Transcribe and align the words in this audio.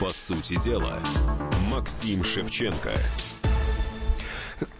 По 0.00 0.10
сути 0.10 0.56
дела, 0.62 0.96
Максим 1.68 2.22
Шевченко. 2.22 2.94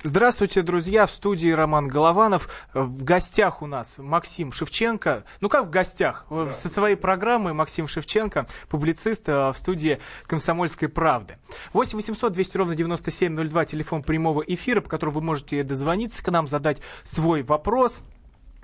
Здравствуйте, 0.04 0.62
друзья. 0.62 1.06
В 1.06 1.10
студии 1.10 1.50
Роман 1.50 1.88
Голованов. 1.88 2.48
В 2.72 3.02
гостях 3.02 3.60
у 3.60 3.66
нас 3.66 3.98
Максим 3.98 4.52
Шевченко. 4.52 5.24
Ну 5.40 5.48
как 5.48 5.66
в 5.66 5.70
гостях? 5.70 6.24
Да. 6.30 6.52
Со 6.52 6.68
своей 6.68 6.94
программой 6.94 7.52
Максим 7.52 7.89
Шевченко, 7.89 8.46
публицист 8.68 9.29
э, 9.29 9.50
в 9.50 9.57
студии 9.57 9.98
«Комсомольской 10.29 10.89
правды». 10.89 11.39
8 11.72 11.96
800 11.96 12.32
200 12.32 12.57
ровно 12.57 12.76
9702, 12.76 13.64
телефон 13.64 14.04
прямого 14.04 14.43
эфира, 14.43 14.80
по 14.80 14.89
которому 14.89 15.16
вы 15.16 15.22
можете 15.22 15.64
дозвониться 15.64 16.22
к 16.22 16.30
нам, 16.30 16.46
задать 16.46 16.80
свой 17.03 17.43
вопрос. 17.43 18.03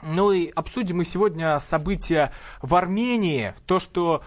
Ну 0.05 0.31
и 0.31 0.51
обсудим 0.51 0.99
мы 0.99 1.05
сегодня 1.05 1.59
события 1.59 2.33
в 2.63 2.77
Армении. 2.77 3.55
То, 3.67 3.81
что 3.81 4.23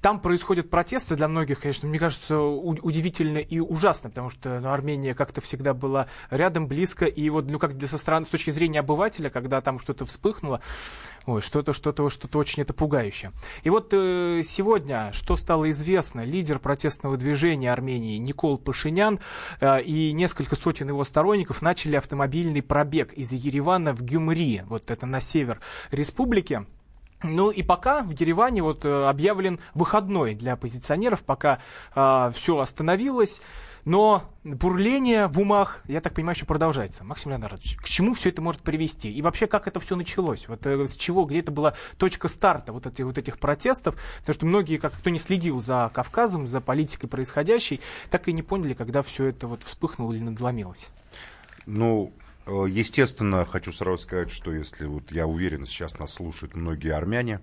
там 0.00 0.20
происходят 0.20 0.70
протесты 0.70 1.16
для 1.16 1.28
многих, 1.28 1.60
конечно, 1.60 1.88
мне 1.88 1.98
кажется, 1.98 2.38
удивительно 2.40 3.38
и 3.38 3.60
ужасно, 3.60 4.10
потому 4.10 4.30
что 4.30 4.60
ну, 4.60 4.70
Армения 4.70 5.14
как-то 5.14 5.40
всегда 5.40 5.74
была 5.74 6.06
рядом, 6.30 6.66
близко, 6.66 7.04
и 7.06 7.28
вот, 7.30 7.50
ну, 7.50 7.58
как 7.58 7.72
со 7.86 7.98
стороны, 7.98 8.26
с 8.26 8.28
точки 8.28 8.50
зрения 8.50 8.80
обывателя, 8.80 9.30
когда 9.30 9.60
там 9.60 9.78
что-то 9.78 10.04
вспыхнуло, 10.04 10.60
ой, 11.26 11.40
что-то, 11.40 11.72
что-то, 11.72 12.08
что-то 12.10 12.38
очень 12.38 12.62
это 12.62 12.72
пугающее. 12.72 13.32
И 13.62 13.70
вот 13.70 13.88
э, 13.92 14.42
сегодня, 14.44 15.10
что 15.12 15.36
стало 15.36 15.70
известно, 15.70 16.20
лидер 16.20 16.58
протестного 16.58 17.16
движения 17.16 17.72
Армении 17.72 18.18
Никол 18.18 18.58
Пашинян 18.58 19.20
э, 19.60 19.82
и 19.82 20.12
несколько 20.12 20.56
сотен 20.56 20.88
его 20.88 21.04
сторонников 21.04 21.62
начали 21.62 21.96
автомобильный 21.96 22.62
пробег 22.62 23.12
из 23.12 23.32
Еревана 23.32 23.94
в 23.94 24.02
Гюмри, 24.02 24.62
вот 24.66 24.90
это 24.90 25.06
на 25.06 25.20
север 25.20 25.60
республики. 25.90 26.66
Ну 27.22 27.50
и 27.50 27.62
пока 27.62 28.02
в 28.02 28.10
Ереване 28.10 28.62
вот 28.62 28.84
э, 28.84 29.06
объявлен 29.08 29.58
выходной 29.74 30.34
для 30.34 30.52
оппозиционеров, 30.52 31.22
пока 31.22 31.54
э, 31.54 31.58
а, 31.94 32.30
все 32.30 32.58
остановилось. 32.58 33.40
Но 33.86 34.24
бурление 34.42 35.28
в 35.28 35.38
умах, 35.38 35.80
я 35.86 36.00
так 36.00 36.12
понимаю, 36.12 36.34
еще 36.34 36.44
продолжается. 36.44 37.04
Максим 37.04 37.30
Леонардович, 37.30 37.76
к 37.76 37.84
чему 37.84 38.14
все 38.14 38.30
это 38.30 38.42
может 38.42 38.60
привести? 38.62 39.12
И 39.12 39.22
вообще, 39.22 39.46
как 39.46 39.68
это 39.68 39.78
все 39.78 39.94
началось? 39.94 40.48
Вот 40.48 40.66
э, 40.66 40.88
с 40.88 40.96
чего, 40.96 41.24
где 41.24 41.38
это 41.38 41.52
была 41.52 41.74
точка 41.96 42.26
старта 42.26 42.72
вот, 42.72 42.86
этих 42.86 43.06
вот 43.06 43.16
этих 43.16 43.38
протестов? 43.38 43.94
Потому 44.18 44.34
что 44.34 44.46
многие, 44.46 44.78
как 44.78 44.92
кто 44.92 45.08
не 45.08 45.20
следил 45.20 45.62
за 45.62 45.90
Кавказом, 45.94 46.48
за 46.48 46.60
политикой 46.60 47.06
происходящей, 47.06 47.80
так 48.10 48.26
и 48.26 48.32
не 48.32 48.42
поняли, 48.42 48.74
когда 48.74 49.02
все 49.02 49.26
это 49.26 49.46
вот 49.46 49.62
вспыхнуло 49.62 50.12
или 50.12 50.22
надломилось. 50.22 50.88
Ну, 51.64 52.12
естественно, 52.46 53.44
хочу 53.44 53.72
сразу 53.72 53.98
сказать, 54.02 54.30
что 54.30 54.52
если 54.52 54.86
вот 54.86 55.10
я 55.10 55.26
уверен, 55.26 55.66
сейчас 55.66 55.98
нас 55.98 56.14
слушают 56.14 56.54
многие 56.54 56.92
армяне, 56.92 57.40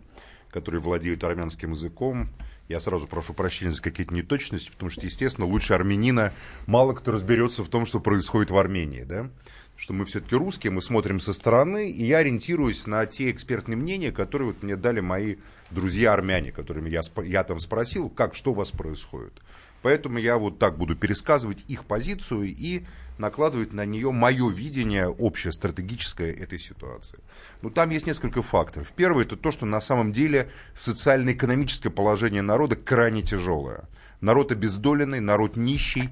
которые 0.50 0.82
владеют 0.82 1.24
армянским 1.24 1.72
языком, 1.72 2.30
я 2.70 2.80
сразу 2.80 3.08
прошу 3.08 3.34
прощения 3.34 3.72
за 3.72 3.82
какие-то 3.82 4.14
неточности, 4.14 4.72
потому 4.72 4.90
что, 4.90 5.06
естественно, 5.06 5.46
лучше 5.46 5.74
армянина 5.74 6.32
мало 6.66 6.94
кто 6.94 7.12
разберется 7.12 7.64
в 7.64 7.70
том, 7.70 7.86
что 7.86 8.00
происходит 8.00 8.52
в 8.52 8.58
Армении, 8.58 9.04
да? 9.04 9.30
Что 9.76 9.94
мы 9.94 10.06
все-таки 10.06 10.36
русские, 10.36 10.72
мы 10.72 10.82
смотрим 10.82 11.20
со 11.20 11.34
стороны, 11.34 11.92
и 11.92 12.06
я 12.06 12.20
ориентируюсь 12.20 12.88
на 12.88 13.06
те 13.06 13.32
экспертные 13.32 13.76
мнения, 13.76 14.12
которые 14.12 14.50
вот 14.50 14.64
мне 14.64 14.76
дали 14.76 15.02
мои 15.02 15.38
друзья-армяне, 15.72 16.52
которыми 16.52 16.90
я, 16.90 17.02
я 17.24 17.44
там 17.44 17.60
спросил, 17.60 18.10
как, 18.10 18.36
что 18.36 18.52
у 18.52 18.56
вас 18.56 18.72
происходит. 18.72 19.34
Поэтому 19.82 20.18
я 20.18 20.38
вот 20.38 20.60
так 20.60 20.78
буду 20.78 20.96
пересказывать 20.96 21.66
их 21.68 21.84
позицию 21.86 22.46
и 22.46 22.84
накладывать 23.18 23.74
на 23.74 23.86
нее 23.86 24.12
мое 24.12 24.50
видение 24.50 25.08
общее 25.08 25.54
стратегическое 25.54 26.32
этой 26.32 26.60
ситуации. 26.60 27.20
Ну, 27.62 27.70
там 27.70 27.90
есть 27.90 28.08
несколько 28.08 28.42
факторов. 28.42 28.92
Первый– 28.96 29.26
это 29.26 29.38
то, 29.38 29.52
что 29.52 29.66
на 29.66 29.82
самом 29.82 30.12
деле 30.12 30.50
социально-экономическое 30.76 31.90
положение 31.90 32.42
народа 32.42 32.76
крайне 32.76 33.22
тяжелое. 33.22 33.88
Народ 34.22 34.52
обездоленный, 34.52 35.20
народ 35.20 35.58
нищий, 35.58 36.10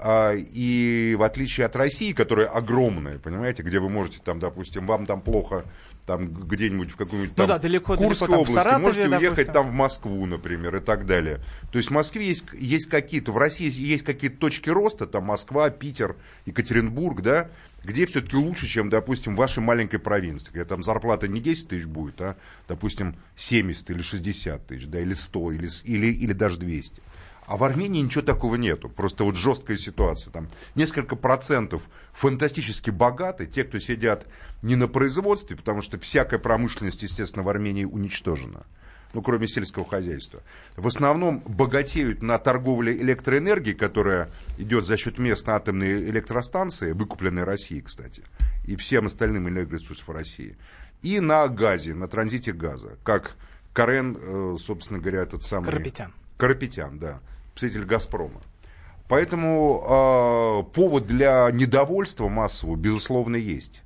а, 0.00 0.32
и 0.34 1.14
в 1.18 1.22
отличие 1.22 1.66
от 1.66 1.76
России, 1.76 2.12
которая 2.12 2.46
огромная, 2.46 3.18
понимаете, 3.18 3.62
где 3.62 3.80
вы 3.80 3.88
можете 3.88 4.18
там, 4.22 4.38
допустим, 4.38 4.86
вам 4.86 5.06
там 5.06 5.20
плохо 5.20 5.64
там 6.06 6.32
где-нибудь 6.32 6.90
в 6.92 6.96
какую-нибудь 6.96 7.30
ну 7.30 7.36
там 7.36 7.46
ну 7.46 7.54
да, 7.54 7.58
далеко, 7.58 7.96
Курской 7.96 8.28
далеко, 8.28 8.42
области, 8.42 8.54
Саратове, 8.54 8.82
можете 8.82 9.08
допустим. 9.08 9.28
уехать 9.28 9.52
там 9.52 9.70
в 9.70 9.72
Москву, 9.72 10.26
например, 10.26 10.76
и 10.76 10.80
так 10.80 11.06
далее. 11.06 11.40
То 11.72 11.78
есть 11.78 11.90
в 11.90 11.92
Москве 11.92 12.26
есть, 12.26 12.46
есть 12.52 12.86
какие-то, 12.86 13.32
в 13.32 13.38
России 13.38 13.70
есть 13.70 14.04
какие-то 14.04 14.36
точки 14.36 14.68
роста, 14.68 15.06
там 15.06 15.24
Москва, 15.24 15.70
Питер, 15.70 16.16
Екатеринбург, 16.46 17.22
да, 17.22 17.50
где 17.84 18.06
все-таки 18.06 18.36
лучше, 18.36 18.66
чем, 18.66 18.88
допустим, 18.88 19.34
в 19.34 19.38
вашей 19.38 19.62
маленькой 19.62 19.98
провинции, 19.98 20.50
где 20.50 20.64
там 20.64 20.82
зарплата 20.82 21.28
не 21.28 21.40
10 21.40 21.68
тысяч 21.68 21.86
будет, 21.86 22.20
а, 22.20 22.36
допустим, 22.68 23.16
70 23.36 23.90
или 23.90 24.02
60 24.02 24.66
тысяч, 24.66 24.86
да, 24.86 25.00
или 25.00 25.14
100, 25.14 25.52
или, 25.52 25.68
или, 25.84 26.06
или 26.06 26.32
даже 26.32 26.58
200. 26.58 27.02
А 27.46 27.56
в 27.56 27.64
Армении 27.64 28.00
ничего 28.00 28.22
такого 28.22 28.56
нету. 28.56 28.88
Просто 28.88 29.24
вот 29.24 29.36
жесткая 29.36 29.76
ситуация. 29.76 30.32
Там 30.32 30.48
несколько 30.74 31.14
процентов 31.14 31.88
фантастически 32.12 32.90
богаты, 32.90 33.46
те, 33.46 33.64
кто 33.64 33.78
сидят 33.78 34.26
не 34.62 34.76
на 34.76 34.88
производстве, 34.88 35.56
потому 35.56 35.82
что 35.82 35.98
всякая 35.98 36.38
промышленность, 36.38 37.02
естественно, 37.02 37.42
в 37.42 37.48
Армении 37.48 37.84
уничтожена. 37.84 38.64
Ну, 39.12 39.22
кроме 39.22 39.46
сельского 39.46 39.84
хозяйства. 39.86 40.42
В 40.76 40.88
основном 40.88 41.40
богатеют 41.40 42.22
на 42.22 42.38
торговле 42.38 42.96
электроэнергией, 43.00 43.76
которая 43.76 44.28
идет 44.58 44.86
за 44.86 44.96
счет 44.96 45.18
местной 45.18 45.54
атомной 45.54 46.10
электростанции, 46.10 46.92
выкупленной 46.92 47.44
Россией, 47.44 47.82
кстати, 47.82 48.24
и 48.66 48.74
всем 48.74 49.06
остальным 49.06 49.48
энергоресурсам 49.48 50.14
России. 50.14 50.56
И 51.02 51.20
на 51.20 51.46
газе, 51.46 51.94
на 51.94 52.08
транзите 52.08 52.52
газа, 52.52 52.96
как 53.04 53.36
Карен, 53.72 54.16
э, 54.18 54.56
собственно 54.58 54.98
говоря, 54.98 55.20
этот 55.22 55.42
самый... 55.42 55.66
Карапетян. 55.66 56.12
Карапетян, 56.36 56.98
да 56.98 57.20
представитель 57.54 57.86
«Газпрома». 57.86 58.40
Поэтому 59.08 60.64
э, 60.66 60.72
повод 60.74 61.06
для 61.06 61.50
недовольства 61.52 62.28
массового, 62.28 62.76
безусловно, 62.76 63.36
есть. 63.36 63.82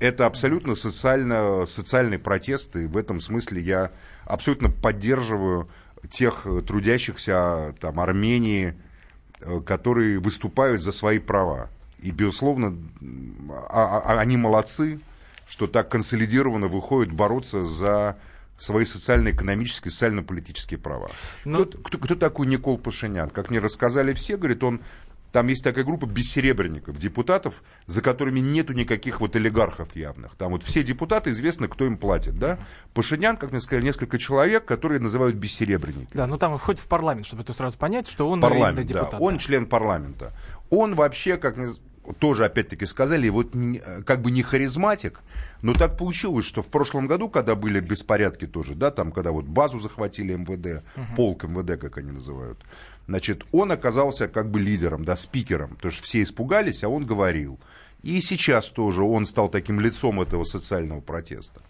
Это 0.00 0.26
абсолютно 0.26 0.74
социально, 0.76 1.66
социальный 1.66 2.18
протест, 2.18 2.76
и 2.76 2.86
в 2.86 2.96
этом 2.96 3.20
смысле 3.20 3.60
я 3.60 3.90
абсолютно 4.24 4.70
поддерживаю 4.70 5.68
тех 6.08 6.46
трудящихся 6.66 7.74
там, 7.80 7.98
Армении, 7.98 8.74
э, 9.40 9.60
которые 9.60 10.20
выступают 10.20 10.82
за 10.82 10.92
свои 10.92 11.18
права. 11.18 11.68
И, 11.98 12.12
безусловно, 12.12 12.78
а, 13.70 14.02
а, 14.06 14.20
они 14.20 14.36
молодцы, 14.36 15.00
что 15.48 15.66
так 15.66 15.88
консолидированно 15.88 16.68
выходят 16.68 17.12
бороться 17.12 17.66
за 17.66 18.16
свои 18.58 18.84
социально-экономические, 18.84 19.90
социально-политические 19.90 20.78
права. 20.78 21.08
Но... 21.44 21.64
Кто, 21.64 21.78
кто, 21.78 21.98
кто 21.98 22.14
такой 22.14 22.46
Никол 22.46 22.76
Пашинян? 22.76 23.30
Как 23.30 23.50
мне 23.50 23.60
рассказали 23.60 24.12
все, 24.12 24.36
говорит, 24.36 24.62
он 24.62 24.82
там 25.32 25.46
есть 25.48 25.62
такая 25.62 25.84
группа 25.84 26.06
бессеребренников, 26.06 26.98
депутатов, 26.98 27.62
за 27.86 28.00
которыми 28.00 28.40
нету 28.40 28.72
никаких 28.72 29.20
вот 29.20 29.36
олигархов 29.36 29.94
явных. 29.94 30.34
Там 30.36 30.52
вот 30.52 30.62
все 30.62 30.82
депутаты 30.82 31.30
известно, 31.30 31.68
кто 31.68 31.84
им 31.84 31.96
платит, 31.98 32.38
да. 32.38 32.58
Пашинян, 32.94 33.36
как 33.36 33.50
мне 33.52 33.60
сказали, 33.60 33.84
несколько 33.84 34.18
человек, 34.18 34.64
которые 34.64 35.00
называют 35.00 35.36
бессеребренники. 35.36 36.10
Да, 36.14 36.26
ну 36.26 36.38
там 36.38 36.56
входит 36.56 36.80
в 36.80 36.88
парламент, 36.88 37.26
чтобы 37.26 37.42
это 37.42 37.52
сразу 37.52 37.76
понять, 37.76 38.08
что 38.08 38.28
он 38.28 38.40
парламент, 38.40 38.86
депутат. 38.86 39.12
Да, 39.12 39.18
он 39.18 39.36
член 39.36 39.66
парламента. 39.66 40.32
Он 40.70 40.94
вообще, 40.94 41.36
как 41.36 41.56
мне 41.58 41.68
тоже 42.18 42.44
опять-таки 42.44 42.86
сказали, 42.86 43.28
вот 43.28 43.52
как 44.06 44.22
бы 44.22 44.30
не 44.30 44.42
харизматик, 44.42 45.20
но 45.62 45.74
так 45.74 45.96
получилось, 45.96 46.46
что 46.46 46.62
в 46.62 46.68
прошлом 46.68 47.06
году, 47.06 47.28
когда 47.28 47.54
были 47.54 47.80
беспорядки 47.80 48.46
тоже, 48.46 48.74
да, 48.74 48.90
там, 48.90 49.12
когда 49.12 49.32
вот 49.32 49.44
базу 49.44 49.80
захватили 49.80 50.34
МВД, 50.34 50.82
угу. 50.96 51.06
полк 51.16 51.44
МВД, 51.44 51.80
как 51.80 51.98
они 51.98 52.12
называют, 52.12 52.58
значит, 53.06 53.44
он 53.52 53.72
оказался 53.72 54.28
как 54.28 54.50
бы 54.50 54.60
лидером, 54.60 55.04
да, 55.04 55.16
спикером, 55.16 55.76
потому 55.76 55.92
что 55.92 56.02
все 56.02 56.22
испугались, 56.22 56.84
а 56.84 56.88
он 56.88 57.06
говорил. 57.06 57.58
И 58.02 58.20
сейчас 58.20 58.70
тоже 58.70 59.02
он 59.02 59.26
стал 59.26 59.48
таким 59.48 59.80
лицом 59.80 60.20
этого 60.20 60.44
социального 60.44 61.00
протеста. 61.00 61.60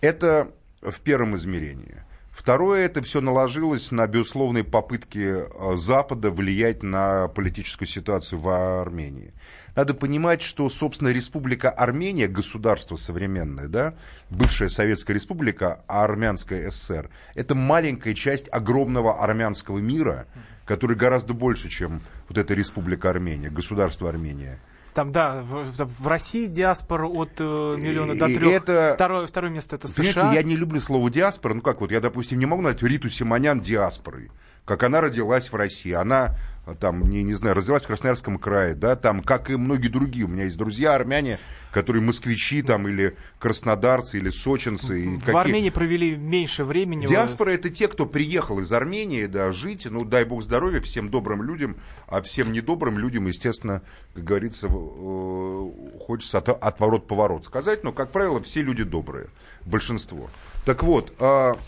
Это 0.00 0.50
в 0.82 1.00
первом 1.00 1.36
измерении. 1.36 2.02
Второе, 2.34 2.84
это 2.86 3.00
все 3.00 3.20
наложилось 3.20 3.92
на 3.92 4.08
безусловные 4.08 4.64
попытки 4.64 5.36
э, 5.36 5.76
Запада 5.76 6.32
влиять 6.32 6.82
на 6.82 7.28
политическую 7.28 7.86
ситуацию 7.86 8.40
в 8.40 8.48
Армении. 8.48 9.32
Надо 9.76 9.94
понимать, 9.94 10.42
что, 10.42 10.68
собственно, 10.68 11.08
Республика 11.10 11.70
Армения, 11.70 12.26
государство 12.26 12.96
современное, 12.96 13.68
да, 13.68 13.94
бывшая 14.30 14.68
Советская 14.68 15.14
Республика, 15.14 15.84
Армянская 15.86 16.70
ССР, 16.72 17.08
это 17.36 17.54
маленькая 17.54 18.14
часть 18.14 18.48
огромного 18.52 19.22
армянского 19.22 19.78
мира, 19.78 20.26
который 20.64 20.96
гораздо 20.96 21.34
больше, 21.34 21.68
чем 21.68 22.02
вот 22.28 22.36
эта 22.36 22.52
Республика 22.52 23.10
Армения, 23.10 23.48
государство 23.48 24.08
Армения. 24.08 24.58
Там, 24.94 25.10
да, 25.10 25.42
в, 25.42 25.64
в 25.64 26.06
России 26.06 26.46
диаспора 26.46 27.08
от 27.08 27.32
э, 27.38 27.42
миллиона 27.42 28.14
до 28.14 28.26
трех. 28.26 28.52
Это, 28.52 28.92
второе, 28.94 29.26
второе 29.26 29.50
место 29.50 29.76
это 29.76 29.88
США. 29.88 30.12
Понимаете, 30.14 30.36
я 30.36 30.42
не 30.44 30.56
люблю 30.56 30.80
слово 30.80 31.10
диаспора. 31.10 31.54
Ну 31.54 31.62
как 31.62 31.80
вот, 31.80 31.90
я, 31.90 32.00
допустим, 32.00 32.38
не 32.38 32.46
могу 32.46 32.62
назвать 32.62 32.82
Риту 32.82 33.08
Симонян 33.08 33.60
диаспорой 33.60 34.30
как 34.64 34.82
она 34.82 35.00
родилась 35.00 35.52
в 35.52 35.56
России. 35.56 35.92
Она 35.92 36.36
там, 36.80 37.10
не, 37.10 37.22
не 37.22 37.34
знаю, 37.34 37.54
развивать 37.54 37.84
в 37.84 37.86
Красноярском 37.88 38.38
крае, 38.38 38.74
да, 38.74 38.96
там, 38.96 39.22
как 39.22 39.50
и 39.50 39.56
многие 39.56 39.88
другие. 39.88 40.24
У 40.24 40.28
меня 40.28 40.44
есть 40.44 40.56
друзья 40.56 40.94
армяне, 40.94 41.38
которые 41.70 42.02
москвичи 42.02 42.62
там, 42.62 42.88
или 42.88 43.16
краснодарцы, 43.38 44.16
или 44.16 44.30
сочинцы. 44.30 45.04
И 45.04 45.16
В 45.16 45.20
какие... 45.20 45.36
Армении 45.36 45.70
провели 45.70 46.16
меньше 46.16 46.64
времени. 46.64 47.04
Диаспора 47.04 47.50
это 47.50 47.68
те, 47.68 47.86
кто 47.88 48.06
приехал 48.06 48.60
из 48.60 48.72
Армении, 48.72 49.26
да, 49.26 49.52
жить, 49.52 49.86
ну, 49.90 50.06
дай 50.06 50.24
бог 50.24 50.42
здоровья 50.42 50.80
всем 50.80 51.10
добрым 51.10 51.42
людям, 51.42 51.76
а 52.06 52.22
всем 52.22 52.50
недобрым 52.50 52.98
людям, 52.98 53.26
естественно, 53.26 53.82
как 54.14 54.24
говорится, 54.24 54.68
э, 54.68 55.70
хочется 56.00 56.38
от, 56.38 56.48
отворот-поворот 56.48 57.44
сказать, 57.44 57.84
но, 57.84 57.92
как 57.92 58.10
правило, 58.10 58.40
все 58.42 58.62
люди 58.62 58.84
добрые, 58.84 59.26
большинство. 59.66 60.30
Так 60.64 60.82
вот, 60.82 61.12
а, 61.18 61.58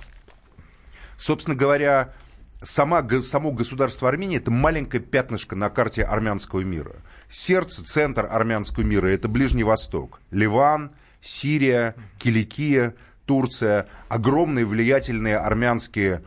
собственно 1.18 1.54
говоря, 1.54 2.14
сама, 2.62 3.06
само 3.22 3.52
государство 3.52 4.08
Армения 4.08 4.36
это 4.36 4.50
маленькое 4.50 5.02
пятнышко 5.02 5.56
на 5.56 5.70
карте 5.70 6.02
армянского 6.02 6.60
мира. 6.60 6.96
Сердце, 7.28 7.84
центр 7.84 8.26
армянского 8.30 8.84
мира 8.84 9.06
это 9.08 9.28
Ближний 9.28 9.64
Восток, 9.64 10.20
Ливан, 10.30 10.92
Сирия, 11.20 11.94
Киликия, 12.18 12.94
Турция, 13.26 13.88
огромные 14.08 14.64
влиятельные 14.64 15.36
армянские, 15.36 16.22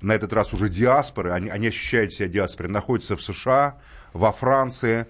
на 0.00 0.12
этот 0.12 0.32
раз 0.32 0.52
уже 0.52 0.68
диаспоры, 0.68 1.30
они, 1.30 1.48
они 1.48 1.68
ощущают 1.68 2.12
себя 2.12 2.28
диаспорой, 2.28 2.70
находятся 2.70 3.16
в 3.16 3.22
США, 3.22 3.78
во 4.12 4.32
Франции. 4.32 5.06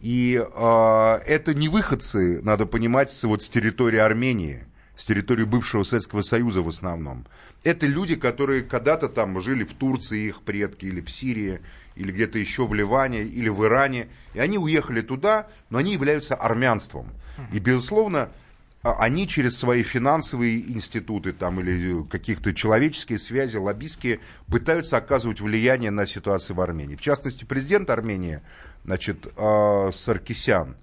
И 0.00 0.40
э, 0.40 1.20
это 1.26 1.52
не 1.54 1.68
выходцы, 1.68 2.40
надо 2.42 2.64
понимать, 2.64 3.10
с, 3.10 3.24
вот, 3.24 3.42
с 3.42 3.48
территории 3.48 3.98
Армении, 3.98 4.64
с 4.96 5.04
территории 5.04 5.44
бывшего 5.44 5.84
Советского 5.84 6.22
Союза 6.22 6.62
в 6.62 6.68
основном. 6.68 7.26
Это 7.64 7.86
люди, 7.86 8.16
которые 8.16 8.62
когда-то 8.62 9.08
там 9.08 9.40
жили 9.40 9.64
в 9.64 9.74
Турции, 9.74 10.28
их 10.28 10.42
предки, 10.42 10.86
или 10.86 11.00
в 11.00 11.10
Сирии, 11.10 11.60
или 11.94 12.12
где-то 12.12 12.38
еще 12.38 12.66
в 12.66 12.74
Ливане, 12.74 13.22
или 13.22 13.48
в 13.48 13.64
Иране. 13.64 14.08
И 14.34 14.40
они 14.40 14.58
уехали 14.58 15.02
туда, 15.02 15.48
но 15.70 15.78
они 15.78 15.92
являются 15.92 16.34
армянством. 16.34 17.12
И, 17.52 17.58
безусловно, 17.58 18.30
а 18.82 19.02
они 19.02 19.26
через 19.26 19.58
свои 19.58 19.82
финансовые 19.82 20.60
институты 20.60 21.32
там, 21.32 21.60
или 21.60 22.04
каких-то 22.04 22.54
человеческие 22.54 23.18
связи, 23.18 23.56
лоббистские, 23.56 24.20
пытаются 24.48 24.96
оказывать 24.96 25.40
влияние 25.40 25.90
на 25.90 26.06
ситуацию 26.06 26.56
в 26.56 26.60
Армении. 26.60 26.94
В 26.94 27.00
частности, 27.00 27.44
президент 27.44 27.90
Армении, 27.90 28.42
значит, 28.84 29.26
э, 29.36 29.90
Саркисян, 29.92 30.76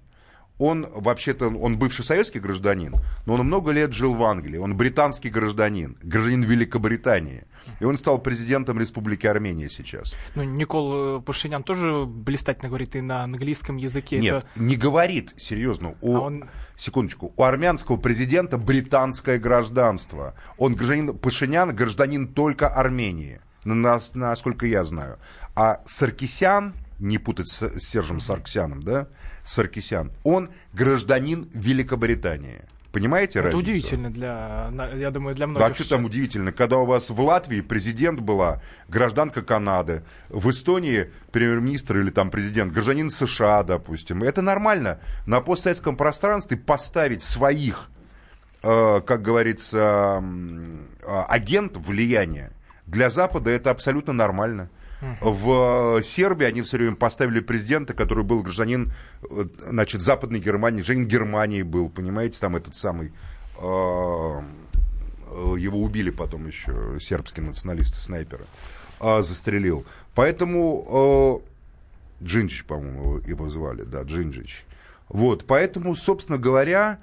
он 0.58 0.86
вообще-то, 0.94 1.48
он 1.48 1.78
бывший 1.78 2.04
советский 2.04 2.38
гражданин, 2.38 2.94
но 3.26 3.34
он 3.34 3.40
много 3.46 3.72
лет 3.72 3.92
жил 3.92 4.14
в 4.14 4.22
Англии, 4.22 4.56
он 4.58 4.76
британский 4.76 5.28
гражданин, 5.30 5.96
гражданин 6.02 6.42
Великобритании. 6.42 7.44
И 7.80 7.84
он 7.84 7.96
стал 7.96 8.18
президентом 8.18 8.78
Республики 8.78 9.26
Армения 9.26 9.70
сейчас. 9.70 10.14
Ну, 10.34 10.44
Никол 10.44 11.18
э, 11.18 11.20
Пашинян 11.22 11.62
тоже 11.62 12.04
блистательно 12.04 12.68
говорит 12.68 12.94
и 12.94 13.00
на 13.00 13.24
английском 13.24 13.78
языке. 13.78 14.20
Нет, 14.20 14.44
Это... 14.54 14.62
не 14.62 14.76
говорит, 14.76 15.32
серьезно. 15.38 15.94
У, 16.02 16.16
А 16.16 16.20
он- 16.20 16.44
Секундочку. 16.76 17.32
У 17.36 17.42
армянского 17.42 17.96
президента 17.96 18.58
британское 18.58 19.38
гражданство. 19.38 20.34
Он 20.58 20.74
гражданин, 20.74 21.16
Пашинян 21.16 21.74
гражданин 21.74 22.28
только 22.28 22.68
Армении, 22.68 23.40
на- 23.64 23.74
на- 23.74 24.00
насколько 24.14 24.66
я 24.66 24.84
знаю. 24.84 25.18
А 25.54 25.80
Саркисян, 25.86 26.74
не 26.98 27.18
путать 27.18 27.48
с, 27.48 27.62
с 27.62 27.88
Сержем 27.88 28.20
Сарксяном, 28.20 28.82
да, 28.82 29.08
Саркисян, 29.44 30.10
он 30.22 30.50
гражданин 30.72 31.48
Великобритании. 31.52 32.62
Понимаете 32.92 33.40
Это 33.40 33.46
разницу? 33.48 33.62
удивительно 33.70 34.08
для, 34.10 34.70
я 34.94 35.10
думаю, 35.10 35.34
для 35.34 35.46
Да, 35.46 35.50
многих. 35.50 35.72
а 35.72 35.74
что 35.74 35.96
там 35.96 36.04
удивительно, 36.04 36.52
когда 36.52 36.76
у 36.78 36.86
вас 36.86 37.10
в 37.10 37.20
Латвии 37.20 37.60
президент 37.60 38.20
была 38.20 38.62
гражданка 38.88 39.42
Канады, 39.42 40.04
в 40.28 40.48
Эстонии 40.48 41.10
премьер-министр 41.32 41.98
или 41.98 42.10
там 42.10 42.30
президент 42.30 42.72
гражданин 42.72 43.10
США, 43.10 43.64
допустим. 43.64 44.22
Это 44.22 44.42
нормально. 44.42 45.00
На 45.26 45.40
постсоветском 45.40 45.96
пространстве 45.96 46.56
поставить 46.56 47.24
своих, 47.24 47.90
э, 48.62 49.00
как 49.04 49.22
говорится, 49.22 50.22
э, 50.22 51.24
агентов 51.28 51.84
влияния 51.86 52.52
для 52.86 53.10
Запада 53.10 53.50
это 53.50 53.70
абсолютно 53.72 54.12
нормально. 54.12 54.70
В 55.20 55.98
э, 55.98 56.02
Сербии 56.02 56.46
они 56.46 56.62
все 56.62 56.78
время 56.78 56.96
поставили 56.96 57.40
президента, 57.40 57.94
который 57.94 58.24
был 58.24 58.42
гражданин, 58.42 58.92
э, 59.22 59.44
значит, 59.68 60.00
Западной 60.00 60.40
Германии, 60.40 60.78
гражданин 60.78 61.06
Германии 61.06 61.62
был, 61.62 61.90
понимаете, 61.90 62.40
там 62.40 62.56
этот 62.56 62.74
самый 62.74 63.12
э, 63.58 63.60
э, 63.60 65.54
его 65.58 65.82
убили 65.82 66.10
потом 66.10 66.46
еще 66.46 66.98
сербские 67.00 67.46
националисты, 67.46 67.98
снайперы, 67.98 68.44
а, 69.00 69.22
застрелил. 69.22 69.84
Поэтому 70.14 71.42
э, 72.22 72.24
Джинджич, 72.24 72.64
по-моему, 72.64 73.18
его 73.18 73.50
звали, 73.50 73.82
да, 73.82 74.02
Джинджич. 74.02 74.64
Вот, 75.08 75.44
поэтому, 75.46 75.94
собственно 75.94 76.38
говоря, 76.38 76.98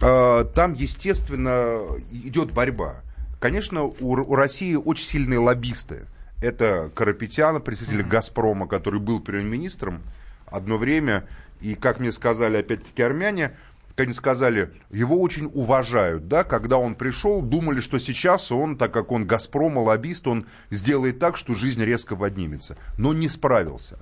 э, 0.00 0.44
там, 0.54 0.74
естественно, 0.74 1.80
идет 2.10 2.52
борьба. 2.52 3.02
Конечно, 3.40 3.84
у, 3.84 3.94
у 4.00 4.34
России 4.34 4.74
очень 4.74 5.06
сильные 5.06 5.38
лоббисты. 5.38 6.06
Это 6.40 6.90
Карапетян, 6.94 7.60
представитель 7.60 8.04
«Газпрома», 8.04 8.68
который 8.68 9.00
был 9.00 9.20
премьер-министром 9.20 10.02
одно 10.46 10.76
время. 10.76 11.28
И, 11.60 11.74
как 11.74 11.98
мне 11.98 12.12
сказали, 12.12 12.58
опять-таки, 12.58 13.02
армяне, 13.02 13.56
как 13.88 14.06
они 14.06 14.14
сказали, 14.14 14.70
его 14.90 15.20
очень 15.20 15.50
уважают, 15.52 16.28
да, 16.28 16.44
когда 16.44 16.78
он 16.78 16.94
пришел, 16.94 17.42
думали, 17.42 17.80
что 17.80 17.98
сейчас 17.98 18.52
он, 18.52 18.76
так 18.76 18.92
как 18.92 19.10
он 19.10 19.26
Газпрома, 19.26 19.80
лоббист, 19.80 20.28
он 20.28 20.46
сделает 20.70 21.18
так, 21.18 21.36
что 21.36 21.56
жизнь 21.56 21.84
резко 21.84 22.14
поднимется. 22.14 22.76
Но 22.96 23.12
не 23.12 23.28
справился. 23.28 23.98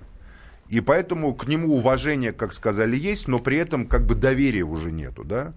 И 0.69 0.81
поэтому 0.81 1.35
к 1.35 1.49
нему 1.49 1.75
уважение, 1.75 2.33
как 2.33 2.53
сказали, 2.53 2.97
есть, 2.97 3.29
но 3.29 3.39
при 3.39 3.57
этом 3.57 3.87
как 3.87 4.05
бы 4.05 4.15
доверия 4.15 4.65
уже 4.65 4.93
нету, 4.93 5.25
да. 5.25 5.55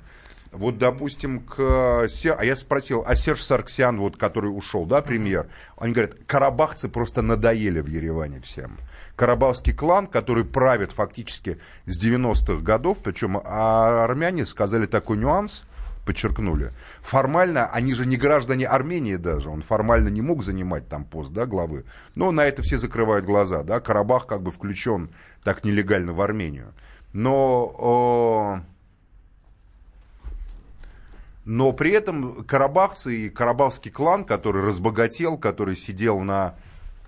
Вот, 0.51 0.77
допустим, 0.77 1.41
к... 1.41 2.07
Се- 2.07 2.33
А 2.33 2.43
я 2.43 2.55
спросил, 2.55 3.03
а 3.05 3.15
Серж 3.15 3.41
Сарксян, 3.43 3.99
вот, 3.99 4.17
который 4.17 4.47
ушел, 4.47 4.85
да, 4.85 5.01
премьер, 5.01 5.47
они 5.77 5.93
говорят, 5.93 6.15
карабахцы 6.25 6.89
просто 6.89 7.21
надоели 7.21 7.81
в 7.81 7.87
Ереване 7.87 8.41
всем. 8.41 8.77
Карабахский 9.15 9.73
клан, 9.73 10.07
который 10.07 10.45
правит 10.45 10.91
фактически 10.91 11.59
с 11.85 12.03
90-х 12.03 12.63
годов, 12.63 12.97
причем 13.03 13.39
а 13.43 14.03
армяне 14.03 14.45
сказали 14.45 14.87
такой 14.87 15.17
нюанс, 15.17 15.65
подчеркнули. 16.05 16.71
Формально, 17.01 17.67
они 17.67 17.93
же 17.93 18.07
не 18.07 18.17
граждане 18.17 18.65
Армении 18.65 19.17
даже, 19.17 19.49
он 19.49 19.61
формально 19.61 20.07
не 20.07 20.21
мог 20.21 20.43
занимать 20.43 20.87
там 20.87 21.03
пост, 21.05 21.31
да, 21.31 21.45
главы. 21.45 21.85
Но 22.15 22.31
на 22.31 22.45
это 22.45 22.63
все 22.63 22.79
закрывают 22.79 23.25
глаза, 23.25 23.61
да, 23.61 23.79
Карабах 23.79 24.25
как 24.25 24.41
бы 24.41 24.51
включен 24.51 25.11
так 25.43 25.63
нелегально 25.63 26.13
в 26.13 26.21
Армению. 26.21 26.73
Но... 27.13 28.63
но 31.49 31.73
при 31.73 31.89
этом 31.93 32.43
карабахцы 32.43 33.21
и 33.25 33.29
карабахский 33.31 33.89
клан, 33.89 34.23
который 34.23 34.63
разбогател, 34.63 35.35
который 35.35 35.75
сидел 35.75 36.19
на 36.19 36.53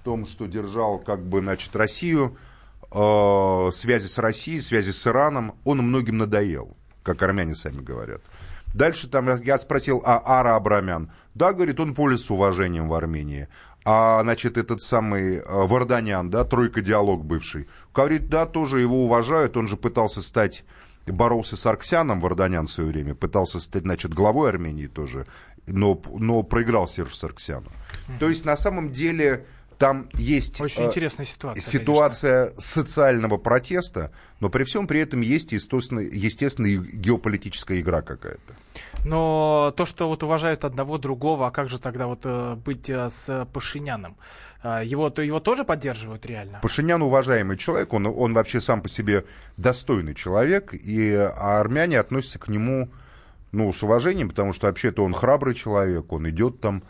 том, 0.03 0.25
что 0.25 0.47
держал 0.47 0.97
как 0.97 1.23
бы, 1.23 1.41
значит, 1.41 1.75
Россию, 1.75 2.35
э, 2.91 3.69
связи 3.71 4.07
с 4.07 4.17
Россией, 4.17 4.59
связи 4.59 4.89
с 4.89 5.05
Ираном, 5.05 5.53
он 5.63 5.77
многим 5.77 6.17
надоел, 6.17 6.75
как 7.03 7.21
армяне 7.21 7.53
сами 7.53 7.81
говорят. 7.81 8.21
Дальше 8.73 9.07
там 9.07 9.27
я- 9.27 9.39
я 9.43 9.57
спросил, 9.59 10.01
а 10.03 10.39
Ара 10.39 10.55
Абрамян? 10.55 11.11
Да, 11.35 11.53
говорит, 11.53 11.79
он 11.79 11.93
пользуется 11.93 12.33
уважением 12.33 12.89
в 12.89 12.95
Армении. 12.95 13.47
А, 13.85 14.21
значит, 14.21 14.57
этот 14.57 14.81
самый 14.81 15.35
э, 15.35 15.43
Варданян, 15.45 16.31
да, 16.31 16.45
тройка 16.45 16.81
диалог 16.81 17.23
бывший, 17.23 17.67
говорит, 17.93 18.27
да, 18.29 18.47
тоже 18.47 18.79
его 18.79 19.05
уважают, 19.05 19.55
он 19.55 19.67
же 19.67 19.77
пытался 19.77 20.23
стать, 20.23 20.65
боролся 21.11 21.57
с 21.57 21.65
Арксяном, 21.65 22.19
Варданян 22.19 22.65
в 22.65 22.71
свое 22.71 22.89
время, 22.89 23.15
пытался 23.15 23.59
стать, 23.59 23.83
значит, 23.83 24.13
главой 24.13 24.49
Армении 24.49 24.87
тоже, 24.87 25.25
но, 25.67 26.01
но 26.13 26.43
проиграл 26.43 26.87
Сержу 26.87 27.13
Сарксяну. 27.13 27.71
То 28.19 28.29
есть, 28.29 28.45
на 28.45 28.57
самом 28.57 28.91
деле, 28.91 29.45
там 29.81 30.09
есть... 30.13 30.61
Очень 30.61 30.83
э, 30.83 30.87
интересная 30.89 31.25
ситуация. 31.25 31.61
ситуация 31.61 32.53
социального 32.59 33.37
протеста, 33.37 34.11
но 34.39 34.49
при 34.49 34.63
всем 34.63 34.85
при 34.85 34.99
этом 34.99 35.21
есть, 35.21 35.53
естественно, 35.53 36.01
естественно 36.01 36.67
геополитическая 36.67 37.79
игра 37.79 38.03
какая-то. 38.03 38.53
Но 39.05 39.73
то, 39.75 39.85
что 39.85 40.07
вот 40.07 40.21
уважают 40.21 40.65
одного 40.65 40.99
другого, 40.99 41.47
а 41.47 41.51
как 41.51 41.67
же 41.67 41.79
тогда 41.79 42.05
вот 42.05 42.21
э, 42.25 42.55
быть 42.63 42.91
э, 42.91 43.09
с 43.09 43.47
Пашиняном? 43.51 44.15
Его, 44.63 45.09
то 45.09 45.23
его 45.23 45.39
тоже 45.39 45.65
поддерживают 45.65 46.23
реально? 46.27 46.59
Пашинян 46.61 47.01
уважаемый 47.01 47.57
человек, 47.57 47.93
он, 47.93 48.05
он 48.05 48.35
вообще 48.35 48.61
сам 48.61 48.83
по 48.83 48.89
себе 48.89 49.25
достойный 49.57 50.13
человек, 50.13 50.75
и 50.75 51.15
а 51.15 51.59
армяне 51.59 51.99
относятся 51.99 52.37
к 52.37 52.47
нему 52.47 52.91
ну, 53.51 53.73
с 53.73 53.81
уважением, 53.81 54.29
потому 54.29 54.53
что 54.53 54.67
вообще-то 54.67 55.03
он 55.03 55.15
храбрый 55.15 55.55
человек, 55.55 56.13
он 56.13 56.29
идет 56.29 56.61
там 56.61 56.83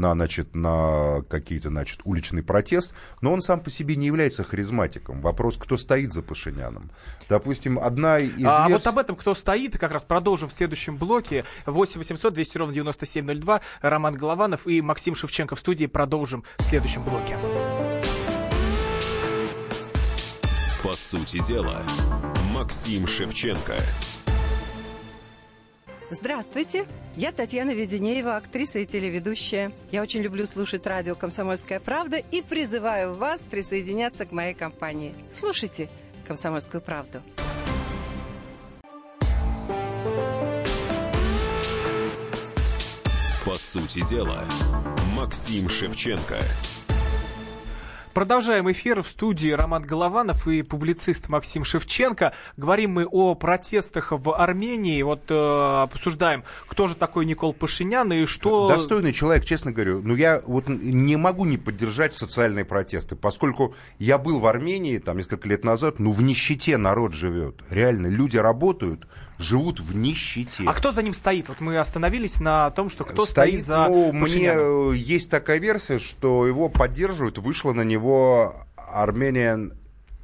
на, 0.00 0.12
значит, 0.12 0.54
на 0.54 1.22
какие-то, 1.28 1.68
значит, 1.68 2.00
уличный 2.04 2.42
протест, 2.42 2.94
но 3.20 3.32
он 3.32 3.40
сам 3.40 3.60
по 3.60 3.70
себе 3.70 3.96
не 3.96 4.06
является 4.06 4.44
харизматиком. 4.44 5.20
Вопрос, 5.20 5.56
кто 5.56 5.76
стоит 5.76 6.12
за 6.12 6.22
Пашиняном. 6.22 6.90
Допустим, 7.28 7.78
одна 7.78 8.18
из 8.18 8.44
А 8.44 8.68
вот 8.68 8.86
об 8.86 8.98
этом, 8.98 9.16
кто 9.16 9.34
стоит, 9.34 9.78
как 9.78 9.92
раз 9.92 10.04
продолжим 10.04 10.48
в 10.48 10.52
следующем 10.52 10.96
блоке. 10.96 11.44
8 11.66 11.98
800 11.98 12.32
200 12.32 12.58
ровно 12.58 12.74
9702. 12.74 13.60
Роман 13.80 14.14
Голованов 14.14 14.66
и 14.66 14.80
Максим 14.80 15.14
Шевченко 15.14 15.54
в 15.54 15.60
студии. 15.60 15.86
Продолжим 15.86 16.44
в 16.58 16.64
следующем 16.64 17.04
блоке. 17.04 17.36
По 20.82 20.92
сути 20.92 21.42
дела, 21.46 21.82
Максим 22.52 23.06
Шевченко. 23.06 23.78
Здравствуйте, 26.20 26.86
я 27.16 27.32
Татьяна 27.32 27.72
Веденеева, 27.72 28.36
актриса 28.36 28.78
и 28.78 28.86
телеведущая. 28.86 29.72
Я 29.90 30.00
очень 30.00 30.20
люблю 30.20 30.46
слушать 30.46 30.86
радио 30.86 31.16
«Комсомольская 31.16 31.80
правда» 31.80 32.18
и 32.18 32.40
призываю 32.40 33.16
вас 33.16 33.40
присоединяться 33.40 34.24
к 34.24 34.30
моей 34.30 34.54
компании. 34.54 35.12
Слушайте 35.32 35.90
«Комсомольскую 36.24 36.80
правду». 36.80 37.20
По 43.44 43.54
сути 43.54 44.08
дела, 44.08 44.44
Максим 45.16 45.68
Шевченко. 45.68 46.40
Продолжаем 48.14 48.70
эфир 48.70 49.02
в 49.02 49.08
студии 49.08 49.50
Роман 49.50 49.82
Голованов 49.82 50.46
и 50.46 50.62
публицист 50.62 51.28
Максим 51.28 51.64
Шевченко. 51.64 52.32
Говорим 52.56 52.92
мы 52.92 53.06
о 53.06 53.34
протестах 53.34 54.12
в 54.12 54.32
Армении. 54.32 55.02
Вот 55.02 55.22
э, 55.30 55.82
обсуждаем, 55.82 56.44
кто 56.68 56.86
же 56.86 56.94
такой 56.94 57.24
Никол 57.24 57.52
Пашинян 57.52 58.12
и 58.12 58.26
что... 58.26 58.68
Достойный 58.68 59.12
человек, 59.12 59.44
честно 59.44 59.72
говорю. 59.72 60.00
Но 60.00 60.14
я 60.14 60.40
вот 60.46 60.68
не 60.68 61.16
могу 61.16 61.44
не 61.44 61.58
поддержать 61.58 62.12
социальные 62.12 62.64
протесты, 62.64 63.16
поскольку 63.16 63.74
я 63.98 64.16
был 64.16 64.38
в 64.38 64.46
Армении 64.46 64.98
там 64.98 65.16
несколько 65.16 65.48
лет 65.48 65.64
назад, 65.64 65.98
ну 65.98 66.12
в 66.12 66.22
нищете 66.22 66.76
народ 66.76 67.14
живет. 67.14 67.64
Реально, 67.68 68.06
люди 68.06 68.36
работают, 68.36 69.08
живут 69.38 69.80
в 69.80 69.94
нищете. 69.96 70.64
А 70.66 70.72
кто 70.72 70.92
за 70.92 71.02
ним 71.02 71.14
стоит? 71.14 71.48
Вот 71.48 71.60
мы 71.60 71.78
остановились 71.78 72.40
на 72.40 72.70
том, 72.70 72.90
что 72.90 73.04
кто 73.04 73.24
стоит, 73.24 73.64
стоит 73.64 73.64
за 73.64 73.86
ну, 73.88 74.20
Пашиняном. 74.20 74.90
Мне 74.90 74.98
есть 74.98 75.30
такая 75.30 75.58
версия, 75.58 75.98
что 75.98 76.46
его 76.46 76.68
поддерживают, 76.68 77.38
вышла 77.38 77.72
на 77.72 77.82
него 77.82 78.54
Armenian, 78.94 79.74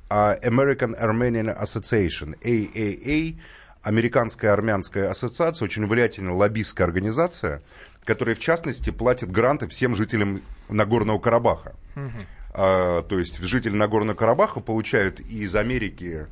uh, 0.09 0.41
American 0.43 0.99
Armenian 1.01 1.61
Association, 1.61 2.39
AAA, 2.43 3.39
Американская 3.83 4.53
армянская 4.53 5.09
ассоциация, 5.09 5.65
очень 5.65 5.87
влиятельная 5.87 6.35
лоббистская 6.35 6.87
организация, 6.87 7.63
которая, 8.05 8.35
в 8.35 8.41
частности, 8.41 8.91
платит 8.91 9.31
гранты 9.31 9.67
всем 9.69 9.97
жителям 9.97 10.43
Нагорного 10.69 11.19
Карабаха. 11.19 11.75
Угу. 11.97 12.11
Uh, 12.53 13.03
то 13.05 13.19
есть 13.19 13.39
жители 13.39 13.77
Нагорного 13.77 14.17
Карабаха 14.17 14.61
получают 14.61 15.21
из 15.21 15.55
Америки 15.55 16.27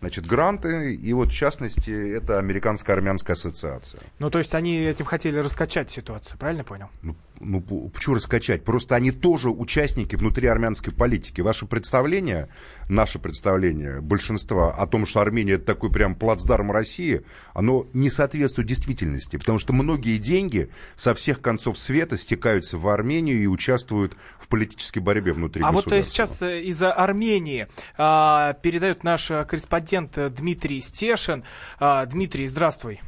значит, 0.00 0.26
гранты, 0.26 0.94
и 0.94 1.12
вот 1.12 1.28
в 1.28 1.34
частности 1.34 1.90
это 2.16 2.38
Американская 2.38 2.96
армянская 2.96 3.36
ассоциация. 3.36 4.00
Ну, 4.18 4.30
то 4.30 4.38
есть 4.38 4.54
они 4.54 4.78
этим 4.78 5.04
хотели 5.04 5.36
раскачать 5.36 5.90
ситуацию, 5.90 6.38
правильно 6.38 6.64
понял? 6.64 6.88
Ну, 7.02 7.14
ну 7.38 7.60
почему 7.60 8.16
раскачать? 8.16 8.64
Просто 8.64 8.94
они 8.94 9.12
тоже 9.12 9.50
участники 9.50 10.16
внутри 10.16 10.48
армянской 10.48 10.92
политики. 10.92 11.42
Ваше 11.42 11.66
представление, 11.66 12.48
наше 12.88 13.18
представление 13.18 14.00
большинства 14.00 14.72
о 14.72 14.86
том, 14.86 15.06
что 15.06 15.20
Армения 15.20 15.52
это 15.52 15.66
такой 15.66 15.90
прям 15.92 16.14
плацдарм 16.14 16.72
России, 16.72 17.22
оно 17.52 17.86
не 17.92 18.08
соответствует 18.10 18.68
действительности, 18.68 19.36
потому 19.36 19.58
что 19.58 19.74
многие 19.74 20.16
деньги 20.16 20.70
со 20.96 21.14
всех 21.14 21.42
концов 21.42 21.78
света 21.78 22.16
стекаются 22.16 22.78
в 22.78 22.88
Армению 22.88 23.42
и 23.42 23.46
участвуют 23.46 24.16
в 24.38 24.48
политической 24.48 25.00
борьбе 25.00 25.34
внутри 25.34 25.62
а 25.62 25.72
государства. 25.72 25.96
А 25.96 25.98
вот 25.98 26.06
сейчас 26.06 26.42
э, 26.42 26.62
из-за 26.62 26.92
Армении 26.92 27.68
а, 27.98 28.54
передает 28.54 29.04
наш 29.04 29.28
корреспондент 29.28 29.89
корреспондент 29.90 30.18
э, 30.18 30.28
Дмитрий 30.30 30.80
Стешин. 30.80 31.44
А, 31.78 32.06
Дмитрий, 32.06 32.46
здравствуй. 32.46 33.00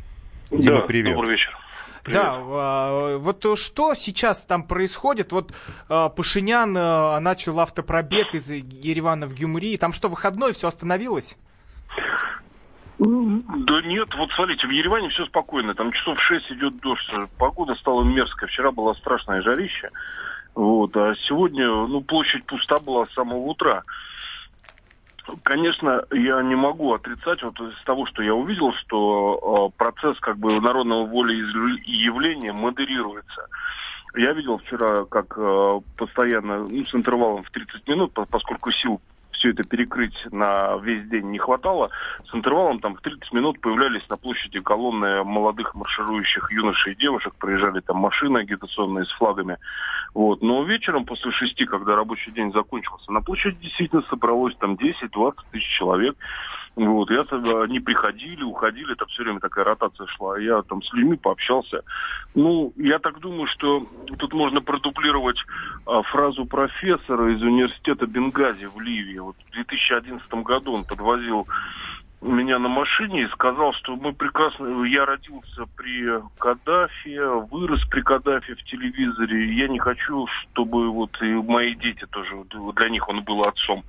Дима, 0.50 0.80
да, 0.80 0.86
привет. 0.86 1.14
Добрый 1.14 1.32
вечер. 1.32 1.56
Привет. 2.02 2.20
Да, 2.20 2.34
а, 2.34 3.18
вот 3.18 3.58
что 3.58 3.94
сейчас 3.94 4.44
там 4.44 4.64
происходит? 4.64 5.32
Вот 5.32 5.54
а, 5.88 6.08
Пашинян 6.08 6.72
начал 6.72 7.60
автопробег 7.60 8.34
из 8.34 8.50
Еревана 8.50 9.26
в 9.26 9.34
Гюмри. 9.34 9.76
Там 9.78 9.92
что, 9.92 10.08
выходной, 10.08 10.52
все 10.52 10.68
остановилось? 10.68 11.36
Да 12.98 13.82
нет, 13.82 14.14
вот 14.14 14.30
смотрите, 14.32 14.66
в 14.66 14.70
Ереване 14.70 15.08
все 15.08 15.26
спокойно. 15.26 15.74
Там 15.74 15.92
часов 15.92 16.20
6 16.20 16.52
идет 16.52 16.78
дождь. 16.80 17.08
Погода 17.38 17.74
стала 17.74 18.04
мерзкая. 18.04 18.48
Вчера 18.48 18.70
было 18.70 18.92
страшное 18.94 19.42
жарище. 19.42 19.90
Вот, 20.54 20.94
а 20.96 21.14
сегодня, 21.26 21.66
ну, 21.66 22.02
площадь 22.02 22.44
пуста 22.44 22.78
была 22.78 23.06
с 23.06 23.14
самого 23.14 23.38
утра. 23.38 23.82
Конечно, 25.44 26.04
я 26.10 26.42
не 26.42 26.56
могу 26.56 26.94
отрицать 26.94 27.42
вот 27.42 27.60
из 27.60 27.80
того, 27.84 28.06
что 28.06 28.22
я 28.22 28.34
увидел, 28.34 28.72
что 28.72 29.70
э, 29.72 29.78
процесс 29.78 30.18
как 30.18 30.36
бы 30.36 30.60
народного 30.60 31.06
волеизъявления 31.06 32.52
модерируется. 32.52 33.46
Я 34.14 34.32
видел 34.32 34.58
вчера, 34.58 35.04
как 35.04 35.34
э, 35.36 35.80
постоянно, 35.96 36.66
ну, 36.68 36.84
с 36.84 36.94
интервалом 36.94 37.44
в 37.44 37.50
30 37.50 37.88
минут, 37.88 38.12
поскольку 38.30 38.72
сил 38.72 39.00
все 39.42 39.50
это 39.50 39.64
перекрыть 39.64 40.16
на 40.30 40.76
весь 40.76 41.04
день 41.08 41.30
не 41.32 41.38
хватало, 41.38 41.90
с 42.30 42.34
интервалом 42.34 42.78
там 42.78 42.94
в 42.94 43.00
30 43.00 43.32
минут 43.32 43.60
появлялись 43.60 44.08
на 44.08 44.16
площади 44.16 44.60
колонны 44.60 45.24
молодых 45.24 45.74
марширующих 45.74 46.52
юношей 46.52 46.92
и 46.92 46.96
девушек, 46.96 47.34
проезжали 47.34 47.80
там 47.80 47.96
машины 47.96 48.38
агитационные 48.38 49.04
с 49.04 49.10
флагами. 49.10 49.58
Вот. 50.14 50.42
Но 50.42 50.62
вечером 50.62 51.04
после 51.04 51.32
шести, 51.32 51.66
когда 51.66 51.96
рабочий 51.96 52.30
день 52.30 52.52
закончился, 52.52 53.10
на 53.10 53.20
площади 53.20 53.56
действительно 53.60 54.02
собралось 54.02 54.54
там 54.56 54.74
10-20 54.74 55.34
тысяч 55.50 55.68
человек. 55.76 56.16
Вот, 56.74 57.10
я 57.10 57.20
они 57.62 57.80
приходили, 57.80 58.42
уходили, 58.42 58.92
это 58.92 59.04
все 59.06 59.24
время 59.24 59.40
такая 59.40 59.64
ротация 59.64 60.06
шла. 60.06 60.38
Я 60.38 60.62
там 60.62 60.82
с 60.82 60.92
людьми 60.94 61.16
пообщался. 61.16 61.82
Ну, 62.34 62.72
я 62.76 62.98
так 62.98 63.20
думаю, 63.20 63.46
что 63.46 63.86
тут 64.18 64.32
можно 64.32 64.62
продублировать 64.62 65.36
а, 65.84 66.02
фразу 66.02 66.46
профессора 66.46 67.34
из 67.34 67.42
университета 67.42 68.06
Бенгази 68.06 68.64
в 68.64 68.80
Ливии. 68.80 69.18
Вот 69.18 69.36
в 69.36 69.52
2011 69.52 70.32
году 70.44 70.72
он 70.72 70.84
подвозил 70.84 71.46
меня 72.22 72.58
на 72.58 72.68
машине 72.68 73.22
и 73.22 73.28
сказал, 73.28 73.72
что 73.74 73.96
мы 73.96 74.12
прекрасно... 74.12 74.84
Я 74.84 75.04
родился 75.04 75.66
при 75.76 76.22
Каддафе, 76.38 77.26
вырос 77.50 77.84
при 77.90 78.00
Каддафе 78.00 78.54
в 78.54 78.62
телевизоре. 78.64 79.54
Я 79.54 79.68
не 79.68 79.78
хочу, 79.78 80.26
чтобы 80.26 80.90
вот 80.90 81.20
и 81.20 81.32
мои 81.34 81.74
дети 81.74 82.06
тоже... 82.10 82.44
Для 82.76 82.88
них 82.88 83.08
он 83.08 83.22
был 83.22 83.44
отцом. 83.44 83.84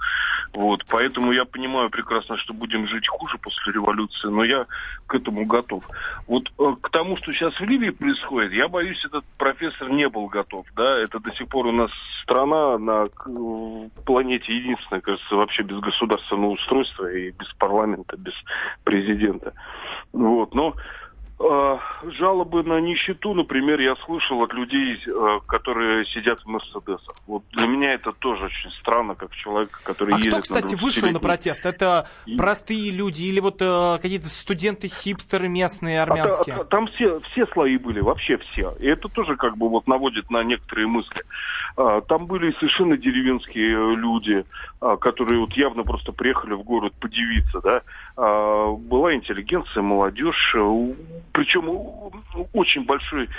Вот. 0.53 0.83
Поэтому 0.89 1.31
я 1.31 1.45
понимаю 1.45 1.89
прекрасно, 1.89 2.37
что 2.37 2.53
будем 2.53 2.87
жить 2.87 3.07
хуже 3.07 3.37
после 3.37 3.73
революции, 3.73 4.27
но 4.27 4.43
я 4.43 4.65
к 5.07 5.15
этому 5.15 5.45
готов. 5.45 5.83
Вот 6.27 6.51
э, 6.57 6.75
к 6.81 6.89
тому, 6.89 7.17
что 7.17 7.31
сейчас 7.33 7.53
в 7.59 7.63
Ливии 7.63 7.91
происходит, 7.91 8.53
я 8.53 8.67
боюсь, 8.67 9.03
этот 9.05 9.25
профессор 9.37 9.89
не 9.89 10.09
был 10.09 10.27
готов. 10.27 10.65
Да? 10.75 10.97
Это 10.97 11.19
до 11.19 11.31
сих 11.35 11.47
пор 11.47 11.67
у 11.67 11.71
нас 11.71 11.91
страна 12.23 12.77
на 12.79 13.07
планете 14.05 14.55
единственная, 14.55 15.01
кажется, 15.01 15.35
вообще 15.35 15.63
без 15.63 15.79
государственного 15.79 16.51
устройства 16.51 17.11
и 17.11 17.31
без 17.31 17.51
парламента 17.53 18.17
без 18.23 18.33
президента. 18.83 19.53
Вот, 20.11 20.55
но 20.55 20.75
э, 21.39 21.77
жалобы 22.11 22.63
на 22.63 22.79
нищету, 22.79 23.33
например, 23.33 23.79
я 23.79 23.95
слышал 23.97 24.41
от 24.41 24.53
людей, 24.53 24.97
э, 25.05 25.39
которые 25.47 26.05
сидят 26.05 26.39
в 26.41 26.45
Мерседесах. 26.45 27.15
Вот 27.27 27.43
для 27.51 27.67
меня 27.67 27.93
это 27.93 28.11
тоже 28.13 28.45
очень 28.45 28.71
странно, 28.71 29.15
как 29.15 29.33
человек, 29.35 29.81
который 29.83 30.15
а 30.15 30.17
ездит 30.17 30.33
кто, 30.33 30.41
кстати, 30.41 30.75
на 30.75 30.81
вышел 30.81 31.09
на 31.09 31.19
протест? 31.19 31.65
Это 31.65 32.07
И... 32.25 32.35
простые 32.35 32.91
люди 32.91 33.23
или 33.23 33.39
вот 33.39 33.61
э, 33.61 33.99
какие-то 34.01 34.29
студенты-хипстеры 34.29 35.47
местные, 35.47 36.01
армянские? 36.01 36.55
А, 36.55 36.61
а, 36.61 36.63
там 36.63 36.87
все, 36.87 37.19
все 37.31 37.45
слои 37.47 37.77
были, 37.77 37.99
вообще 37.99 38.37
все. 38.37 38.75
И 38.79 38.87
это 38.87 39.09
тоже 39.09 39.35
как 39.35 39.57
бы 39.57 39.69
вот 39.69 39.87
наводит 39.87 40.29
на 40.29 40.43
некоторые 40.43 40.87
мысли. 40.87 41.23
А, 41.75 42.01
там 42.01 42.27
были 42.27 42.51
совершенно 42.53 42.97
деревенские 42.97 43.95
люди, 43.95 44.45
а, 44.79 44.97
которые 44.97 45.39
вот 45.39 45.53
явно 45.53 45.83
просто 45.83 46.11
приехали 46.11 46.53
в 46.53 46.63
город 46.63 46.93
подивиться, 46.99 47.61
да. 47.61 47.81
А, 48.15 48.71
была 48.73 49.15
интеллигенция, 49.15 49.81
молодежь, 49.81 50.55
причем 51.31 52.11
очень 52.53 52.85
большой 52.85 53.29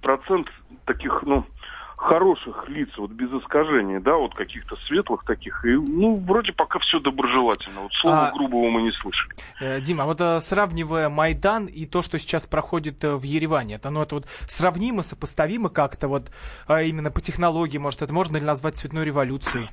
процент 0.00 0.48
таких, 0.84 1.22
ну, 1.22 1.44
хороших 2.04 2.68
лиц, 2.68 2.90
вот 2.98 3.10
без 3.10 3.30
искажений, 3.32 3.98
да, 3.98 4.16
вот 4.16 4.34
каких-то 4.34 4.76
светлых 4.86 5.24
таких. 5.24 5.64
И, 5.64 5.70
ну, 5.70 6.16
вроде 6.16 6.52
пока 6.52 6.78
все 6.78 7.00
доброжелательно. 7.00 7.80
Вот 7.80 7.92
слова 7.94 8.28
а, 8.28 8.32
грубого 8.32 8.68
мы 8.68 8.82
не 8.82 8.92
слышим. 8.92 9.30
Э, 9.60 9.80
Дима, 9.80 10.04
вот 10.04 10.20
э, 10.20 10.38
сравнивая 10.40 11.08
Майдан 11.08 11.66
и 11.66 11.86
то, 11.86 12.02
что 12.02 12.18
сейчас 12.18 12.46
проходит 12.46 13.02
э, 13.04 13.16
в 13.16 13.22
Ереване, 13.22 13.76
это, 13.76 13.90
ну, 13.90 14.02
это 14.02 14.16
вот 14.16 14.26
сравнимо, 14.46 15.02
сопоставимо 15.02 15.70
как-то 15.70 16.08
вот 16.08 16.30
именно 16.68 17.10
по 17.10 17.20
технологии, 17.20 17.78
может, 17.78 18.02
это 18.02 18.12
можно 18.12 18.36
ли 18.36 18.44
назвать 18.44 18.76
цветной 18.76 19.04
революцией? 19.04 19.70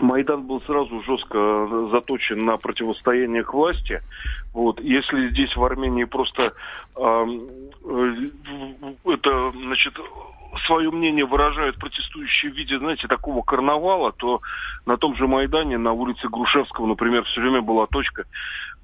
Майдан 0.00 0.46
был 0.46 0.60
сразу 0.62 1.02
жестко 1.02 1.88
заточен 1.90 2.38
на 2.40 2.56
противостояние 2.56 3.42
к 3.42 3.52
власти. 3.54 4.00
Вот. 4.52 4.80
Если 4.80 5.30
здесь 5.30 5.56
в 5.56 5.64
Армении 5.64 6.04
просто 6.04 6.52
э, 6.96 7.26
это, 9.04 9.52
значит, 9.52 9.94
свое 10.66 10.90
мнение 10.90 11.24
выражают 11.24 11.78
протестующие 11.78 12.52
в 12.52 12.56
виде, 12.56 12.78
знаете, 12.78 13.08
такого 13.08 13.42
карнавала, 13.42 14.12
то 14.12 14.40
на 14.86 14.96
том 14.96 15.16
же 15.16 15.26
Майдане, 15.26 15.78
на 15.78 15.92
улице 15.92 16.28
Грушевского, 16.28 16.86
например, 16.86 17.24
все 17.24 17.40
время 17.40 17.62
была 17.62 17.86
точка, 17.86 18.24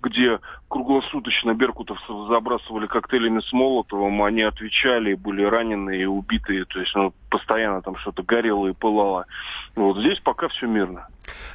где 0.03 0.41
круглосуточно 0.69 1.55
беркутовцев 1.55 2.29
забрасывали 2.29 2.87
коктейлями 2.87 3.41
с 3.41 3.53
Молотовым, 3.53 4.23
они 4.23 4.43
отвечали, 4.43 5.15
были 5.15 5.43
раненые 5.43 6.03
и 6.03 6.07
убитые, 6.07 6.65
то 6.67 6.81
есть 6.81 6.95
ну, 6.95 7.13
постоянно 7.35 7.83
там 7.83 7.97
что-то 7.97 8.23
горело 8.23 8.69
и 8.69 8.73
пылало. 8.73 9.27
Вот 9.75 9.99
здесь 9.99 10.21
пока 10.21 10.47
все 10.47 10.69
мирно. 10.69 11.09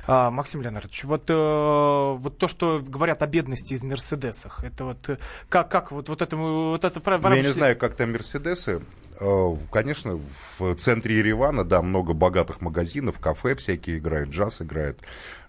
А, 0.07 0.29
Максим 0.29 0.61
Леонардович, 0.61 1.05
вот, 1.05 1.29
э, 1.29 1.33
вот 1.33 2.37
то, 2.37 2.49
что 2.49 2.81
говорят 2.85 3.21
о 3.21 3.27
бедности 3.27 3.75
из 3.75 3.85
Мерседесах, 3.85 4.61
это 4.65 4.83
вот 4.83 5.07
э, 5.07 5.17
как, 5.47 5.71
как 5.71 5.93
вот, 5.93 6.09
вот 6.09 6.21
это... 6.21 6.35
Вот 6.35 6.83
это 6.83 7.01
ну, 7.05 7.33
я 7.33 7.41
не 7.41 7.47
знаю, 7.47 7.77
как 7.77 7.95
там 7.95 8.11
Мерседесы, 8.11 8.81
Э, 9.19 9.55
конечно, 9.71 10.19
в 10.57 10.75
центре 10.75 11.17
Еревана, 11.17 11.65
да, 11.65 11.81
много 11.81 12.13
богатых 12.13 12.61
магазинов, 12.61 13.19
кафе 13.19 13.55
всякие 13.55 13.97
играют, 13.97 14.29
джаз 14.29 14.61
играет. 14.61 14.99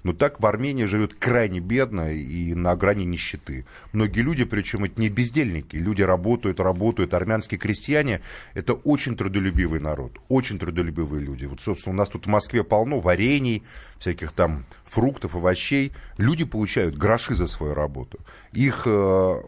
Но 0.03 0.13
так 0.13 0.41
в 0.41 0.47
Армении 0.47 0.87
живет 0.87 1.15
крайне 1.15 1.61
бедно 1.61 2.13
и 2.13 2.55
на 2.55 2.75
грани 2.75 3.05
нищеты. 3.05 3.67
Многие 3.93 4.21
люди, 4.21 4.45
причем 4.45 4.85
это 4.85 5.01
не 5.01 5.09
бездельники, 5.09 5.77
люди 5.77 6.03
работают, 6.03 6.59
работают. 6.59 7.15
Армянские 7.15 7.61
крестьяне– 7.61 8.23
это 8.55 8.73
очень 8.73 9.17
трудолюбивый 9.17 9.79
народ, 9.79 10.19
очень 10.29 10.59
трудолюбивые 10.59 11.25
люди. 11.25 11.45
Вот, 11.47 11.61
собственно, 11.61 11.95
у 11.95 11.99
нас 11.99 12.09
тут 12.09 12.27
в 12.27 12.29
Москве 12.29 12.62
полно 12.62 13.00
варений, 13.00 13.65
всяких 13.99 14.33
там 14.33 14.65
фруктов, 14.85 15.35
овощей. 15.35 15.93
Люди 16.19 16.45
получают 16.45 16.97
гроши 16.97 17.35
за 17.35 17.47
свою 17.47 17.75
работу. 17.75 18.21
Их 18.53 18.83
э, 18.87 19.43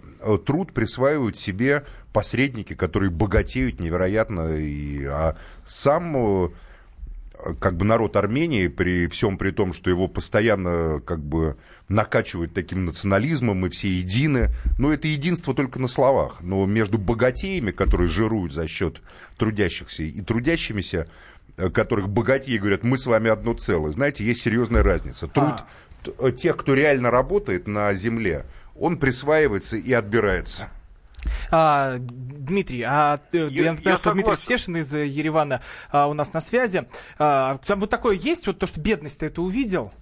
труд 0.44 0.72
присваивают 0.72 1.36
себе 1.36 1.84
посредники, 2.12 2.74
которые 2.74 3.10
богатеют 3.10 3.80
невероятно. 3.80 4.56
И, 4.56 5.04
а 5.04 5.36
сам 5.64 6.16
э, 6.16 6.48
как 7.60 7.76
бы 7.76 7.84
народ 7.84 8.16
Армении, 8.16 8.68
при 8.68 9.06
всем 9.08 9.36
при 9.38 9.50
том, 9.50 9.72
что 9.72 9.90
его 9.90 10.08
постоянно 10.08 11.00
как 11.00 11.20
бы 11.20 11.56
накачивают 11.88 12.54
таким 12.54 12.84
национализмом, 12.84 13.58
мы 13.58 13.70
все 13.70 13.88
едины. 13.88 14.50
Но 14.78 14.92
это 14.92 15.08
единство 15.08 15.54
только 15.54 15.78
на 15.78 15.88
словах. 15.88 16.40
Но 16.40 16.64
между 16.66 16.98
богатеями, 16.98 17.70
которые 17.70 18.08
жируют 18.08 18.52
за 18.52 18.66
счет 18.66 19.02
трудящихся, 19.36 20.02
и 20.02 20.20
трудящимися, 20.20 21.08
э, 21.56 21.70
которых 21.70 22.08
богатеи 22.08 22.58
говорят, 22.58 22.84
мы 22.84 22.98
с 22.98 23.06
вами 23.06 23.30
одно 23.30 23.54
целое, 23.54 23.92
знаете, 23.92 24.24
есть 24.24 24.40
серьезная 24.40 24.82
разница. 24.82 25.26
Труд 25.26 25.64
а. 26.18 26.30
тех, 26.32 26.56
кто 26.56 26.74
реально 26.74 27.10
работает 27.10 27.66
на 27.66 27.92
земле, 27.94 28.46
он 28.74 28.98
присваивается 28.98 29.76
и 29.76 29.92
отбирается. 29.92 30.68
А, 31.50 31.96
Дмитрий, 31.98 32.82
а 32.82 33.18
я, 33.32 33.46
я 33.46 33.72
напоминаю, 33.72 33.96
что 33.96 34.10
согласен. 34.10 34.12
Дмитрий 34.12 34.36
Стешин 34.36 34.76
из 34.76 34.94
э, 34.94 35.06
Еревана 35.06 35.60
а, 35.90 36.08
у 36.08 36.14
нас 36.14 36.32
на 36.32 36.40
связи. 36.40 36.88
А, 37.18 37.58
там 37.58 37.80
вот 37.80 37.90
такое 37.90 38.16
есть, 38.16 38.46
вот 38.46 38.58
то, 38.58 38.66
что 38.66 38.80
бедность 38.80 39.20
ты 39.20 39.26
это 39.26 39.42
увидел? 39.42 39.92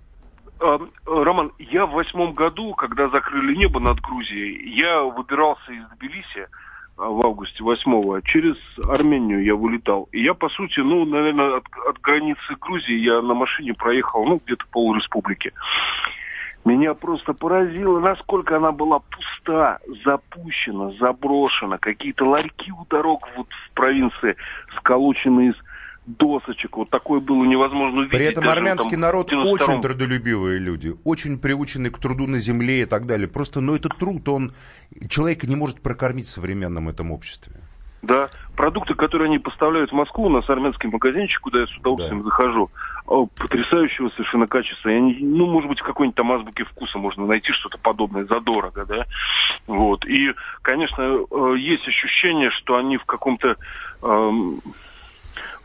А, 0.60 0.78
Роман, 1.06 1.52
я 1.58 1.86
в 1.86 1.92
восьмом 1.92 2.34
году, 2.34 2.74
когда 2.74 3.08
закрыли 3.08 3.56
небо 3.56 3.80
над 3.80 4.00
Грузией, 4.00 4.70
я 4.74 5.02
выбирался 5.02 5.72
из 5.72 5.86
Тбилиси 5.96 6.48
а, 6.96 7.08
в 7.08 7.20
августе 7.24 7.64
восьмого, 7.64 8.22
через 8.22 8.56
Армению 8.86 9.42
я 9.42 9.54
вылетал. 9.54 10.08
И 10.12 10.22
я, 10.22 10.34
по 10.34 10.48
сути, 10.50 10.80
ну, 10.80 11.04
наверное, 11.04 11.56
от, 11.56 11.64
от 11.88 12.00
границы 12.00 12.56
Грузии 12.60 12.98
я 12.98 13.22
на 13.22 13.34
машине 13.34 13.74
проехал, 13.74 14.24
ну, 14.26 14.40
где-то 14.44 14.64
пол 14.70 14.94
республики. 14.94 15.52
Меня 16.64 16.92
просто 16.94 17.32
поразило, 17.32 18.00
насколько 18.00 18.56
она 18.56 18.70
была 18.70 18.98
пуста, 18.98 19.78
запущена, 20.04 20.92
заброшена. 21.00 21.78
Какие-то 21.78 22.26
ларьки 22.26 22.70
у 22.70 22.84
дорог 22.84 23.28
вот 23.36 23.46
в 23.48 23.70
провинции 23.72 24.36
сколочены 24.76 25.48
из 25.48 25.54
досочек. 26.06 26.76
Вот 26.76 26.90
такое 26.90 27.20
было 27.20 27.44
невозможно 27.44 28.00
увидеть. 28.00 28.16
При 28.16 28.26
этом 28.26 28.48
армянский 28.48 28.92
там, 28.92 29.00
народ 29.00 29.32
очень 29.32 29.80
трудолюбивые 29.80 30.58
люди, 30.58 30.94
очень 31.04 31.38
приучены 31.38 31.90
к 31.90 31.98
труду 31.98 32.26
на 32.26 32.38
земле 32.38 32.82
и 32.82 32.84
так 32.84 33.06
далее. 33.06 33.28
Просто, 33.28 33.60
но 33.60 33.74
этот 33.74 33.96
труд, 33.96 34.28
он 34.28 34.52
человека 35.08 35.46
не 35.46 35.56
может 35.56 35.80
прокормить 35.80 36.26
в 36.26 36.30
современном 36.30 36.88
этом 36.88 37.10
обществе. 37.10 37.56
Да, 38.02 38.28
продукты, 38.56 38.94
которые 38.94 39.26
они 39.26 39.38
поставляют 39.38 39.90
в 39.90 39.94
Москву, 39.94 40.24
у 40.24 40.28
нас 40.30 40.48
армянский 40.48 40.88
магазинчик, 40.88 41.40
куда 41.40 41.60
я 41.60 41.66
с 41.66 41.76
удовольствием 41.76 42.22
да. 42.22 42.24
захожу, 42.24 42.70
потрясающего 43.10 44.08
совершенно 44.10 44.46
качества. 44.46 44.88
Я 44.88 45.00
не, 45.00 45.18
ну, 45.20 45.46
может 45.46 45.68
быть, 45.68 45.80
в 45.80 45.84
какой-нибудь 45.84 46.16
там 46.16 46.32
азбуке 46.32 46.64
вкуса 46.64 46.98
можно 46.98 47.26
найти 47.26 47.52
что-то 47.52 47.78
подобное 47.78 48.24
задорого, 48.24 48.86
да. 48.86 49.06
Вот. 49.66 50.04
И, 50.04 50.32
конечно, 50.62 51.02
э, 51.02 51.54
есть 51.58 51.86
ощущение, 51.88 52.50
что 52.50 52.76
они 52.76 52.96
в 52.98 53.04
каком-то 53.04 53.56
эм, 54.02 54.60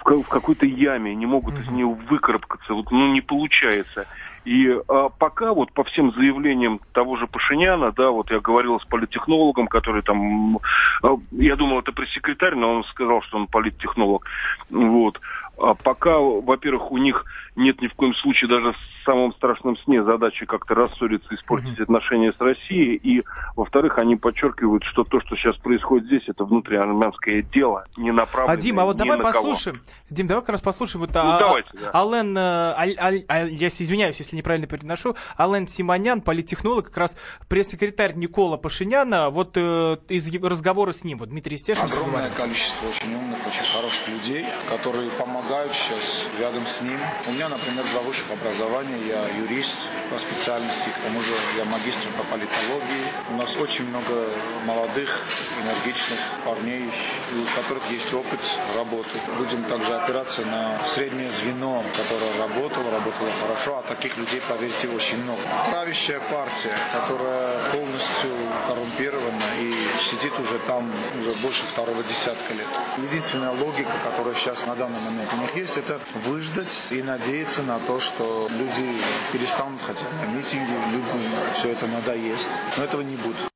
в 0.05 0.27
какой-то 0.27 0.65
яме, 0.65 1.15
не 1.15 1.25
могут 1.25 1.57
из 1.57 1.67
нее 1.69 1.87
выкарабкаться, 1.87 2.73
вот, 2.73 2.91
ну, 2.91 3.11
не 3.11 3.21
получается. 3.21 4.05
И 4.43 4.69
а, 4.87 5.09
пока 5.09 5.53
вот 5.53 5.71
по 5.71 5.83
всем 5.83 6.13
заявлениям 6.13 6.79
того 6.93 7.17
же 7.17 7.25
Пашиняна, 7.25 7.91
да, 7.91 8.11
вот 8.11 8.29
я 8.29 8.39
говорил 8.39 8.79
с 8.79 8.85
политтехнологом, 8.85 9.67
который 9.67 10.03
там, 10.03 10.59
а, 11.01 11.17
я 11.31 11.55
думал, 11.55 11.79
это 11.79 11.91
пресс-секретарь, 11.91 12.53
но 12.53 12.75
он 12.75 12.83
сказал, 12.83 13.23
что 13.23 13.37
он 13.37 13.47
политтехнолог, 13.47 14.25
вот. 14.69 15.19
А 15.57 15.73
пока, 15.73 16.17
во-первых, 16.17 16.91
у 16.91 16.97
них 16.97 17.25
нет 17.55 17.81
ни 17.81 17.87
в 17.87 17.93
коем 17.93 18.13
случае 18.15 18.49
даже 18.49 18.73
в 18.73 19.05
самом 19.05 19.33
страшном 19.33 19.77
сне 19.77 20.03
задачи 20.03 20.45
как-то 20.45 20.75
рассориться, 20.75 21.33
испортить 21.33 21.79
mm-hmm. 21.79 21.83
отношения 21.83 22.33
с 22.33 22.41
Россией. 22.41 22.95
И, 22.95 23.23
во-вторых, 23.55 23.97
они 23.97 24.15
подчеркивают, 24.15 24.83
что 24.83 25.03
то, 25.03 25.21
что 25.21 25.35
сейчас 25.35 25.55
происходит 25.57 26.07
здесь, 26.07 26.23
это 26.27 26.43
внутриармянское 26.43 27.41
дело, 27.41 27.85
не 27.97 28.11
направленное 28.11 28.57
А, 28.57 28.61
Дим, 28.61 28.79
а 28.79 28.85
вот 28.85 28.97
давай 28.97 29.19
послушаем. 29.19 29.77
Кого. 29.77 29.87
Дим, 30.09 30.27
давай 30.27 30.41
как 30.41 30.49
раз 30.49 30.61
послушаем. 30.61 31.05
Вот, 31.05 31.13
ну, 31.13 31.21
а, 31.21 31.39
давайте, 31.39 31.69
да. 31.73 31.91
Ален, 31.93 32.37
а, 32.37 32.75
а, 32.77 33.11
а, 33.27 33.43
я 33.45 33.67
извиняюсь, 33.67 34.17
если 34.19 34.35
неправильно 34.35 34.67
переношу, 34.67 35.15
Ален 35.39 35.67
Симонян, 35.67 36.21
политтехнолог, 36.21 36.85
как 36.87 36.97
раз 36.97 37.17
пресс-секретарь 37.47 38.15
Никола 38.15 38.57
Пашиняна, 38.57 39.29
вот 39.29 39.53
э, 39.55 39.97
из 40.09 40.33
разговора 40.43 40.91
с 40.91 41.03
ним, 41.03 41.19
вот 41.19 41.29
Дмитрий 41.29 41.57
Стешин. 41.57 41.85
Огромное 41.85 42.29
количество 42.31 42.87
очень 42.87 43.15
умных, 43.15 43.39
очень 43.47 43.65
хороших 43.71 44.07
людей, 44.07 44.45
которые 44.67 45.09
помогают 45.11 45.44
сейчас 45.75 46.25
рядом 46.39 46.65
с 46.65 46.81
ним. 46.81 46.99
У 47.27 47.31
меня, 47.31 47.49
например, 47.49 47.85
два 47.91 48.01
высших 48.01 48.31
образования. 48.31 48.97
Я 49.07 49.27
юрист 49.37 49.77
по 50.11 50.17
специальности, 50.17 50.89
к 50.89 51.03
тому 51.03 51.21
же 51.21 51.31
я 51.57 51.65
магистр 51.65 52.07
по 52.17 52.23
политологии. 52.23 53.05
У 53.29 53.33
нас 53.35 53.55
очень 53.57 53.87
много 53.87 54.29
молодых, 54.65 55.23
энергичных 55.61 56.19
парней, 56.43 56.89
у 57.33 57.59
которых 57.59 57.83
есть 57.91 58.11
опыт 58.13 58.39
работы. 58.75 59.19
Будем 59.37 59.63
также 59.65 59.95
опираться 59.95 60.41
на 60.45 60.79
среднее 60.93 61.29
звено, 61.29 61.83
которое 61.95 62.37
работало, 62.39 62.91
работало 62.91 63.29
хорошо, 63.41 63.79
а 63.79 63.83
таких 63.83 64.17
людей, 64.17 64.41
поверьте, 64.47 64.87
очень 64.89 65.21
много. 65.23 65.41
Правящая 65.69 66.19
партия, 66.19 66.75
которая 66.91 67.71
полностью 67.71 68.31
коррумпирована 68.67 69.43
и 69.59 69.73
сидит 70.09 70.33
уже 70.39 70.59
там 70.67 70.91
уже 71.19 71.31
больше 71.41 71.63
второго 71.71 72.03
десятка 72.03 72.53
лет. 72.53 72.67
Единственная 72.97 73.51
логика, 73.51 73.91
которая 74.03 74.35
сейчас 74.35 74.65
на 74.65 74.75
данный 74.75 74.99
момент 75.01 75.34
у 75.37 75.41
них 75.41 75.55
есть, 75.55 75.77
это 75.77 75.99
выждать 76.25 76.83
и 76.91 77.01
надеяться 77.01 77.63
на 77.63 77.79
то, 77.79 77.99
что 77.99 78.47
люди 78.51 78.97
перестанут 79.31 79.81
ходить 79.81 80.03
на 80.21 80.25
митинги, 80.27 80.71
людям 80.91 81.19
все 81.53 81.71
это 81.71 81.87
надоест. 81.87 82.49
Но 82.77 82.83
этого 82.83 83.01
не 83.01 83.15
будет. 83.17 83.51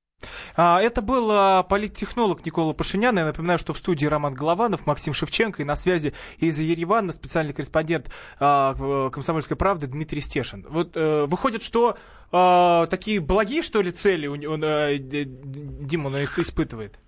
А, 0.55 0.81
это 0.81 1.01
был 1.01 1.31
а, 1.31 1.63
политтехнолог 1.63 2.45
Никола 2.45 2.73
Пашинян. 2.73 3.17
Я 3.17 3.25
напоминаю, 3.25 3.57
что 3.59 3.71
в 3.71 3.77
студии 3.77 4.05
Роман 4.05 4.33
Голованов, 4.33 4.85
Максим 4.85 5.13
Шевченко 5.13 5.61
и 5.61 5.65
на 5.65 5.75
связи 5.75 6.13
из 6.37 6.59
Еревана 6.59 7.13
специальный 7.13 7.53
корреспондент 7.53 8.11
а, 8.39 9.09
«Комсомольской 9.09 9.55
правды» 9.55 9.87
Дмитрий 9.87 10.19
Стешин. 10.19 10.65
Вот 10.69 10.91
э, 10.95 11.25
выходит, 11.27 11.63
что 11.63 11.97
такие 12.31 13.21
благие, 13.21 13.63
что 13.63 13.81
ли, 13.81 13.91
цели 13.91 14.29
э, 14.29 14.97
Дима 14.99 16.23
испытывает? 16.23 16.99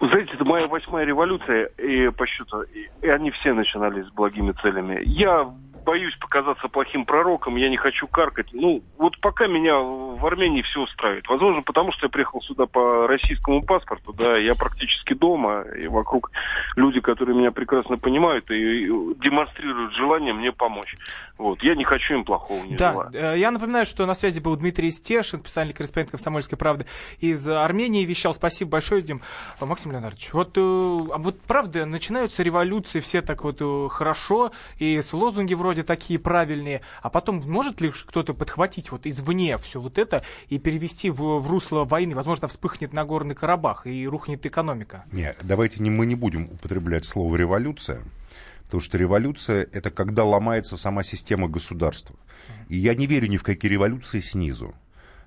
Знаете, 0.00 0.32
это 0.34 0.44
моя 0.44 0.66
восьмая 0.66 1.04
революция, 1.04 1.66
и 1.78 2.10
по 2.10 2.26
счету, 2.26 2.62
и 3.02 3.08
они 3.08 3.30
все 3.30 3.52
начинались 3.52 4.06
с 4.06 4.10
благими 4.10 4.52
целями. 4.60 5.00
Я 5.04 5.54
боюсь 5.84 6.16
показаться 6.16 6.68
плохим 6.68 7.04
пророком, 7.04 7.56
я 7.56 7.68
не 7.68 7.76
хочу 7.76 8.06
каркать. 8.06 8.48
Ну, 8.52 8.82
вот 8.98 9.18
пока 9.20 9.46
меня 9.46 9.78
в 9.78 10.24
Армении 10.26 10.62
все 10.62 10.80
устраивает. 10.82 11.28
Возможно, 11.28 11.62
потому 11.62 11.92
что 11.92 12.06
я 12.06 12.10
приехал 12.10 12.40
сюда 12.40 12.66
по 12.66 13.06
российскому 13.06 13.62
паспорту, 13.62 14.12
да, 14.12 14.36
я 14.36 14.54
практически 14.54 15.14
дома, 15.14 15.62
и 15.62 15.86
вокруг 15.86 16.30
люди, 16.76 17.00
которые 17.00 17.36
меня 17.36 17.52
прекрасно 17.52 17.98
понимают 17.98 18.50
и 18.50 18.86
демонстрируют 19.22 19.94
желание 19.94 20.32
мне 20.32 20.52
помочь. 20.52 20.96
Вот, 21.36 21.62
я 21.62 21.74
не 21.74 21.84
хочу 21.84 22.14
им 22.14 22.24
плохого, 22.24 22.64
не 22.64 22.76
Да, 22.76 22.92
желаю. 22.92 23.10
Э, 23.12 23.38
я 23.38 23.50
напоминаю, 23.50 23.86
что 23.86 24.06
на 24.06 24.14
связи 24.14 24.40
был 24.40 24.56
Дмитрий 24.56 24.90
Стешин, 24.90 25.40
специальный 25.40 25.74
корреспондент 25.74 26.12
«Комсомольской 26.12 26.56
правды» 26.56 26.86
из 27.18 27.46
Армении 27.48 28.04
вещал. 28.04 28.34
Спасибо 28.34 28.72
большое, 28.72 29.02
Дим. 29.02 29.20
Максим 29.60 29.92
Леонардович, 29.92 30.32
вот, 30.32 30.56
э, 30.56 30.60
а 30.60 31.18
вот 31.18 31.40
правда, 31.42 31.86
начинаются 31.86 32.42
революции 32.42 33.00
все 33.00 33.20
так 33.22 33.44
вот 33.44 33.56
э, 33.60 33.88
хорошо, 33.90 34.52
и 34.78 35.00
с 35.00 35.12
лозунги 35.12 35.54
вроде 35.54 35.73
вроде 35.74 35.82
такие 35.82 36.20
правильные, 36.20 36.82
а 37.02 37.10
потом 37.10 37.42
может 37.46 37.80
ли 37.80 37.90
кто-то 37.90 38.32
подхватить 38.32 38.92
вот 38.92 39.06
извне 39.06 39.58
все 39.58 39.80
вот 39.80 39.98
это 39.98 40.24
и 40.48 40.58
перевести 40.58 41.10
в, 41.10 41.38
в 41.38 41.50
русло 41.50 41.84
войны? 41.84 42.14
Возможно, 42.14 42.46
вспыхнет 42.46 42.92
Нагорный 42.92 43.34
Карабах 43.34 43.86
и 43.86 44.06
рухнет 44.06 44.46
экономика. 44.46 45.04
Нет, 45.10 45.36
давайте 45.42 45.82
не, 45.82 45.90
мы 45.90 46.06
не 46.06 46.14
будем 46.14 46.44
употреблять 46.44 47.04
слово 47.04 47.36
«революция». 47.36 48.00
Потому 48.64 48.82
что 48.82 48.98
революция– 48.98 49.68
это 49.72 49.90
когда 49.90 50.24
ломается 50.24 50.76
сама 50.76 51.02
система 51.02 51.48
государства. 51.48 52.16
И 52.68 52.76
я 52.76 52.94
не 52.94 53.06
верю 53.06 53.26
ни 53.26 53.36
в 53.36 53.42
какие 53.42 53.70
революции 53.70 54.20
снизу. 54.20 54.74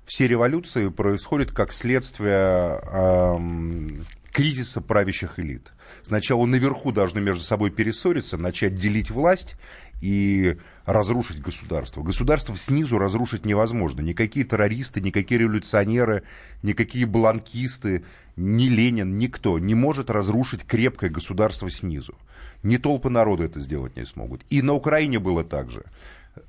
Все 0.05 0.27
революции 0.27 0.89
происходят 0.89 1.51
как 1.51 1.71
следствие 1.71 2.81
эм, 2.91 4.05
кризиса 4.31 4.81
правящих 4.81 5.39
элит. 5.39 5.71
Сначала 6.03 6.45
наверху 6.45 6.91
должны 6.91 7.19
между 7.19 7.43
собой 7.43 7.71
перессориться, 7.71 8.37
начать 8.37 8.75
делить 8.75 9.11
власть 9.11 9.57
и 10.01 10.57
разрушить 10.85 11.41
государство. 11.41 12.03
Государство 12.03 12.55
снизу 12.57 12.97
разрушить 12.97 13.45
невозможно. 13.45 14.01
Никакие 14.01 14.45
террористы, 14.45 15.01
никакие 15.01 15.39
революционеры, 15.39 16.23
никакие 16.61 17.05
бланкисты, 17.05 18.05
ни 18.35 18.65
Ленин, 18.65 19.17
никто 19.17 19.57
не 19.59 19.73
может 19.73 20.09
разрушить 20.09 20.63
крепкое 20.63 21.09
государство 21.09 21.69
снизу. 21.69 22.15
Ни 22.63 22.77
толпы 22.77 23.09
народа 23.09 23.45
это 23.45 23.59
сделать 23.59 23.97
не 23.97 24.05
смогут. 24.05 24.41
И 24.49 24.61
на 24.61 24.73
Украине 24.73 25.19
было 25.19 25.43
так 25.43 25.71
же. 25.71 25.83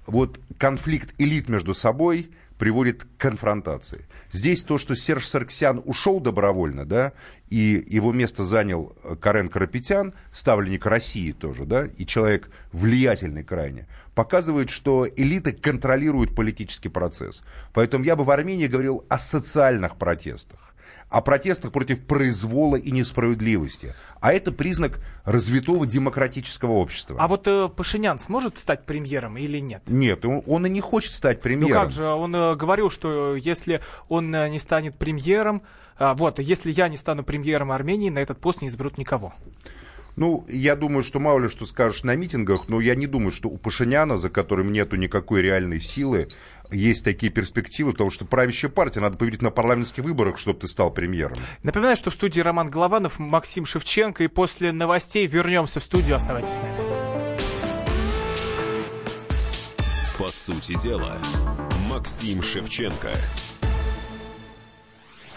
Вот 0.07 0.39
конфликт 0.59 1.15
элит 1.19 1.49
между 1.49 1.75
собой 1.75 2.31
приводит 2.59 3.05
к 3.05 3.17
конфронтации. 3.17 4.07
Здесь 4.31 4.65
то, 4.65 4.79
что 4.79 4.95
Серж 4.95 5.27
Сарксян 5.27 5.81
ушел 5.85 6.21
добровольно, 6.21 6.85
да, 6.85 7.13
и 7.49 7.85
его 7.89 8.13
место 8.13 8.45
занял 8.45 8.97
э, 9.05 9.17
Карен 9.17 9.49
Карапетян, 9.49 10.13
ставленник 10.33 10.85
России 10.85 11.33
тоже, 11.33 11.65
да, 11.65 11.87
и 11.87 12.05
человек 12.05 12.51
влиятельный 12.73 13.45
крайне, 13.45 13.87
показывает, 14.15 14.71
что 14.71 15.09
элиты 15.09 15.53
контролируют 15.53 16.35
политический 16.35 16.89
процесс. 16.89 17.43
Поэтому 17.73 18.05
я 18.05 18.17
бы 18.17 18.25
в 18.25 18.31
Армении 18.31 18.67
говорил 18.67 19.05
о 19.09 19.19
социальных 19.19 19.97
протестах 19.97 20.75
о 21.09 21.21
протестах 21.21 21.73
против 21.73 22.05
произвола 22.05 22.77
и 22.77 22.91
несправедливости. 22.91 23.95
А 24.21 24.33
это 24.33 24.53
признак 24.53 25.01
развитого 25.25 25.87
демократического 25.87 26.73
общества. 26.73 27.17
А 27.19 27.29
вот 27.29 27.47
э, 27.47 27.69
Пашинян 27.69 28.19
сможет 28.19 28.59
стать 28.59 28.85
премьером 28.85 29.37
или 29.39 29.59
нет? 29.59 29.83
Нет, 29.87 30.25
он, 30.25 30.43
он 30.47 30.67
и 30.67 30.71
не 30.71 30.81
хочет 30.81 31.13
стать 31.13 31.41
премьером. 31.41 31.75
Ну 31.75 31.81
как 31.81 31.91
же, 31.93 32.07
он 32.07 32.35
э, 32.35 32.57
говорил, 32.57 32.91
что 32.91 33.37
если 33.37 33.81
он 34.09 34.35
э, 34.35 34.49
не 34.49 34.59
станет 34.59 34.97
премьером, 34.97 35.63
э, 35.99 36.15
вот, 36.15 36.39
если 36.39 36.71
я 36.71 36.89
не 36.89 36.97
стану 36.97 37.23
премьером 37.25 37.73
Армении, 37.73 38.11
на 38.11 38.19
этот 38.19 38.39
пост 38.39 38.63
не 38.63 38.69
изберут 38.69 38.99
никого. 38.99 39.35
Ну, 40.19 40.45
я 40.49 40.75
думаю, 40.75 41.05
что 41.05 41.21
мало 41.21 41.39
ли 41.39 41.49
что 41.49 41.65
скажешь 41.65 42.03
на 42.03 42.17
митингах, 42.17 42.69
но 42.69 42.81
я 42.81 42.97
не 42.97 43.07
думаю, 43.07 43.31
что 43.31 43.49
у 43.49 43.57
Пашиняна, 43.57 44.19
за 44.19 44.29
которым 44.29 44.73
нету 44.73 44.97
никакой 44.97 45.43
реальной 45.43 45.79
силы, 45.79 46.27
есть 46.71 47.05
такие 47.05 47.33
перспективы, 47.33 47.93
потому 47.93 48.11
что 48.11 48.25
правящая 48.25 48.71
партия, 48.71 49.01
надо 49.01 49.17
победить 49.17 49.43
на 49.43 49.51
парламентских 49.51 50.05
выборах, 50.05 50.39
чтобы 50.39 50.61
ты 50.61 50.69
стал 50.69 50.91
премьером. 50.91 51.39
Напоминаю, 51.63 51.97
что 51.97 52.11
в 52.11 52.15
студии 52.15 52.41
Роман 52.41 52.71
Голованов, 52.71 53.19
Максим 53.19 53.65
Шевченко, 53.65 54.25
и 54.25 54.29
после 54.29 54.73
новостей 54.73 55.27
вернемся 55.27 55.81
в 55.81 55.83
студию. 55.83 56.17
Оставайтесь 56.17 56.55
с 56.55 56.59
нами. 56.59 56.75
По 60.19 60.29
сути 60.29 60.75
дела, 60.83 61.17
Максим 61.89 62.43
Шевченко. 62.43 63.15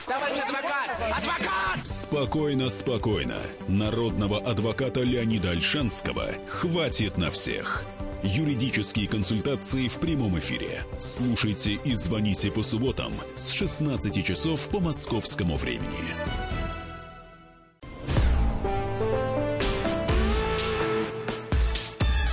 Товарищ 0.07 0.39
адвокат! 0.39 0.89
Адвокат! 0.99 1.87
Спокойно, 1.87 2.69
спокойно. 2.69 3.37
Народного 3.67 4.39
адвоката 4.39 5.01
Леонида 5.01 5.51
Альшанского 5.51 6.33
хватит 6.49 7.17
на 7.17 7.31
всех. 7.31 7.85
Юридические 8.23 9.07
консультации 9.07 9.87
в 9.87 9.95
прямом 9.95 10.37
эфире. 10.37 10.85
Слушайте 10.99 11.73
и 11.83 11.95
звоните 11.95 12.51
по 12.51 12.61
субботам 12.61 13.13
с 13.35 13.49
16 13.49 14.23
часов 14.23 14.69
по 14.69 14.79
московскому 14.79 15.55
времени. 15.55 16.13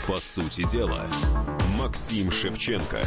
По 0.07 0.21
сути 0.21 0.71
дела, 0.71 1.07
Максим 1.79 2.31
Шевченко. 2.31 3.03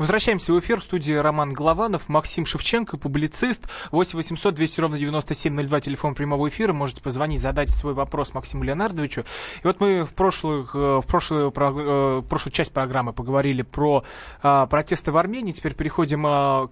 Возвращаемся 0.00 0.54
в 0.54 0.58
эфир 0.58 0.80
в 0.80 0.82
студии 0.82 1.12
Роман 1.12 1.52
Голованов, 1.52 2.08
Максим 2.08 2.46
Шевченко, 2.46 2.96
публицист. 2.96 3.68
8 3.92 4.16
800 4.16 4.54
200 4.54 4.80
ровно 4.80 4.98
9702, 4.98 5.80
телефон 5.82 6.14
прямого 6.14 6.48
эфира. 6.48 6.72
Можете 6.72 7.02
позвонить, 7.02 7.42
задать 7.42 7.68
свой 7.68 7.92
вопрос 7.92 8.32
Максиму 8.32 8.64
Леонардовичу. 8.64 9.26
И 9.62 9.66
вот 9.66 9.78
мы 9.78 10.06
в, 10.06 10.14
прошлых, 10.14 10.74
э, 10.74 11.02
в, 11.02 11.06
прошлую, 11.06 11.50
в 11.50 12.22
прошлую 12.22 12.52
часть 12.54 12.72
программы 12.72 13.12
поговорили 13.12 13.60
про 13.60 14.02
а, 14.42 14.64
протесты 14.64 15.12
в 15.12 15.18
Армении. 15.18 15.52
Теперь 15.52 15.74
переходим 15.74 16.22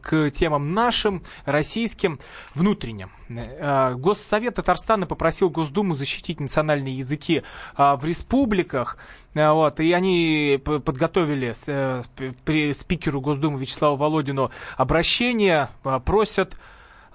к 0.01 0.31
темам 0.31 0.73
нашим, 0.73 1.23
российским, 1.45 2.21
внутренним. 2.55 3.11
А, 3.31 3.95
Госсовет 3.95 4.55
Татарстана 4.55 5.07
попросил 5.07 5.51
Госдуму 5.51 5.95
защитить 5.95 6.41
национальные 6.41 6.99
языки 6.99 7.43
а, 7.75 7.97
в 7.97 8.05
республиках. 8.05 8.97
А, 9.35 9.53
вот, 9.53 9.81
и 9.81 9.93
они 9.93 10.61
подготовили 10.65 11.55
э, 11.67 12.73
спикеру 12.73 13.21
Госдумы 13.21 13.59
Вячеславу 13.59 13.97
Володину 13.97 14.51
обращение, 14.77 15.69
просят 16.05 16.57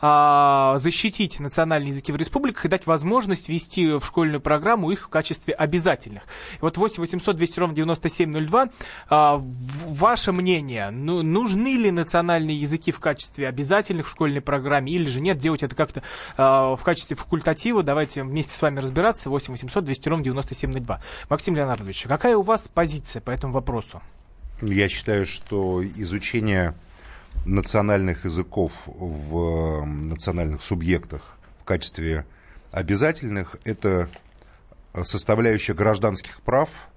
а, 0.05 0.77
защитить 0.79 1.39
национальные 1.39 1.91
языки 1.91 2.11
в 2.11 2.17
республиках 2.17 2.65
и 2.65 2.67
дать 2.67 2.85
возможность 2.85 3.47
ввести 3.47 3.87
в 3.93 4.01
школьную 4.03 4.41
программу 4.41 4.91
их 4.91 5.03
в 5.05 5.07
качестве 5.07 5.53
обязательных. 5.53 6.23
Вот 6.59 6.75
8 6.75 6.97
800 6.97 7.33
200 7.37 7.59
ровно 7.61 7.73
9702. 7.73 8.69
А, 9.07 9.41
ваше 9.41 10.33
мнение, 10.33 10.89
ну, 10.91 11.21
нужны 11.21 11.77
ли 11.77 11.89
национальные 11.89 12.59
языки 12.59 12.91
в 12.91 12.99
качестве 12.99 13.47
обязательных 13.47 14.07
в 14.07 14.09
школьной 14.09 14.41
программе 14.41 14.91
или 14.91 15.05
же 15.05 15.21
нет, 15.21 15.37
делать 15.37 15.63
это 15.63 15.73
как-то 15.73 16.03
а, 16.35 16.75
в 16.75 16.83
качестве 16.83 17.15
факультатива? 17.15 17.81
Давайте 17.81 18.23
вместе 18.23 18.51
с 18.51 18.61
вами 18.61 18.81
разбираться. 18.81 19.29
8 19.29 19.53
800 19.53 19.85
200 19.85 20.09
ровно 20.09 20.25
9702. 20.25 21.01
Максим 21.29 21.55
Леонардович, 21.55 22.03
какая 22.09 22.35
у 22.35 22.41
вас 22.41 22.67
позиция 22.67 23.21
по 23.21 23.31
этому 23.31 23.53
вопросу? 23.53 24.01
Я 24.61 24.89
считаю, 24.89 25.25
что 25.25 25.81
изучение 25.81 26.73
национальных 27.45 28.25
языков 28.25 28.71
в 28.85 29.85
национальных 29.85 30.61
субъектах 30.61 31.37
в 31.61 31.65
качестве 31.65 32.25
обязательных– 32.71 33.55
это 33.63 34.09
составляющая 35.03 35.73
гражданских 35.73 36.41
прав, 36.41 36.87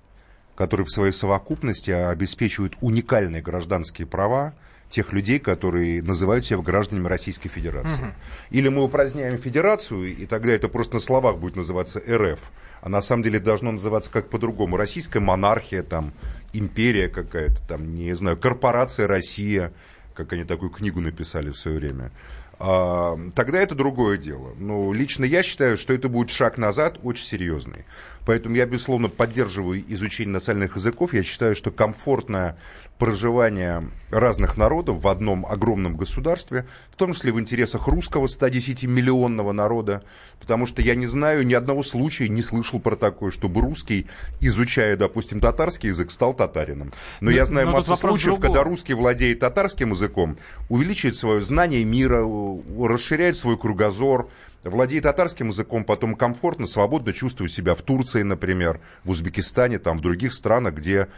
которые 0.54 0.86
в 0.86 0.90
своей 0.90 1.12
совокупности 1.12 1.90
обеспечивают 1.90 2.76
уникальные 2.80 3.42
гражданские 3.42 4.06
права 4.06 4.54
тех 4.88 5.12
людей, 5.12 5.40
которые 5.40 6.02
называют 6.02 6.46
себя 6.46 6.58
гражданами 6.58 7.08
Российской 7.08 7.48
Федерации. 7.48 8.02
Угу. 8.02 8.12
Или 8.50 8.68
мы 8.68 8.84
упраздняем 8.84 9.36
Федерацию, 9.36 10.16
и 10.16 10.26
тогда 10.26 10.52
это 10.52 10.68
просто 10.68 10.94
на 10.94 11.00
словах 11.00 11.38
будет 11.38 11.56
называться 11.56 12.00
РФ, 12.08 12.52
а 12.82 12.88
на 12.88 13.00
самом 13.02 13.24
деле 13.24 13.40
должно 13.40 13.72
называться 13.72 14.12
как 14.12 14.30
по-другому. 14.30 14.76
Российская 14.76 15.18
монархия, 15.18 15.82
там, 15.82 16.12
империя 16.52 17.08
какая-то, 17.08 17.60
там, 17.66 17.96
не 17.96 18.14
знаю, 18.14 18.36
корпорация 18.36 19.08
Россия– 19.08 19.72
как 20.16 20.32
они 20.32 20.44
такую 20.44 20.70
книгу 20.70 21.00
написали 21.00 21.50
в 21.50 21.58
свое 21.58 21.78
время, 21.78 22.10
а, 22.58 23.18
тогда 23.34 23.60
это 23.60 23.74
другое 23.74 24.16
дело. 24.16 24.54
Но 24.58 24.92
лично 24.92 25.24
я 25.24 25.42
считаю, 25.42 25.76
что 25.76 25.92
это 25.92 26.08
будет 26.08 26.30
шаг 26.30 26.56
назад 26.56 26.98
очень 27.02 27.24
серьезный. 27.24 27.84
Поэтому 28.26 28.56
я, 28.56 28.66
безусловно, 28.66 29.08
поддерживаю 29.08 29.82
изучение 29.88 30.34
национальных 30.34 30.76
языков. 30.76 31.14
Я 31.14 31.22
считаю, 31.22 31.54
что 31.54 31.70
комфортное 31.70 32.58
проживание 32.98 33.88
разных 34.10 34.56
народов 34.56 35.02
в 35.02 35.08
одном 35.08 35.44
огромном 35.46 35.96
государстве, 35.96 36.66
в 36.90 36.96
том 36.96 37.12
числе 37.12 37.32
в 37.32 37.38
интересах 37.38 37.88
русского 37.88 38.26
110-миллионного 38.26 39.52
народа, 39.52 40.02
потому 40.40 40.66
что 40.66 40.80
я 40.80 40.94
не 40.94 41.06
знаю 41.06 41.46
ни 41.46 41.54
одного 41.54 41.82
случая, 41.82 42.28
не 42.28 42.42
слышал 42.42 42.80
про 42.80 42.96
такое, 42.96 43.30
чтобы 43.30 43.60
русский, 43.60 44.06
изучая, 44.40 44.96
допустим, 44.96 45.40
татарский 45.40 45.90
язык, 45.90 46.10
стал 46.10 46.34
татарином. 46.34 46.92
Но, 47.20 47.26
но 47.26 47.30
я 47.30 47.44
знаю 47.44 47.68
массу 47.68 47.96
случаев, 47.96 48.40
когда 48.40 48.62
русский 48.62 48.94
владеет 48.94 49.40
татарским 49.40 49.90
языком, 49.90 50.38
увеличивает 50.68 51.16
свое 51.16 51.40
знание 51.40 51.84
мира, 51.84 52.26
расширяет 52.80 53.36
свой 53.36 53.58
кругозор, 53.58 54.28
владеет 54.70 55.04
татарским 55.04 55.48
языком, 55.48 55.84
потом 55.84 56.14
комфортно, 56.14 56.66
свободно 56.66 57.12
чувствует 57.12 57.52
себя 57.52 57.74
в 57.74 57.82
Турции, 57.82 58.22
например, 58.22 58.80
в 59.04 59.10
Узбекистане, 59.10 59.78
там, 59.78 59.98
в 59.98 60.00
других 60.00 60.32
странах, 60.32 60.74
где 60.74 61.08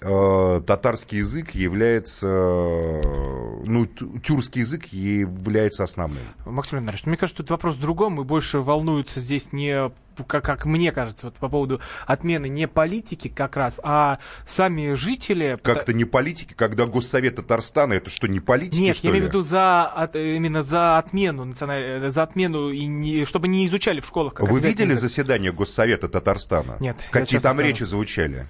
татарский 0.00 1.18
язык 1.18 1.52
является, 1.52 2.26
ну, 2.26 3.86
тюркский 4.22 4.60
язык 4.60 4.86
является 4.86 5.84
основным. 5.84 6.22
Максим 6.44 6.78
Леонидович, 6.78 7.06
мне 7.06 7.16
кажется, 7.16 7.42
тут 7.42 7.50
вопрос 7.50 7.76
в 7.76 7.80
другом, 7.80 8.20
и 8.20 8.24
больше 8.24 8.60
волнуются 8.60 9.20
здесь 9.20 9.52
не 9.52 9.90
как, 10.26 10.44
как 10.44 10.64
мне 10.64 10.92
кажется, 10.92 11.26
вот 11.26 11.34
по 11.34 11.48
поводу 11.48 11.80
отмены 12.06 12.48
не 12.48 12.66
политики 12.68 13.28
как 13.28 13.56
раз, 13.56 13.80
а 13.82 14.18
сами 14.46 14.94
жители... 14.94 15.58
Как-то 15.62 15.92
не 15.92 16.04
политики, 16.04 16.54
когда 16.54 16.86
Госсовет 16.86 17.36
Татарстана, 17.36 17.94
это 17.94 18.08
что, 18.10 18.26
не 18.26 18.40
политики, 18.40 18.80
Нет, 18.80 18.96
я 18.98 19.10
имею 19.10 19.24
в 19.24 19.28
виду 19.28 19.42
за, 19.42 19.84
от, 19.84 20.16
именно 20.16 20.62
за 20.62 20.98
отмену, 20.98 21.52
за 21.52 22.22
отмену, 22.22 22.70
и 22.70 22.86
не, 22.86 23.24
чтобы 23.24 23.48
не 23.48 23.66
изучали 23.66 24.00
в 24.00 24.06
школах. 24.06 24.34
Вы 24.38 24.60
видели 24.60 24.92
язык. 24.92 25.00
заседание 25.00 25.52
Госсовета 25.52 26.08
Татарстана? 26.08 26.76
Нет. 26.80 26.96
Какие 27.10 27.40
там 27.40 27.52
скажу. 27.52 27.68
речи 27.68 27.82
звучали? 27.84 28.46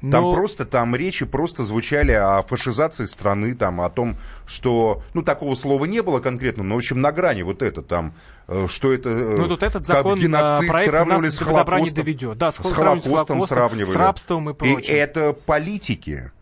Там 0.00 0.10
Но- 0.24 0.32
просто, 0.34 0.64
там 0.64 0.96
речи 0.96 1.26
просто 1.26 1.62
звучали 1.62 2.12
о 2.12 2.42
фашизации 2.42 3.04
страны, 3.04 3.54
там, 3.54 3.82
о 3.82 3.90
том, 3.90 4.16
что, 4.46 5.02
ну, 5.12 5.22
такого 5.22 5.54
слова 5.54 5.84
не 5.84 6.00
было 6.02 6.20
конкретно, 6.20 6.62
но, 6.62 6.74
в 6.76 6.78
общем, 6.78 7.02
на 7.02 7.12
грани 7.12 7.42
вот 7.42 7.60
это 7.62 7.82
там, 7.82 8.14
э, 8.48 8.66
что 8.68 8.92
это... 8.94 9.10
э, 9.10 9.36
Ну, 9.36 9.46
тут 9.48 9.62
этот 9.62 9.86
как 9.86 9.96
закон, 9.98 10.18
геноцид 10.18 10.70
проект 10.70 10.90
сравнивали 10.90 11.26
нас 11.26 11.34
с 11.34 11.38
добра 11.38 11.56
не 11.60 11.64
Холокостом. 11.64 11.94
доведет. 11.96 12.38
Да, 12.38 12.50
с 12.50 12.54
с 12.54 12.58
Холокостом 12.72 13.00
Холокостом, 13.12 13.42
сравнивали. 13.42 13.92
с 13.92 13.96
рабством 13.96 14.50
и 14.50 14.54
прочим. 14.54 14.78
это 14.86 15.32
политики. 15.34 16.32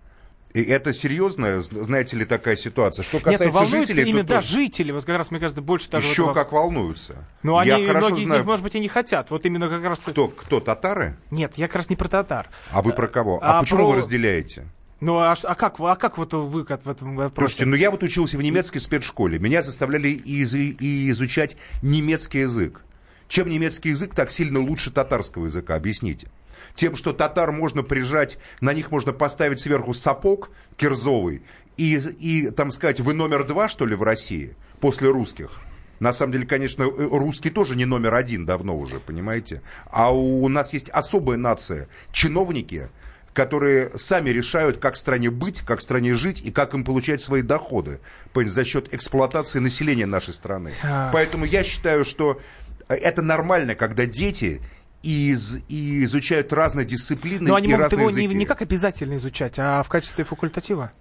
И 0.59 0.63
это 0.65 0.93
серьезная, 0.93 1.61
знаете 1.61 2.17
ли, 2.17 2.25
такая 2.25 2.57
ситуация. 2.57 3.05
Что 3.05 3.19
Нет, 3.19 3.27
ну, 3.27 3.33
касается 3.33 3.55
волнуются 3.59 3.95
жителей, 3.95 4.11
именно, 4.11 4.23
то 4.25 4.29
да, 4.29 4.35
тоже 4.41 4.49
жители, 4.53 4.91
вот 4.93 5.05
как 5.05 5.17
раз, 5.17 5.31
мне 5.31 5.39
кажется, 5.39 5.63
больше 5.63 5.89
даже... 5.89 6.09
еще 6.09 6.23
вот 6.23 6.29
во- 6.29 6.35
как 6.35 6.51
волнуются. 6.53 7.15
Ну, 7.45 7.57
они, 7.57 7.71
многие 7.71 8.21
из 8.21 8.25
знаю, 8.25 8.41
них, 8.41 8.47
может 8.47 8.65
быть, 8.65 8.75
и 8.75 8.81
не 8.81 8.89
хотят. 8.89 9.31
Вот 9.31 9.47
именно 9.47 9.69
как 9.69 9.85
раз... 9.85 10.01
кто, 10.01 10.27
кто, 10.29 10.59
татары? 10.59 11.17
Нет, 11.31 11.53
я 11.57 11.69
как 11.69 11.77
раз 11.77 11.91
не 11.91 11.97
про 11.97 12.09
татар. 12.09 12.49
А 12.73 12.83
вы 12.83 12.93
про 12.93 13.07
кого? 13.07 13.39
А, 13.41 13.59
А 13.59 13.61
почему 13.61 13.85
про- 13.85 13.87
вы 13.91 13.97
разделяете? 13.97 14.67
Ну, 15.01 15.19
а, 15.19 15.33
а 15.41 15.55
как, 15.55 15.79
а 15.79 15.95
как 15.95 16.19
вот 16.19 16.33
вы 16.35 16.65
как 16.65 16.85
в 16.85 16.91
этом 16.91 17.15
вопросе? 17.15 17.51
Слушайте, 17.53 17.67
ну 17.67 17.77
я 17.77 17.93
вот 17.93 18.03
учился 18.03 18.37
в 18.37 18.43
немецкой 18.43 18.81
спецшколе. 18.81 19.39
Меня 19.39 19.63
заставляли 19.63 20.09
из- 20.09 20.55
и 20.55 21.09
изучать 21.11 21.57
немецкий 21.83 22.41
язык. 22.41 22.81
Чем 23.29 23.49
немецкий 23.49 23.91
язык 23.91 24.15
так 24.15 24.33
сильно 24.33 24.59
лучше 24.59 24.91
татарского 24.91 25.45
языка? 25.45 25.77
Объясните. 25.77 26.29
Тем, 26.75 26.97
что 26.97 27.13
татар 27.13 27.53
можно 27.53 27.83
прижать, 27.83 28.39
на 28.61 28.73
них 28.73 28.91
можно 28.91 29.13
поставить 29.13 29.61
сверху 29.61 29.95
сапог 29.95 30.51
кирзовый 30.77 31.43
и, 31.79 31.97
и 31.97 32.51
там 32.51 32.71
сказать, 32.73 33.01
вы 33.01 33.15
номер 33.15 33.45
два, 33.45 33.69
что 33.69 33.87
ли, 33.87 33.95
в 33.95 34.03
России 34.03 34.57
после 34.81 35.09
русских? 35.09 35.61
На 36.01 36.13
самом 36.13 36.33
деле, 36.33 36.47
конечно, 36.47 36.83
э, 36.83 36.87
русский 36.87 37.51
тоже 37.51 37.77
не 37.77 37.85
номер 37.85 38.15
один 38.15 38.45
давно 38.45 38.77
уже, 38.77 39.01
понимаете? 39.01 39.63
А 39.87 40.13
у 40.13 40.49
нас 40.49 40.73
есть 40.73 40.91
особая 40.91 41.39
нация, 41.39 41.89
чиновники, 42.13 42.89
которые 43.33 43.91
сами 43.97 44.31
решают, 44.31 44.79
как 44.79 44.97
стране 44.97 45.31
быть, 45.31 45.61
как 45.61 45.81
стране 45.81 46.15
жить 46.15 46.43
и 46.43 46.51
как 46.51 46.75
им 46.75 46.85
получать 46.85 47.23
свои 47.23 47.43
доходы 47.43 48.01
за 48.35 48.65
счет 48.65 48.93
эксплуатации 48.93 49.61
населения 49.61 50.07
нашей 50.07 50.35
страны. 50.35 50.73
А. 50.83 51.11
Поэтому 51.13 51.45
я 51.45 51.63
считаю, 51.63 52.05
что 52.05 52.41
это 52.89 53.23
нормально, 53.23 53.75
когда 53.75 54.07
дети 54.07 54.61
из, 55.09 55.59
и 55.69 56.05
изучают 56.05 56.53
разные 56.53 56.85
дисциплины 56.87 57.47
Но 57.47 57.55
они 57.55 57.69
и 57.69 57.71
могут 57.73 57.85
разные 57.85 58.01
его 58.01 58.11
не, 58.11 58.25
языки. 58.25 58.39
не 58.39 58.47
как 58.47 58.63
обязательно 58.63 59.17
изучать, 59.17 59.55
а 59.59 59.83
в 59.83 59.89
качестве 59.89 60.25
факультатива. 60.25 60.93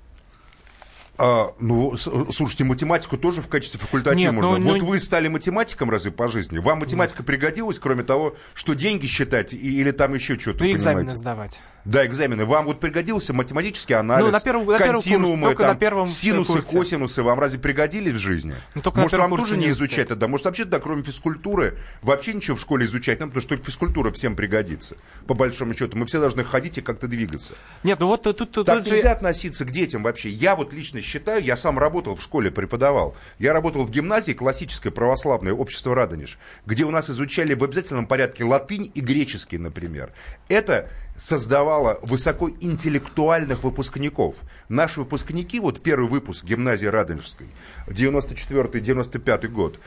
А, 1.20 1.48
ну, 1.60 1.98
слушайте, 1.98 2.64
математику 2.64 3.18
тоже 3.18 3.42
в 3.42 3.48
качестве 3.48 3.80
факультатива 3.80 4.20
Нет, 4.32 4.34
можно. 4.34 4.58
ну, 4.60 4.72
вот 4.74 4.82
ну- 4.82 4.86
вы 4.86 5.00
стали 5.00 5.28
математиком 5.28 5.90
разве 5.90 6.12
по 6.12 6.28
жизни? 6.28 6.60
Вам 6.60 6.80
математика 6.80 7.24
пригодилась, 7.24 7.80
кроме 7.80 8.04
того, 8.04 8.36
что 8.54 8.76
деньги 8.76 9.08
считать 9.08 9.52
и- 9.54 9.58
или 9.58 9.90
там 9.90 10.14
еще 10.14 10.38
что-то, 10.38 10.64
Ну, 10.64 10.72
экзамены 10.72 11.00
понимаете? 11.02 11.20
сдавать. 11.20 11.60
Да, 11.86 12.06
экзамены. 12.06 12.46
Вам 12.46 12.66
вот 12.66 12.80
пригодился 12.82 13.34
математический 13.34 13.96
анализ, 13.96 14.26
Ну, 14.26 14.32
на 14.32 14.40
первом- 14.42 14.66
на 14.68 14.78
первом 14.78 14.96
курсе, 14.96 15.10
континуумы, 15.10 15.56
там, 15.56 15.68
на 15.68 15.76
первом 15.76 16.08
синусы, 16.08 16.54
курсе. 16.54 16.68
косинусы. 16.70 17.24
Вам 17.24 17.40
разве 17.40 17.60
пригодились 17.60 18.12
в 18.14 18.18
жизни? 18.18 18.54
Ну, 18.76 18.82
только 18.82 19.00
Может, 19.00 19.18
вам 19.20 19.36
тоже 19.38 19.58
не 19.58 19.70
изучать 19.70 20.10
тогда? 20.10 20.28
Может, 20.28 20.46
вообще, 20.46 20.66
да, 20.66 20.80
кроме 20.80 21.02
физкультуры, 21.04 21.78
вообще 22.02 22.34
ничего 22.34 22.58
в 22.58 22.60
школе 22.60 22.86
изучать 22.86 23.20
нам, 23.22 23.30
потому 23.30 23.42
что 23.42 23.50
только 23.52 23.66
физкультура 23.66 24.12
всем 24.12 24.36
пригодится. 24.36 24.98
По 25.28 25.34
большому 25.34 25.74
счету. 25.74 25.98
Мы 25.98 26.06
все 26.06 26.20
должны 26.20 26.44
ходить 26.44 26.78
и 26.78 26.82
как-то 26.82 27.08
двигаться. 27.08 27.54
Нет, 27.84 28.00
ну 28.02 28.08
вот 28.08 28.22
тут, 28.24 28.38
тут, 28.38 28.66
Так 28.66 28.80
тут 28.80 28.88
же... 28.88 28.96
нельзя 28.96 29.14
относиться 29.14 29.64
к 29.64 29.72
детям 29.72 30.04
вообще. 30.04 30.30
Я 30.30 30.58
вот 30.58 30.74
лично 30.74 31.02
считаю, 31.08 31.44
я 31.44 31.56
сам 31.56 31.80
работал 31.80 32.16
в 32.16 32.22
школе, 32.22 32.52
преподавал. 32.52 33.16
Я 33.40 33.54
работал 33.54 33.84
в 33.84 33.90
гимназии 33.90 34.34
классической 34.34 34.92
православной, 34.92 35.54
общество 35.54 35.96
Радонеж, 35.96 36.38
где 36.66 36.84
у 36.84 36.92
нас 36.92 37.10
изучали 37.10 37.54
в 37.54 37.64
обязательном 37.64 38.06
порядке 38.06 38.44
латынь 38.44 38.92
и 38.94 39.02
греческий, 39.02 39.58
например. 39.58 40.12
Это 40.50 40.90
создавало 41.18 42.00
высокоинтеллектуальных 42.04 43.64
выпускников. 43.64 44.36
Наши 44.70 45.00
выпускники, 45.02 45.60
вот 45.60 45.82
первый 45.82 46.08
выпуск 46.10 46.46
гимназии 46.46 46.86
Радонежской, 46.86 47.48
94-95 47.88 49.48
год, 49.48 49.80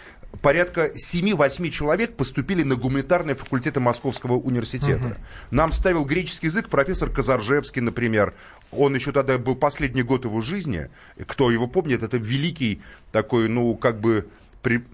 порядка 0.42 0.86
7-8 0.86 1.70
человек 1.70 2.16
поступили 2.16 2.62
на 2.62 2.74
гуманитарные 2.74 3.34
факультеты 3.36 3.80
Московского 3.80 4.34
университета. 4.34 5.16
Нам 5.50 5.72
ставил 5.72 6.04
греческий 6.04 6.48
язык 6.48 6.68
профессор 6.68 7.10
Казаржевский, 7.10 7.80
например. 7.80 8.34
Он 8.72 8.94
еще 8.94 9.12
тогда 9.12 9.38
был 9.38 9.54
последний 9.56 10.02
год 10.02 10.24
его 10.24 10.40
жизни. 10.40 10.90
Кто 11.26 11.50
его 11.50 11.66
помнит, 11.66 12.02
это 12.02 12.16
великий 12.16 12.82
такой, 13.12 13.48
ну, 13.48 13.74
как 13.76 14.00
бы, 14.00 14.26
при- 14.62 14.84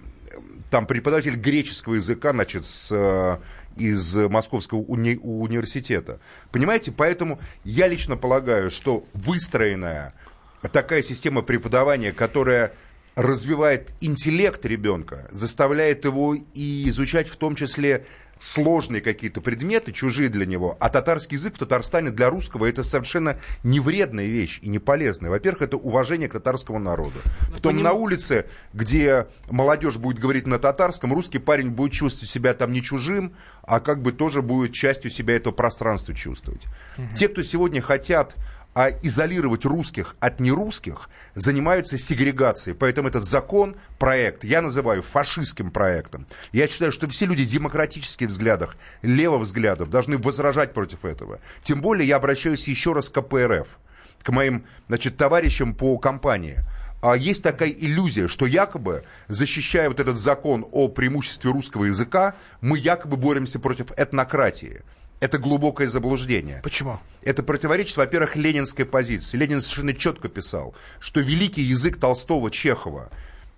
там 0.70 0.87
преподаватель 0.87 1.37
греческого 1.37 1.94
языка, 1.94 2.33
значит, 2.33 2.66
с, 2.66 2.88
э, 2.90 3.38
из 3.77 4.15
Московского 4.15 4.81
уни- 4.81 5.19
университета. 5.23 6.21
Понимаете, 6.51 6.93
поэтому 6.93 7.39
я 7.65 7.89
лично 7.89 8.17
полагаю, 8.17 8.71
что 8.71 9.07
выстроенная 9.15 10.15
такая 10.73 11.03
система 11.03 11.43
преподавания, 11.43 12.12
которая 12.12 12.73
развивает 13.15 13.95
интеллект 14.01 14.65
ребенка, 14.65 15.27
заставляет 15.31 16.05
его 16.05 16.35
и 16.35 16.89
изучать 16.89 17.29
в 17.29 17.37
том 17.37 17.55
числе 17.55 18.05
сложные 18.38 19.01
какие-то 19.01 19.40
предметы, 19.40 19.92
чужие 19.92 20.29
для 20.29 20.46
него, 20.46 20.77
а 20.81 20.88
татарский 20.88 21.37
язык 21.37 21.55
в 21.55 21.59
Татарстане 21.59 22.11
для 22.11 22.29
русского 22.29 22.66
это 22.66 22.85
совершенно 22.85 23.38
не 23.62 23.81
вредная 23.81 24.27
вещь 24.27 24.59
и 24.62 24.68
не 24.68 24.79
полезная. 24.79 25.31
Во-первых, 25.31 25.62
это 25.62 25.77
уважение 25.77 26.29
к 26.29 26.33
татарскому 26.33 26.79
народу. 26.79 27.18
Потом 27.53 27.75
поним- 27.75 27.83
на 27.83 27.92
улице, 27.92 28.46
где 28.75 29.27
молодежь 29.51 29.96
будет 29.96 30.18
говорить 30.18 30.46
на 30.46 30.59
татарском, 30.59 31.12
русский 31.14 31.38
парень 31.38 31.70
будет 31.70 31.92
чувствовать 31.92 32.29
себя 32.29 32.53
там 32.55 32.72
не 32.72 32.83
чужим, 32.83 33.35
а 33.62 33.81
как 33.81 34.03
бы 34.03 34.12
тоже 34.12 34.42
будет 34.42 34.72
частью 34.72 35.11
себя 35.11 35.35
этого 35.37 35.55
пространства 35.55 36.14
чувствовать. 36.14 36.62
Те, 37.14 37.29
кто 37.29 37.42
сегодня 37.42 37.81
хотят 37.81 38.35
а 38.77 38.91
изолировать 38.91 39.65
русских 39.65 40.17
от 40.21 40.39
нерусских, 40.39 41.09
занимаются 41.35 41.97
сегрегацией. 41.97 42.77
Поэтому 42.77 43.09
этот 43.09 43.25
закон, 43.25 43.75
проект, 43.99 44.45
я 44.45 44.61
называю 44.61 45.01
фашистским 45.01 45.71
проектом. 45.71 46.27
Я 46.53 46.69
считаю, 46.69 46.93
что 46.93 47.09
все 47.09 47.25
люди 47.25 47.47
демократических 47.47 48.29
взглядах, 48.29 48.77
левых 49.01 49.45
взглядов 49.45 49.89
должны 49.89 50.19
возражать 50.19 50.75
против 50.75 51.07
этого. 51.07 51.41
Тем 51.62 51.81
более 51.81 52.07
я 52.07 52.17
обращаюсь 52.17 52.69
еще 52.69 52.93
раз 52.93 53.09
к 53.09 53.15
КПРФ, 53.15 53.79
к 54.23 54.29
моим 54.29 54.67
значит, 54.89 55.17
товарищам 55.17 55.75
по 55.75 55.97
компании. 55.97 56.59
А 57.01 57.17
есть 57.17 57.43
такая 57.43 57.71
иллюзия, 57.71 58.29
что 58.29 58.45
якобы, 58.45 59.05
защищая 59.29 59.89
вот 59.89 60.01
этот 60.01 60.19
закон 60.19 60.67
о 60.71 60.89
преимуществе 60.89 61.51
русского 61.51 61.87
языка, 61.87 62.35
мы 62.61 62.77
якобы 62.77 63.17
боремся 63.17 63.59
против 63.59 63.93
этнократии. 63.97 64.83
Это 65.27 65.39
глубокое 65.39 65.89
заблуждение. 65.89 66.61
Почему? 66.62 67.01
Это 67.21 67.43
противоречит, 67.43 67.97
во-первых, 67.97 68.37
ленинской 68.37 68.85
позиции. 68.85 69.37
Ленин 69.37 69.61
совершенно 69.61 69.93
четко 69.93 70.29
писал, 70.29 70.73
что 71.01 71.19
великий 71.19 71.62
язык 71.62 71.99
Толстого, 71.99 72.49
Чехова 72.49 73.11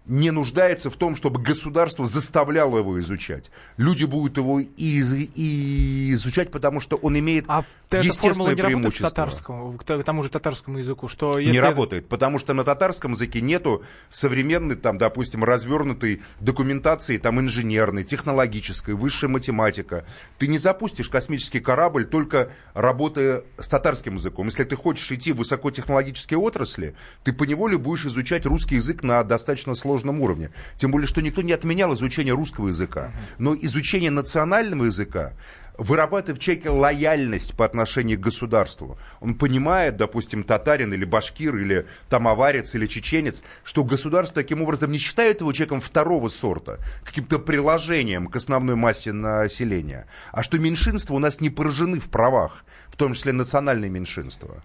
не 0.09 0.31
нуждается 0.31 0.91
в 0.91 0.97
том, 0.97 1.15
чтобы 1.17 1.41
государство 1.41 2.07
заставляло 2.07 2.79
его 2.79 2.99
изучать. 2.99 3.51
Люди 3.77 4.05
будут 4.05 4.39
его 4.39 4.59
и, 4.61 4.67
из- 4.77 5.13
и 5.13 6.13
изучать, 6.13 6.51
потому 6.51 6.81
что 6.81 6.97
он 6.97 7.19
имеет 7.19 7.45
А 7.49 7.63
естественное 7.93 8.55
не 8.55 8.61
к 8.61 8.65
преимущество. 8.65 9.11
татарскому, 9.11 9.73
к 9.79 9.85
тому 9.85 10.23
же 10.23 10.31
татарскому 10.31 10.79
языку, 10.79 11.09
что 11.09 11.39
Не 11.39 11.47
если... 11.47 11.59
работает, 11.59 12.09
потому 12.09 12.39
что 12.39 12.55
на 12.55 12.65
татарском 12.65 13.13
языке 13.13 13.41
нету 13.43 13.83
современной, 14.09 14.77
там, 14.77 14.97
допустим, 14.99 15.45
развернутой 15.45 16.23
документации, 16.41 17.19
там, 17.19 17.39
инженерной, 17.41 18.05
технологической, 18.05 18.95
высшая 18.95 19.29
математика. 19.29 20.05
Ты 20.39 20.47
не 20.49 20.59
запустишь 20.59 21.09
космический 21.11 21.61
корабль, 21.61 22.07
только 22.07 22.51
работая 22.75 23.43
с 23.59 23.69
татарским 23.69 24.15
языком. 24.15 24.47
Если 24.47 24.65
ты 24.65 24.75
хочешь 24.77 25.11
идти 25.13 25.33
в 25.33 25.37
высокотехнологические 25.37 26.39
отрасли, 26.39 26.95
ты 27.25 27.33
поневоле 27.33 27.77
будешь 27.79 28.07
изучать 28.07 28.47
русский 28.47 28.77
язык 28.77 29.03
на 29.03 29.23
достаточно 29.23 29.75
сложном 29.75 29.98
уровне. 30.07 30.51
Тем 30.77 30.91
более, 30.91 31.09
что 31.09 31.23
никто 31.23 31.43
не 31.43 31.53
отменял 31.53 31.95
изучение 31.95 32.35
русского 32.35 32.69
языка. 32.69 33.13
Но 33.39 33.55
изучение 33.55 34.11
национального 34.11 34.85
языка 34.85 35.33
вырабатывает 35.79 36.39
в 36.39 36.43
человеке 36.43 36.71
лояльность 36.71 37.55
по 37.55 37.65
отношению 37.65 38.19
к 38.19 38.23
государству. 38.23 38.99
Он 39.21 39.35
понимает, 39.35 39.97
допустим, 39.97 40.43
татарин 40.43 40.93
или 40.93 41.05
башкир, 41.05 41.57
или 41.57 41.87
тамоварец, 42.09 42.75
или 42.75 42.87
чеченец, 42.87 43.43
что 43.63 43.85
государство 43.85 44.43
таким 44.43 44.61
образом 44.61 44.91
не 44.91 44.99
считает 44.99 45.41
его 45.41 45.53
человеком 45.53 45.81
второго 45.81 46.29
сорта, 46.29 46.79
каким-то 47.05 47.39
приложением 47.39 48.27
к 48.27 48.37
основной 48.37 48.75
массе 48.75 49.13
населения, 49.13 50.07
а 50.33 50.43
что 50.43 50.59
меньшинства 50.59 51.15
у 51.15 51.21
нас 51.21 51.41
не 51.41 51.49
поражены 51.49 52.01
в 52.01 52.09
правах, 52.11 52.65
в 52.89 52.97
том 52.97 53.15
числе 53.15 53.33
национальные 53.33 53.91
меньшинства. 53.91 54.63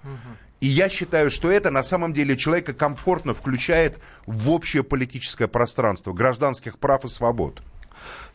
И 0.64 0.68
я 0.68 0.88
считаю, 0.88 1.30
что 1.30 1.52
это 1.52 1.72
на 1.72 1.84
самом 1.84 2.14
деле 2.14 2.38
человека 2.38 2.74
комфортно 2.74 3.34
включает 3.34 4.00
в 4.26 4.50
общее 4.50 4.82
политическое 4.82 5.50
пространство 5.50 6.14
гражданских 6.14 6.80
прав 6.80 7.04
и 7.04 7.10
свобод. 7.10 7.62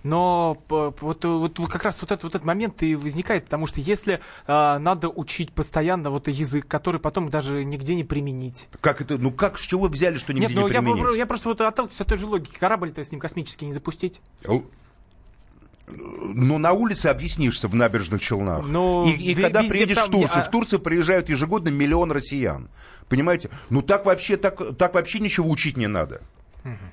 Но 0.02 0.62
вот, 0.68 1.00
вот, 1.00 1.24
вот 1.24 1.72
как 1.72 1.84
раз 1.84 2.02
вот 2.02 2.12
этот, 2.12 2.24
вот 2.24 2.34
этот 2.34 2.44
момент 2.44 2.82
и 2.82 2.94
возникает, 2.96 3.44
потому 3.44 3.66
что 3.66 3.80
если 3.80 4.20
а, 4.46 4.78
надо 4.78 5.08
учить 5.08 5.52
постоянно 5.52 6.10
вот 6.10 6.28
язык, 6.28 6.68
который 6.68 7.00
потом 7.00 7.30
даже 7.30 7.64
нигде 7.64 7.94
не 7.94 8.04
применить. 8.04 8.68
Как 8.82 9.00
это, 9.00 9.16
ну 9.16 9.32
как, 9.32 9.56
с 9.56 9.62
чего 9.62 9.84
вы 9.84 9.88
взяли, 9.88 10.18
что 10.18 10.34
нигде 10.34 10.48
Нет, 10.48 10.54
ну 10.56 10.68
не 10.68 10.74
я, 10.74 10.82
применить? 10.82 11.02
про- 11.02 11.14
я 11.14 11.24
просто 11.24 11.48
вот 11.48 11.62
отталкиваюсь 11.62 11.98
от 12.02 12.08
той 12.08 12.18
же 12.18 12.26
логики. 12.26 12.58
Корабль-то 12.58 13.02
с 13.02 13.10
ним 13.10 13.20
космический 13.22 13.64
не 13.64 13.72
запустить. 13.72 14.20
Л- 14.44 14.66
но 15.90 16.58
на 16.58 16.72
улице 16.72 17.06
объяснишься 17.06 17.68
в 17.68 17.74
набережных 17.74 18.20
Челнах. 18.20 18.66
Ну, 18.66 19.06
и 19.06 19.12
и 19.12 19.34
когда 19.34 19.62
приедешь 19.62 19.98
в 19.98 20.10
Турцию, 20.10 20.42
а- 20.42 20.44
в 20.44 20.50
Турцию 20.50 20.80
приезжают 20.80 21.28
ежегодно 21.28 21.68
миллион 21.68 22.12
россиян. 22.12 22.68
Понимаете? 23.08 23.50
Ну 23.70 23.82
так 23.82 24.04
вообще, 24.06 24.36
так, 24.36 24.76
так 24.76 24.94
вообще 24.94 25.18
ничего 25.18 25.48
учить 25.50 25.76
не 25.76 25.86
надо. 25.86 26.20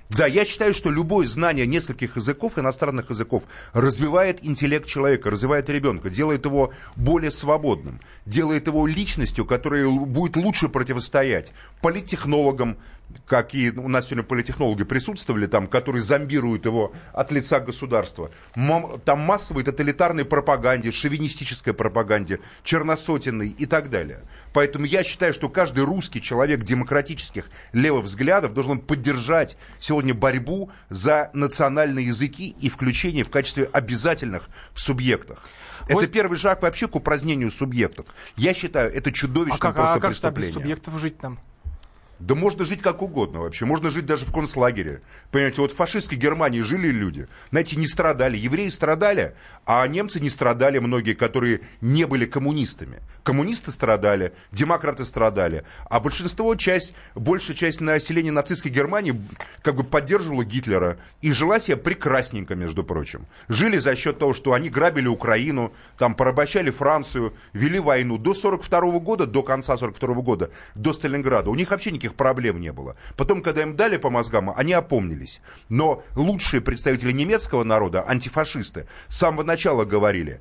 Да, 0.10 0.28
я 0.28 0.46
считаю, 0.46 0.74
что 0.74 0.92
любое 0.92 1.26
знание 1.26 1.66
нескольких 1.66 2.16
языков, 2.16 2.58
иностранных 2.58 3.10
языков, 3.10 3.44
развивает 3.74 4.40
интеллект 4.46 4.88
человека, 4.88 5.32
развивает 5.32 5.70
ребенка, 5.70 6.10
делает 6.10 6.46
его 6.46 6.72
более 6.96 7.32
свободным, 7.32 8.00
делает 8.26 8.68
его 8.68 8.86
личностью, 8.88 9.46
которая 9.46 9.90
будет 9.90 10.38
лучше 10.38 10.70
противостоять 10.70 11.54
политтехнологам, 11.82 12.78
как 13.25 13.54
и 13.56 13.71
у 13.71 13.88
нас 13.88 14.06
сегодня 14.06 14.23
политтехнологи 14.23 14.84
присутствовали 14.84 15.47
там, 15.47 15.67
которые 15.67 16.01
зомбируют 16.01 16.65
его 16.65 16.93
от 17.13 17.32
лица 17.32 17.60
государства. 17.60 18.32
Там 19.06 19.19
массовой 19.19 19.63
тоталитарной 19.63 20.25
пропаганде, 20.25 20.91
шовинистической 20.91 21.73
пропаганде, 21.73 22.39
черносотенной 22.63 23.49
и 23.49 23.65
так 23.65 23.89
далее. 23.89 24.19
Поэтому 24.54 24.86
я 24.86 25.04
считаю, 25.04 25.34
что 25.34 25.49
каждый 25.49 25.84
русский 25.84 26.21
человек 26.21 26.63
демократических 26.63 27.49
левых 27.73 28.06
взглядов 28.06 28.54
должен 28.54 28.80
поддержать 28.80 29.58
сегодня 29.80 30.13
борьбу 30.13 30.71
за 30.89 31.30
национальные 31.34 32.08
языки 32.08 32.56
и 32.60 32.69
включение 32.69 33.23
в 33.23 33.30
качестве 33.30 33.69
обязательных 33.71 34.49
в 34.73 34.80
субъектах. 34.82 35.43
Это 35.88 35.97
Ой. 35.97 36.08
первый 36.08 36.38
шаг 36.38 36.63
вообще 36.63 36.88
к 36.88 36.95
упразднению 36.95 37.51
субъектов. 37.51 38.08
Я 38.38 38.54
считаю, 38.54 38.91
это 38.93 39.12
чудовищное 39.12 39.58
А 39.58 39.60
как, 39.60 39.75
просто 39.75 39.93
а 39.95 39.99
как 39.99 40.13
же 40.13 40.21
там 40.21 40.34
без 40.34 40.45
преступление. 40.45 40.75
субъектов 40.75 40.99
жить 40.99 41.17
там? 41.19 41.39
Да 42.19 42.34
можно 42.34 42.63
жить 42.63 42.82
как 42.82 43.01
угодно 43.01 43.41
вообще. 43.41 43.65
Можно 43.65 43.91
жить 43.91 44.06
даже 44.06 44.25
в 44.25 44.32
концлагере. 44.32 45.01
Понимаете, 45.32 45.62
вот 45.62 45.73
в 45.73 45.75
фашистской 45.75 46.17
Германии 46.17 46.62
жили 46.62 46.88
люди, 46.88 47.28
знаете, 47.51 47.75
не 47.75 47.88
страдали. 47.88 48.38
Евреи 48.38 48.69
страдали, 48.69 49.36
а 49.65 49.86
немцы 49.88 50.19
не 50.19 50.30
страдали, 50.30 50.80
многие, 50.80 51.13
которые 51.13 51.62
не 51.82 52.06
были 52.06 52.25
коммунистами. 52.25 53.01
Коммунисты 53.23 53.71
страдали, 53.71 54.34
демократы 54.51 55.04
страдали. 55.04 55.63
А 55.89 55.99
большинство, 55.99 56.56
часть, 56.56 56.93
большая 57.15 57.56
часть 57.56 57.82
населения 57.82 58.32
нацистской 58.32 58.71
Германии 58.71 59.19
как 59.62 59.75
бы 59.75 59.84
поддерживала 59.84 60.45
Гитлера 60.45 60.97
и 61.21 61.32
жила 61.34 61.60
себе 61.60 61.75
прекрасненько, 61.75 62.56
между 62.56 62.84
прочим. 62.84 63.25
Жили 63.49 63.78
за 63.78 63.95
счет 63.95 64.19
того, 64.19 64.34
что 64.34 64.54
они 64.54 64.69
грабили 64.69 65.08
Украину, 65.08 65.73
там 65.97 66.15
порабощали 66.15 66.69
Францию, 66.69 67.34
вели 67.54 67.80
войну 67.80 68.17
до 68.17 68.34
42 68.34 68.99
года, 68.99 69.25
до 69.25 69.43
конца 69.43 69.75
42 69.75 70.15
года, 70.21 70.51
до 70.75 70.93
Сталинграда. 70.93 71.49
У 71.49 71.56
них 71.56 71.71
вообще 71.71 71.91
никаких 71.91 72.05
проблем 72.13 72.62
не 72.62 72.72
было. 72.72 72.96
Потом, 73.18 73.41
когда 73.41 73.63
им 73.63 73.76
дали 73.76 73.98
по 73.98 74.10
мозгам, 74.12 74.54
они 74.56 74.74
опомнились. 74.74 75.41
Но 75.70 76.04
лучшие 76.15 76.62
представители 76.62 77.12
немецкого 77.12 77.63
народа, 77.63 78.06
антифашисты, 78.08 78.88
с 79.08 79.18
самого 79.18 79.44
начала 79.44 79.86
говорили, 79.86 80.39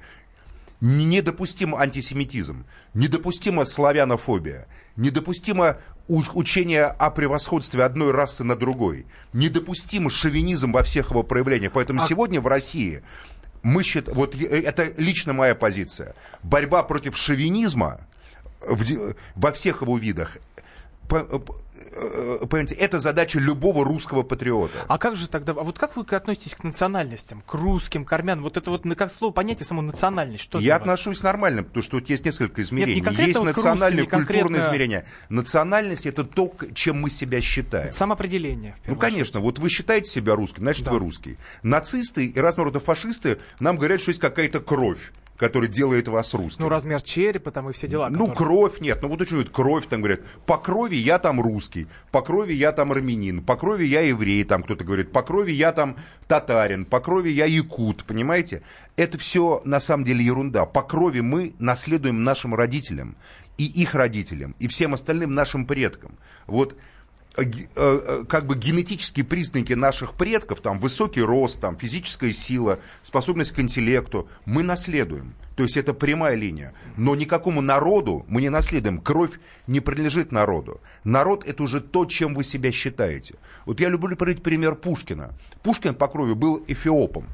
недопустим 0.81 1.75
антисемитизм, 1.75 2.67
недопустима 2.93 3.65
славянофобия, 3.65 4.67
недопустимо 4.97 5.79
учение 6.09 6.85
о 6.85 7.11
превосходстве 7.11 7.83
одной 7.85 8.13
расы 8.13 8.45
над 8.45 8.59
другой, 8.59 9.07
недопустим 9.33 10.11
шовинизм 10.11 10.73
во 10.73 10.83
всех 10.83 11.11
его 11.11 11.23
проявлениях. 11.23 11.73
Поэтому 11.73 12.01
сегодня 12.01 12.41
в 12.41 12.47
России 12.47 13.03
мы 13.63 13.83
считаем, 13.83 14.19
вот 14.19 14.35
е- 14.35 14.47
это 14.47 14.93
лично 14.99 15.33
моя 15.33 15.55
позиция, 15.55 16.15
борьба 16.43 16.83
против 16.83 17.17
шовинизма 17.17 18.01
в 18.61 19.15
во 19.35 19.53
всех 19.53 19.81
его 19.83 19.97
видах, 19.97 20.37
э, 20.54 20.54
понимаете, 21.09 22.75
это 22.75 23.01
задача 23.01 23.39
любого 23.39 23.85
русского 23.85 24.23
патриота. 24.23 24.85
А 24.89 24.99
как 24.99 25.17
же 25.17 25.29
тогда, 25.29 25.53
а 25.53 25.63
вот 25.63 25.79
как 25.79 25.97
вы 25.97 26.03
относитесь 26.05 26.55
к 26.55 26.65
национальностям, 26.65 27.43
к 27.43 27.55
русским, 27.55 28.05
к 28.05 28.13
армянам? 28.13 28.45
Вот 28.45 28.57
это 28.57 28.71
вот 28.71 28.83
как 28.97 29.13
слово 29.13 29.33
понятие 29.33 29.65
само 29.65 29.83
национальность, 29.83 30.43
что 30.43 30.59
Я 30.59 30.77
отношусь 30.77 31.23
нормально, 31.23 31.63
потому 31.63 31.83
что 31.83 31.99
тут 31.99 32.11
есть 32.11 32.25
несколько 32.25 32.63
измерений. 32.63 33.01
конкретно 33.01 33.29
есть 33.29 33.39
вот 33.39 33.47
национальное, 33.47 34.03
русским, 34.03 34.19
не 34.19 34.25
культурное 34.25 34.61
конкретно- 34.61 34.69
измерение. 34.71 35.07
Национальность 35.29 36.07
это 36.07 36.25
то, 36.25 36.53
чем 36.75 37.01
мы 37.01 37.11
себя 37.11 37.41
считаем. 37.41 37.93
Самоопределение. 37.93 38.77
в 38.85 38.89
Ну, 38.89 38.97
конечно, 38.97 39.41
вот 39.41 39.59
вы 39.59 39.69
считаете 39.69 40.09
себя 40.11 40.35
русским, 40.35 40.63
значит, 40.63 40.87
вы 40.89 40.99
русский. 40.99 41.37
Нацисты 41.63 42.27
и 42.27 42.39
разного 42.41 42.71
рода 42.71 42.81
фашисты 42.81 43.39
нам 43.61 43.77
говорят, 43.77 44.01
что 44.01 44.11
есть 44.11 44.21
какая-то 44.21 44.61
кровь, 44.61 45.13
которая 45.37 45.69
делает 45.69 46.09
вас 46.09 46.35
русским. 46.35 46.65
Ну, 46.65 46.69
размер 46.69 47.03
черепа 47.03 47.51
там 47.51 47.69
и 47.69 47.73
все 47.73 47.89
дела. 47.89 48.09
Ну, 48.09 48.29
которые- 48.29 48.37
кровь 48.37 48.81
нет. 48.81 48.99
Ну, 49.03 49.09
вот 49.09 49.31
вот 49.31 49.51
кровь 49.51 49.87
там 49.87 50.01
говорят. 50.01 50.21
По 50.47 50.59
крови 50.59 50.97
я 50.97 51.19
там 51.19 51.41
русский, 51.41 51.87
по 52.11 52.23
крови 52.23 52.53
я 52.53 52.73
там 52.73 52.93
армянин, 52.93 53.43
по 53.43 53.57
крови 53.57 53.85
я 53.85 54.01
еврей, 54.01 54.45
там 54.45 54.63
кто-то 54.63 54.85
говорит, 54.85 55.13
по 55.13 55.23
крови 55.23 55.53
я 55.53 55.73
там 55.73 55.97
татарин, 56.29 56.85
по 56.85 57.01
крови 57.01 57.31
я 57.31 57.47
якут, 57.47 58.05
понимаете? 58.05 58.63
Это 58.97 59.19
все 59.19 59.61
на 59.65 59.81
самом 59.81 60.05
деле 60.05 60.25
ерунда. 60.25 60.67
По 60.67 60.83
крови 60.83 61.21
мы 61.21 61.55
наследуем 61.59 62.25
нашим 62.25 62.55
родителям 62.55 63.17
и 63.59 63.65
их 63.65 63.95
родителям, 63.95 64.55
и 64.59 64.69
всем 64.69 64.95
остальным 64.95 65.35
нашим 65.35 65.67
предкам. 65.67 66.19
Вот 66.47 66.77
как 67.35 68.47
бы 68.47 68.55
генетические 68.55 69.25
признаки 69.25 69.73
наших 69.73 70.15
предков, 70.15 70.61
там 70.61 70.79
высокий 70.79 71.23
рост, 71.23 71.61
там 71.61 71.77
физическая 71.77 72.33
сила, 72.33 72.79
способность 73.03 73.53
к 73.53 73.59
интеллекту, 73.59 74.29
мы 74.45 74.63
наследуем. 74.63 75.35
То 75.57 75.63
есть 75.65 75.77
это 75.77 75.95
прямая 75.95 76.37
линия. 76.37 76.75
Но 76.97 77.15
никакому 77.15 77.61
народу 77.61 78.25
мы 78.29 78.41
не 78.41 78.51
наследуем. 78.51 79.01
Кровь 79.01 79.39
не 79.67 79.81
принадлежит 79.81 80.33
народу. 80.33 80.81
Народ 81.05 81.45
это 81.45 81.63
уже 81.63 81.81
то, 81.81 82.07
чем 82.07 82.35
вы 82.35 82.45
себя 82.45 82.73
считаете. 82.73 83.35
Вот 83.65 83.81
я 83.81 83.89
люблю 83.89 84.17
приводить 84.17 84.43
пример 84.43 84.75
Пушкина. 84.75 85.33
Пушкин 85.63 85.95
по 85.95 86.09
крови 86.09 86.35
был 86.35 86.65
эфиопом. 86.67 87.27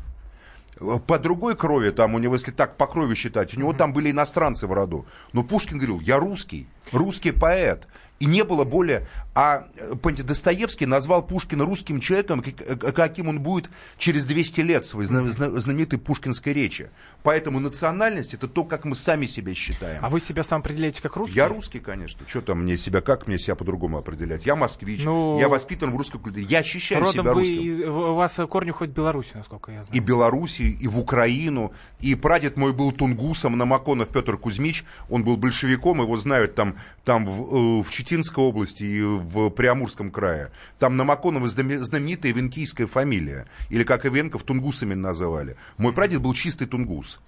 По 1.07 1.19
другой 1.19 1.57
крови, 1.57 1.91
там 1.91 2.15
у 2.15 2.19
него, 2.19 2.35
если 2.35 2.53
так 2.53 2.79
по 2.79 2.87
крови 2.87 3.15
считать, 3.15 3.55
у 3.55 3.61
него 3.61 3.75
там 3.75 3.93
были 3.93 4.11
иностранцы 4.11 4.67
в 4.67 4.73
роду. 4.73 5.05
Но 5.35 5.43
Пушкин 5.43 5.77
говорил, 5.77 6.01
я 6.01 6.19
русский, 6.19 6.69
русский 6.93 7.33
поэт. 7.33 7.87
И 8.19 8.27
не 8.27 8.45
было 8.45 8.65
более... 8.65 9.07
А, 9.33 9.69
э, 9.77 9.95
Достоевский 10.25 10.87
назвал 10.87 11.23
Пушкина 11.25 11.65
русским 11.65 12.01
человеком, 12.01 12.43
э, 12.45 12.75
каким 12.93 13.29
он 13.29 13.39
будет 13.41 13.71
через 13.97 14.25
200 14.27 14.61
лет 14.63 14.87
своей 14.87 15.07
зна- 15.07 15.27
зна- 15.29 15.57
знаменитой 15.57 16.01
пушкинской 16.01 16.53
речи. 16.53 16.91
Поэтому 17.23 17.61
национальность 17.61 18.35
это 18.35 18.49
то, 18.49 18.65
как 18.65 18.85
мы 18.85 18.97
сами 18.97 19.27
себя 19.27 19.55
считаем. 19.55 20.05
А 20.05 20.11
вы 20.11 20.19
себя 20.19 20.43
сам 20.43 20.61
определяете 20.61 21.01
как 21.01 21.15
русский? 21.17 21.37
Я 21.37 21.47
русский, 21.47 21.79
конечно. 21.79 22.27
Что 22.27 22.41
там 22.41 22.63
мне 22.65 22.77
себя, 22.77 23.01
как 23.03 23.29
мне 23.29 23.39
себя 23.39 23.55
по-другому 23.55 23.99
определять? 23.99 24.47
Я 24.47 24.57
москвич, 24.57 25.05
Ну, 25.05 25.39
я 25.39 25.49
воспитан 25.49 25.93
в 25.93 25.97
русской 25.97 26.19
культуре. 26.19 26.45
Я 26.49 26.59
ощущаю 26.59 27.01
Родом 27.01 27.13
себя 27.13 27.33
вы, 27.33 27.41
русским 27.41 27.59
из- 27.63 27.81
у 27.87 28.15
вас 28.15 28.41
корни 28.51 28.71
уходят 28.73 28.93
в 28.93 28.97
Беларусь, 28.97 29.31
насколько 29.35 29.71
я 29.71 29.85
знаю. 29.85 29.97
и 29.97 30.01
Белоруссии, 30.01 30.71
и 30.71 30.89
в 30.89 30.99
Украину. 30.99 31.73
И 32.01 32.17
прадед 32.17 32.57
мой 32.57 32.73
был 32.73 32.91
тунгусом, 32.91 33.57
Намаконов 33.57 34.09
Петр 34.09 34.37
Кузьмич. 34.37 34.85
Он 35.09 35.23
был 35.23 35.37
большевиком, 35.37 36.01
его 36.03 36.17
знают 36.17 36.57
там, 36.57 36.75
там 37.05 37.25
в, 37.25 37.81
э, 37.81 37.83
в 37.85 37.91
Читинской 37.91 38.43
области 38.43 38.83
и 38.85 39.20
в 39.21 39.51
Приамурском 39.51 40.11
крае. 40.11 40.51
Там 40.79 40.97
Намаконова 40.97 41.47
знаме- 41.47 41.79
знаменитая 41.79 42.33
венкийская 42.33 42.87
фамилия. 42.87 43.47
Или 43.69 43.85
как 43.85 44.07
Ивенков 44.07 44.43
тунгусами 44.43 44.95
называли. 44.95 45.57
Мой 45.77 45.93
прадед 45.93 46.21
был 46.21 46.35
чистый 46.35 46.67
тунгус. 46.67 47.21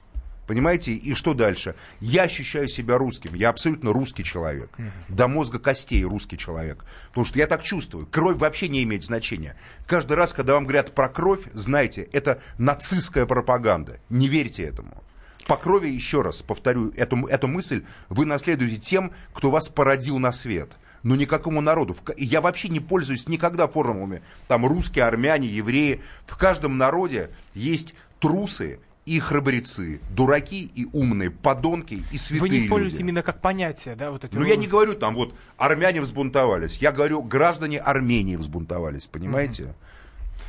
Понимаете? 0.46 0.92
И 0.92 1.14
что 1.14 1.34
дальше? 1.34 1.76
Я 2.00 2.24
ощущаю 2.24 2.66
себя 2.68 2.98
русским. 2.98 3.34
Я 3.34 3.50
абсолютно 3.50 3.92
русский 3.92 4.24
человек. 4.24 4.70
До 5.08 5.28
мозга 5.28 5.58
костей 5.60 6.02
русский 6.04 6.36
человек. 6.36 6.84
Потому 7.08 7.24
что 7.24 7.38
я 7.38 7.46
так 7.46 7.62
чувствую. 7.62 8.06
Кровь 8.06 8.38
вообще 8.38 8.68
не 8.68 8.82
имеет 8.82 9.04
значения. 9.04 9.56
Каждый 9.86 10.14
раз, 10.14 10.32
когда 10.32 10.54
вам 10.54 10.64
говорят 10.64 10.94
про 10.94 11.08
кровь, 11.08 11.44
знайте, 11.52 12.08
это 12.12 12.40
нацистская 12.58 13.24
пропаганда. 13.24 14.00
Не 14.10 14.26
верьте 14.26 14.64
этому. 14.64 15.02
По 15.46 15.56
крови, 15.56 15.88
еще 15.88 16.22
раз 16.22 16.42
повторю 16.42 16.90
эту, 16.96 17.26
эту 17.26 17.46
мысль, 17.48 17.84
вы 18.08 18.26
наследуете 18.26 18.76
тем, 18.76 19.12
кто 19.32 19.50
вас 19.50 19.68
породил 19.68 20.18
на 20.18 20.32
свет. 20.32 20.72
Но 21.02 21.16
никакому 21.16 21.60
народу. 21.60 21.96
Я 22.16 22.40
вообще 22.40 22.68
не 22.68 22.80
пользуюсь 22.80 23.28
никогда 23.28 23.66
формулами. 23.66 24.22
Там 24.48 24.64
русские, 24.66 25.04
армяне, 25.04 25.48
евреи. 25.48 26.00
В 26.26 26.36
каждом 26.36 26.78
народе 26.78 27.30
есть 27.54 27.94
трусы 28.20 28.78
и 29.04 29.18
храбрецы, 29.18 30.00
дураки 30.10 30.70
и 30.76 30.86
умные, 30.92 31.30
подонки 31.30 32.04
и 32.12 32.18
святые 32.18 32.40
Вы 32.40 32.48
не 32.50 32.58
используете 32.64 32.98
люди. 32.98 33.02
именно 33.02 33.22
как 33.22 33.40
понятие, 33.40 33.96
да, 33.96 34.12
вот 34.12 34.24
это. 34.24 34.38
Ну, 34.38 34.44
я 34.44 34.54
не 34.54 34.68
говорю 34.68 34.94
там, 34.94 35.16
вот, 35.16 35.34
армяне 35.58 36.00
взбунтовались. 36.00 36.78
Я 36.78 36.92
говорю, 36.92 37.20
граждане 37.22 37.80
Армении 37.80 38.36
взбунтовались, 38.36 39.06
понимаете? 39.06 39.74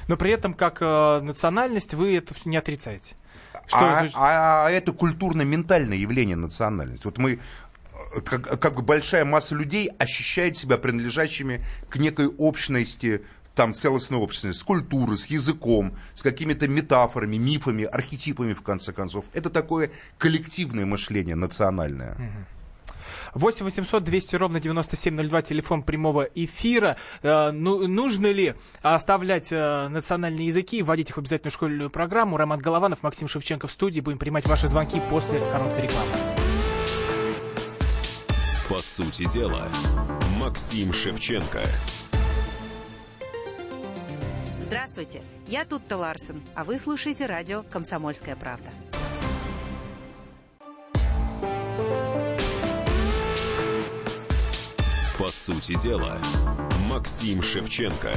Но 0.07 0.17
при 0.17 0.31
этом 0.31 0.53
как 0.53 0.77
э, 0.81 1.21
национальность 1.21 1.93
вы 1.93 2.17
это 2.17 2.35
не 2.45 2.57
отрицаете. 2.57 3.15
Что 3.67 3.79
а, 3.79 3.99
значит- 3.99 4.15
а 4.17 4.69
это 4.69 4.91
культурно-ментальное 4.91 5.97
явление 5.97 6.35
национальности. 6.35 7.05
Вот 7.05 7.17
мы, 7.17 7.39
как, 8.25 8.59
как 8.59 8.75
бы 8.75 8.81
большая 8.81 9.25
масса 9.25 9.55
людей 9.55 9.89
ощущает 9.99 10.57
себя 10.57 10.77
принадлежащими 10.77 11.63
к 11.89 11.97
некой 11.97 12.27
общности, 12.27 13.23
там 13.55 13.73
целостной 13.73 14.19
общности, 14.19 14.57
с 14.57 14.63
культурой, 14.63 15.17
с 15.17 15.27
языком, 15.27 15.95
с 16.15 16.21
какими-то 16.21 16.67
метафорами, 16.67 17.37
мифами, 17.37 17.85
архетипами, 17.85 18.53
в 18.53 18.61
конце 18.61 18.93
концов. 18.93 19.25
Это 19.33 19.49
такое 19.49 19.91
коллективное 20.17 20.85
мышление 20.85 21.35
национальное. 21.35 22.47
8 23.35 23.65
800 23.65 24.03
200 24.03 24.35
ровно 24.35 24.59
9702, 24.59 25.41
телефон 25.41 25.81
прямого 25.81 26.29
эфира. 26.35 26.97
Э, 27.23 27.49
ну, 27.51 27.87
нужно 27.87 28.31
ли 28.31 28.53
оставлять 28.83 29.51
э, 29.51 29.87
национальные 29.89 30.47
языки, 30.47 30.83
вводить 30.83 31.09
их 31.09 31.15
в 31.15 31.19
обязательную 31.19 31.51
школьную 31.51 31.89
программу? 31.89 32.37
Роман 32.37 32.59
Голованов, 32.59 33.01
Максим 33.01 33.27
Шевченко 33.27 33.65
в 33.65 33.71
студии. 33.71 34.01
Будем 34.01 34.19
принимать 34.19 34.47
ваши 34.47 34.67
звонки 34.67 35.01
после 35.09 35.39
короткой 35.51 35.83
рекламы. 35.83 36.42
По 38.73 38.81
сути 38.81 39.31
дела, 39.31 39.69
Максим 40.39 40.91
Шевченко. 40.93 41.63
Здравствуйте, 44.61 45.21
я 45.45 45.63
Тутта 45.63 45.95
Ларсен, 45.95 46.41
а 46.55 46.63
вы 46.63 46.79
слушаете 46.79 47.27
радио 47.27 47.61
«Комсомольская 47.69 48.35
правда». 48.35 48.71
По 55.19 55.27
сути 55.27 55.79
дела, 55.79 56.19
Максим 56.87 57.43
Шевченко. 57.43 58.15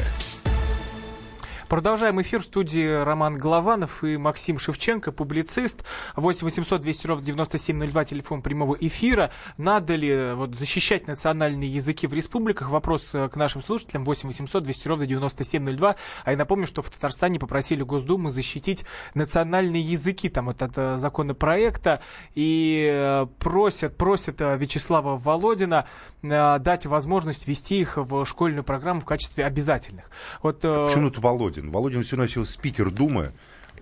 Продолжаем 1.68 2.20
эфир 2.22 2.42
в 2.42 2.44
студии 2.44 3.02
Роман 3.02 3.34
Голованов 3.34 4.04
и 4.04 4.16
Максим 4.16 4.56
Шевченко, 4.56 5.10
публицист. 5.10 5.84
8 6.14 6.44
800 6.44 6.80
200 6.80 7.06
ровно 7.08 7.24
9702, 7.24 8.04
телефон 8.04 8.40
прямого 8.40 8.76
эфира. 8.78 9.32
Надо 9.56 9.96
ли 9.96 10.30
вот, 10.34 10.54
защищать 10.54 11.08
национальные 11.08 11.68
языки 11.68 12.06
в 12.06 12.14
республиках? 12.14 12.70
Вопрос 12.70 13.08
э, 13.14 13.28
к 13.28 13.34
нашим 13.34 13.62
слушателям. 13.62 14.04
8 14.04 14.28
800 14.28 14.62
200 14.62 14.88
ровно 14.88 15.06
9702. 15.06 15.96
А 16.24 16.30
я 16.30 16.36
напомню, 16.36 16.68
что 16.68 16.82
в 16.82 16.90
Татарстане 16.90 17.40
попросили 17.40 17.82
Госдуму 17.82 18.30
защитить 18.30 18.84
национальные 19.14 19.82
языки 19.82 20.28
там 20.28 20.46
вот 20.46 20.62
от 20.62 20.78
э, 20.78 20.98
законопроекта. 20.98 22.00
И 22.36 22.88
э, 22.92 23.26
просят, 23.40 23.96
просят 23.96 24.36
Вячеслава 24.40 25.18
Володина 25.18 25.86
дать 26.22 26.86
возможность 26.86 27.46
ввести 27.46 27.80
их 27.80 27.96
в 27.96 28.24
школьную 28.24 28.64
программу 28.64 29.00
в 29.00 29.04
качестве 29.04 29.44
обязательных. 29.44 30.10
Вот, 30.42 30.60
Почему 30.60 31.10
тут 31.10 31.18
Володин? 31.18 31.55
Володин. 31.56 31.70
Володин 31.70 32.02
все 32.02 32.16
носил 32.16 32.44
спикер 32.44 32.90
Думы. 32.90 33.32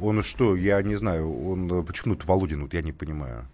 Он 0.01 0.23
что, 0.23 0.57
я 0.57 0.83
не 0.83 0.97
знаю, 0.97 1.33
он 1.47 1.85
почему 1.85 2.17
то 2.17 2.27
Володин, 2.27 2.63
вот 2.63 2.75
я 2.75 2.83
не 2.83 2.93
понимаю. 2.93 3.47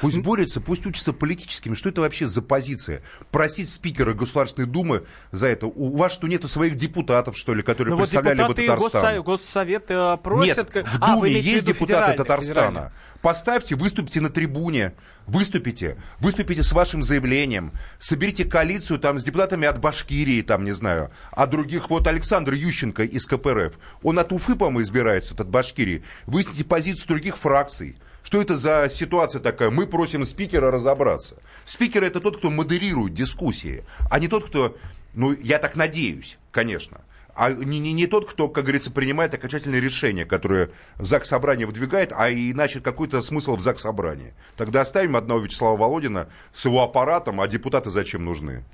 Пусть 0.00 0.18
борется, 0.18 0.60
пусть 0.60 0.86
учится 0.86 1.12
политическими. 1.12 1.74
Что 1.74 1.88
это 1.88 2.00
вообще 2.00 2.26
за 2.26 2.42
позиция? 2.42 3.02
Просить 3.30 3.68
спикера 3.68 4.14
Государственной 4.14 4.66
Думы 4.66 5.04
за 5.30 5.48
это. 5.48 5.66
У 5.66 5.96
вас 5.96 6.12
что, 6.12 6.26
нету 6.28 6.48
своих 6.48 6.76
депутатов, 6.76 7.36
что 7.36 7.54
ли, 7.54 7.62
которые 7.62 7.92
ну, 7.94 7.98
представляли 7.98 8.42
вот 8.42 8.48
бы 8.48 8.54
Татарстан? 8.54 9.22
Госсовет, 9.22 9.24
Госсовет 9.24 9.84
э, 9.90 10.16
просят... 10.22 10.74
Нет, 10.74 10.86
в 10.86 10.98
а, 11.00 11.14
Думе 11.14 11.40
есть 11.40 11.66
депутаты 11.66 12.16
Татарстана. 12.16 12.92
Поставьте, 13.22 13.76
выступите 13.76 14.20
на 14.20 14.30
трибуне, 14.30 14.94
выступите, 15.26 15.96
выступите 16.18 16.64
с 16.64 16.72
вашим 16.72 17.02
заявлением, 17.02 17.72
соберите 18.00 18.44
коалицию 18.44 18.98
там 18.98 19.18
с 19.18 19.24
депутатами 19.24 19.68
от 19.68 19.80
Башкирии, 19.80 20.42
там, 20.42 20.64
не 20.64 20.72
знаю, 20.72 21.12
а 21.30 21.46
других, 21.46 21.88
вот 21.88 22.08
Александр 22.08 22.54
Ющенко 22.54 23.04
из 23.04 23.26
КПРФ, 23.26 23.78
он 24.02 24.18
от 24.18 24.32
Уфы, 24.32 24.56
по-моему, 24.56 24.82
избирается, 24.82 25.34
от 25.38 25.48
Башкирии, 25.48 26.02
выясните 26.26 26.64
позицию 26.64 27.08
других 27.08 27.36
фракций, 27.36 27.96
что 28.22 28.40
это 28.40 28.56
за 28.56 28.88
ситуация 28.88 29.40
такая? 29.40 29.70
Мы 29.70 29.86
просим 29.86 30.24
спикера 30.24 30.70
разобраться. 30.70 31.36
Спикер 31.64 32.04
это 32.04 32.20
тот, 32.20 32.38
кто 32.38 32.50
модерирует 32.50 33.14
дискуссии, 33.14 33.84
а 34.10 34.18
не 34.18 34.28
тот, 34.28 34.44
кто, 34.44 34.76
ну, 35.14 35.32
я 35.32 35.58
так 35.58 35.76
надеюсь, 35.76 36.38
конечно, 36.50 37.02
а 37.34 37.52
не, 37.52 37.78
не, 37.78 37.92
не 37.92 38.06
тот, 38.06 38.30
кто, 38.30 38.48
как 38.48 38.64
говорится, 38.64 38.92
принимает 38.92 39.34
окончательные 39.34 39.80
решения, 39.80 40.24
которые 40.24 40.70
ЗАГС 40.98 41.28
Собрание 41.28 41.66
выдвигает, 41.66 42.12
а 42.14 42.30
иначе 42.30 42.80
какой-то 42.80 43.22
смысл 43.22 43.56
в 43.56 43.60
ЗАГС 43.60 43.82
Собрании. 43.82 44.34
Тогда 44.56 44.82
оставим 44.82 45.16
одного 45.16 45.40
Вячеслава 45.40 45.76
Володина 45.76 46.28
с 46.52 46.64
его 46.64 46.82
аппаратом, 46.82 47.40
а 47.40 47.48
депутаты 47.48 47.90
зачем 47.90 48.24
нужны? 48.24 48.64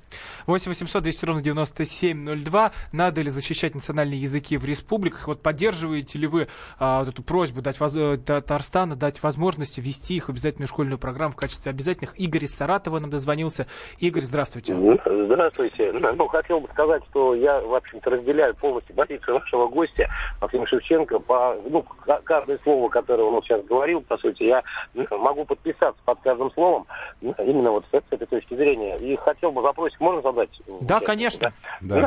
8 0.45 0.69
800 0.69 1.03
200 1.03 1.25
ровно 1.25 1.41
9702. 1.41 2.71
Надо 2.91 3.21
ли 3.21 3.29
защищать 3.29 3.75
национальные 3.75 4.21
языки 4.21 4.57
в 4.57 4.65
республиках? 4.65 5.27
Вот 5.27 5.41
поддерживаете 5.41 6.17
ли 6.17 6.27
вы 6.27 6.47
а, 6.79 7.01
вот 7.01 7.09
эту 7.09 7.23
просьбу 7.23 7.61
дать 7.61 7.79
воз... 7.79 7.93
Э, 7.95 8.17
Татарстана 8.17 8.95
дать 8.95 9.21
возможность 9.21 9.77
ввести 9.77 10.15
их 10.15 10.25
в 10.25 10.29
обязательную 10.29 10.67
школьную 10.67 10.97
программу 10.97 11.33
в 11.33 11.35
качестве 11.35 11.69
обязательных? 11.69 12.19
Игорь 12.19 12.45
из 12.45 12.55
Саратова 12.55 12.99
нам 12.99 13.09
дозвонился. 13.09 13.67
Игорь, 13.99 14.23
здравствуйте. 14.23 14.75
Здравствуйте. 14.75 15.91
Ну, 15.93 16.27
хотел 16.27 16.59
бы 16.59 16.67
сказать, 16.69 17.03
что 17.09 17.35
я, 17.35 17.59
в 17.61 17.73
общем-то, 17.75 18.09
разделяю 18.09 18.48
полностью 18.53 18.95
позицию 18.95 19.39
нашего 19.39 19.67
гостя 19.67 20.09
Максима 20.41 20.67
Шевченко. 20.67 21.19
По, 21.19 21.55
ну, 21.69 21.85
каждое 22.23 22.59
слово, 22.63 22.89
которое 22.89 23.23
он 23.23 23.41
сейчас 23.43 23.63
говорил, 23.65 24.01
по 24.01 24.17
сути, 24.17 24.43
я 24.43 24.63
могу 25.11 25.45
подписаться 25.45 26.01
под 26.05 26.19
каждым 26.21 26.51
словом 26.51 26.85
именно 27.21 27.71
вот 27.71 27.85
с 27.91 28.03
этой 28.11 28.25
точки 28.25 28.55
зрения. 28.55 28.97
И 28.97 29.15
хотел 29.17 29.51
бы 29.51 29.61
вопросик 29.61 29.99
можно 29.99 30.21
задать? 30.21 30.49
Да, 30.81 30.99
конечно. 30.99 31.53
Да. 31.81 32.01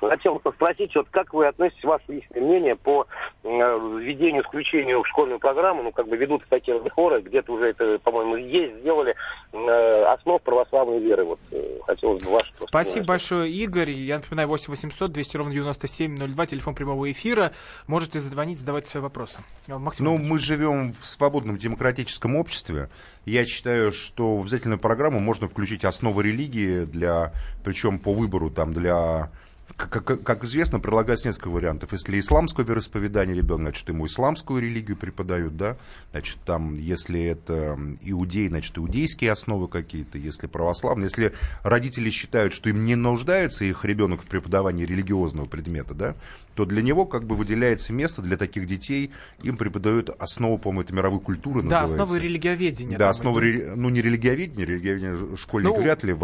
Да. 0.00 0.08
Хотел 0.08 0.34
бы 0.34 0.52
спросить, 0.52 0.94
вот 0.94 1.08
как 1.10 1.32
вы 1.34 1.46
относитесь, 1.46 1.84
ваше 1.84 2.04
личное 2.08 2.40
мнение 2.40 2.76
по 2.76 3.06
э, 3.44 3.48
введению, 3.48 4.42
исключению 4.42 5.02
в 5.02 5.08
школьную 5.08 5.38
программу, 5.38 5.82
ну, 5.82 5.92
как 5.92 6.08
бы 6.08 6.16
ведут 6.16 6.44
такие 6.48 6.76
разговоры, 6.76 7.20
где-то 7.20 7.52
уже 7.52 7.66
это, 7.66 7.98
по-моему, 7.98 8.36
есть, 8.36 8.76
сделали, 8.80 9.14
э, 9.52 10.04
основ 10.04 10.40
православной 10.42 11.00
веры. 11.00 11.24
Вот 11.24 11.40
э, 11.50 11.78
хотелось 11.86 12.22
бы 12.22 12.30
ваше 12.32 12.52
Спасибо 12.56 12.92
мнение. 12.92 13.06
большое, 13.06 13.50
Игорь. 13.50 13.90
Я 13.90 14.16
напоминаю, 14.16 14.48
8 14.48 14.70
800 14.70 15.12
200 15.12 15.36
ровно 15.36 15.52
9702, 15.96 16.46
телефон 16.46 16.74
прямого 16.74 17.10
эфира. 17.10 17.52
Можете 17.86 18.20
зазвонить, 18.20 18.58
задавать 18.58 18.86
свои 18.88 19.02
вопросы. 19.02 19.40
Максим 19.66 20.04
ну, 20.04 20.18
мы 20.18 20.38
живем 20.38 20.92
в 20.92 21.06
свободном 21.06 21.56
демократическом 21.56 22.36
обществе. 22.36 22.88
Я 23.24 23.44
считаю, 23.44 23.92
что 23.92 24.36
в 24.36 24.42
обязательную 24.42 24.78
программу 24.78 25.18
можно 25.18 25.48
включить 25.48 25.84
основы 25.84 26.22
религии 26.22 26.84
для, 26.84 27.32
причем 27.64 27.98
по 27.98 28.12
выбору 28.12 28.50
там 28.50 28.72
для 28.72 29.30
как, 29.78 30.24
как, 30.24 30.44
известно, 30.44 30.80
прилагается 30.80 31.28
несколько 31.28 31.50
вариантов. 31.50 31.92
Если 31.92 32.18
исламское 32.18 32.66
вероисповедание 32.66 33.36
ребенка, 33.36 33.64
значит, 33.64 33.88
ему 33.88 34.06
исламскую 34.06 34.60
религию 34.60 34.96
преподают, 34.96 35.56
да, 35.56 35.76
значит, 36.10 36.38
там, 36.44 36.74
если 36.74 37.22
это 37.22 37.78
иудей, 38.02 38.48
значит, 38.48 38.76
иудейские 38.76 39.30
основы 39.30 39.68
какие-то, 39.68 40.18
если 40.18 40.48
православные. 40.48 41.04
Если 41.04 41.32
родители 41.62 42.10
считают, 42.10 42.52
что 42.52 42.68
им 42.70 42.84
не 42.84 42.96
нуждается 42.96 43.64
их 43.64 43.84
ребенок 43.84 44.22
в 44.22 44.26
преподавании 44.26 44.84
религиозного 44.84 45.46
предмета, 45.46 45.94
да, 45.94 46.16
то 46.58 46.64
для 46.64 46.82
него 46.82 47.06
как 47.06 47.24
бы 47.24 47.36
выделяется 47.36 47.92
место 47.92 48.20
для 48.20 48.36
таких 48.36 48.66
детей, 48.66 49.12
им 49.44 49.56
преподают 49.56 50.10
основу, 50.18 50.58
по-моему, 50.58 50.80
это 50.80 50.92
мировой 50.92 51.20
культуры 51.20 51.62
да, 51.62 51.82
называется. 51.82 51.96
Да, 51.96 52.02
основы 52.02 52.18
религиоведения. 52.18 52.98
Да, 52.98 53.10
основы, 53.10 53.40
ре... 53.40 53.72
ну, 53.76 53.88
не 53.90 54.02
религиоведения, 54.02 54.66
религиоведение 54.66 55.36
школьник 55.36 55.68
ну, 55.68 55.80
вряд 55.80 56.02
ли 56.02 56.16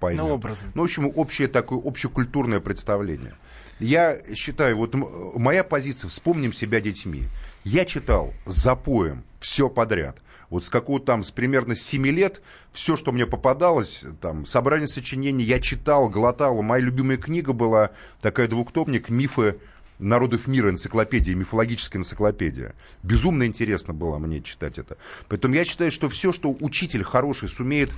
поймет. 0.00 0.24
Ну, 0.24 0.30
образно. 0.30 0.72
Ну, 0.74 0.82
в 0.82 0.84
общем, 0.86 1.12
общее 1.14 1.46
такое, 1.46 1.78
общекультурное 1.78 2.58
представление. 2.58 3.34
Я 3.78 4.18
считаю, 4.34 4.76
вот 4.76 4.96
моя 5.36 5.62
позиция, 5.62 6.08
вспомним 6.08 6.52
себя 6.52 6.80
детьми. 6.80 7.22
Я 7.62 7.84
читал 7.84 8.34
запоем 8.44 9.22
все 9.38 9.68
подряд. 9.68 10.16
Вот 10.50 10.64
с 10.64 10.68
какого-то 10.68 11.06
там, 11.06 11.24
с 11.24 11.30
примерно 11.30 11.74
7 11.74 12.06
лет, 12.08 12.42
все, 12.72 12.96
что 12.96 13.12
мне 13.12 13.26
попадалось, 13.26 14.04
там, 14.20 14.46
собрание 14.46 14.86
сочинений, 14.86 15.44
я 15.44 15.60
читал, 15.60 16.08
глотал. 16.08 16.62
Моя 16.62 16.84
любимая 16.84 17.16
книга 17.16 17.52
была 17.52 17.90
такая 18.20 18.48
двухтомник 18.48 19.08
«Мифы 19.08 19.58
народов 19.98 20.46
мира 20.46 20.70
энциклопедия, 20.70 21.34
мифологическая 21.34 22.00
энциклопедия. 22.00 22.74
Безумно 23.02 23.44
интересно 23.44 23.94
было 23.94 24.18
мне 24.18 24.40
читать 24.40 24.78
это. 24.78 24.96
Поэтому 25.28 25.54
я 25.54 25.64
считаю, 25.64 25.90
что 25.90 26.08
все, 26.08 26.32
что 26.32 26.54
учитель 26.60 27.02
хороший 27.02 27.48
сумеет 27.48 27.90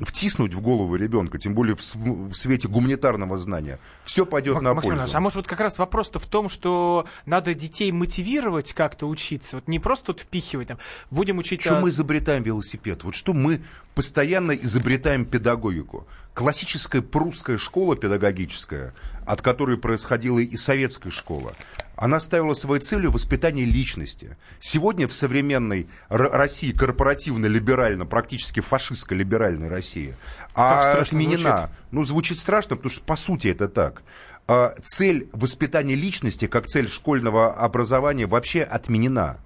втиснуть 0.00 0.54
в 0.54 0.60
голову 0.60 0.96
ребенка, 0.96 1.38
тем 1.38 1.54
более 1.54 1.76
в, 1.76 1.80
в 1.80 2.34
свете 2.34 2.68
гуманитарного 2.68 3.38
знания, 3.38 3.78
все 4.04 4.24
пойдет 4.26 4.56
М- 4.56 4.64
на 4.64 4.74
Максим 4.74 4.96
пользу. 4.96 5.16
а 5.16 5.20
может 5.20 5.36
вот 5.36 5.46
как 5.46 5.60
раз 5.60 5.78
вопрос-то 5.78 6.18
в 6.18 6.26
том, 6.26 6.48
что 6.48 7.06
надо 7.26 7.54
детей 7.54 7.90
мотивировать 7.92 8.72
как-то 8.72 9.06
учиться, 9.08 9.56
вот 9.56 9.68
не 9.68 9.78
просто 9.78 10.12
вот 10.12 10.20
впихивать 10.20 10.68
там, 10.68 10.78
будем 11.10 11.38
учить... 11.38 11.60
Что 11.60 11.78
а... 11.78 11.80
мы 11.80 11.88
изобретаем 11.88 12.42
велосипед? 12.42 13.04
Вот 13.04 13.14
что 13.14 13.32
мы 13.32 13.62
постоянно 13.94 14.52
изобретаем 14.52 15.24
педагогику. 15.24 16.06
Классическая 16.34 17.02
прусская 17.02 17.58
школа 17.58 17.96
педагогическая, 17.96 18.94
от 19.26 19.42
которой 19.42 19.76
происходила 19.76 20.38
и 20.38 20.56
советская 20.56 21.10
школа, 21.10 21.54
она 21.98 22.20
ставила 22.20 22.54
своей 22.54 22.80
целью 22.80 23.10
воспитание 23.10 23.66
личности. 23.66 24.36
Сегодня 24.60 25.08
в 25.08 25.12
современной 25.12 25.88
России, 26.08 26.72
корпоративно-либерально, 26.72 28.06
практически 28.06 28.60
фашистско-либеральной 28.60 29.68
России, 29.68 30.14
а 30.54 30.92
отменена, 30.92 31.58
звучит. 31.58 31.76
ну, 31.90 32.04
звучит 32.04 32.38
страшно, 32.38 32.76
потому 32.76 32.92
что 32.92 33.02
по 33.02 33.16
сути 33.16 33.48
это 33.48 33.68
так. 33.68 34.02
А, 34.46 34.74
цель 34.84 35.28
воспитания 35.32 35.96
личности, 35.96 36.46
как 36.46 36.66
цель 36.66 36.88
школьного 36.88 37.52
образования, 37.52 38.26
вообще 38.26 38.62
отменена. 38.62 39.38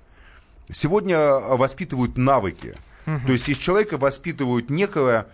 Сегодня 0.70 1.18
воспитывают 1.30 2.18
навыки. 2.18 2.74
Угу. 3.06 3.26
То 3.26 3.32
есть 3.32 3.48
из 3.48 3.56
человека 3.56 3.96
воспитывают 3.96 4.68
некого 4.68 5.26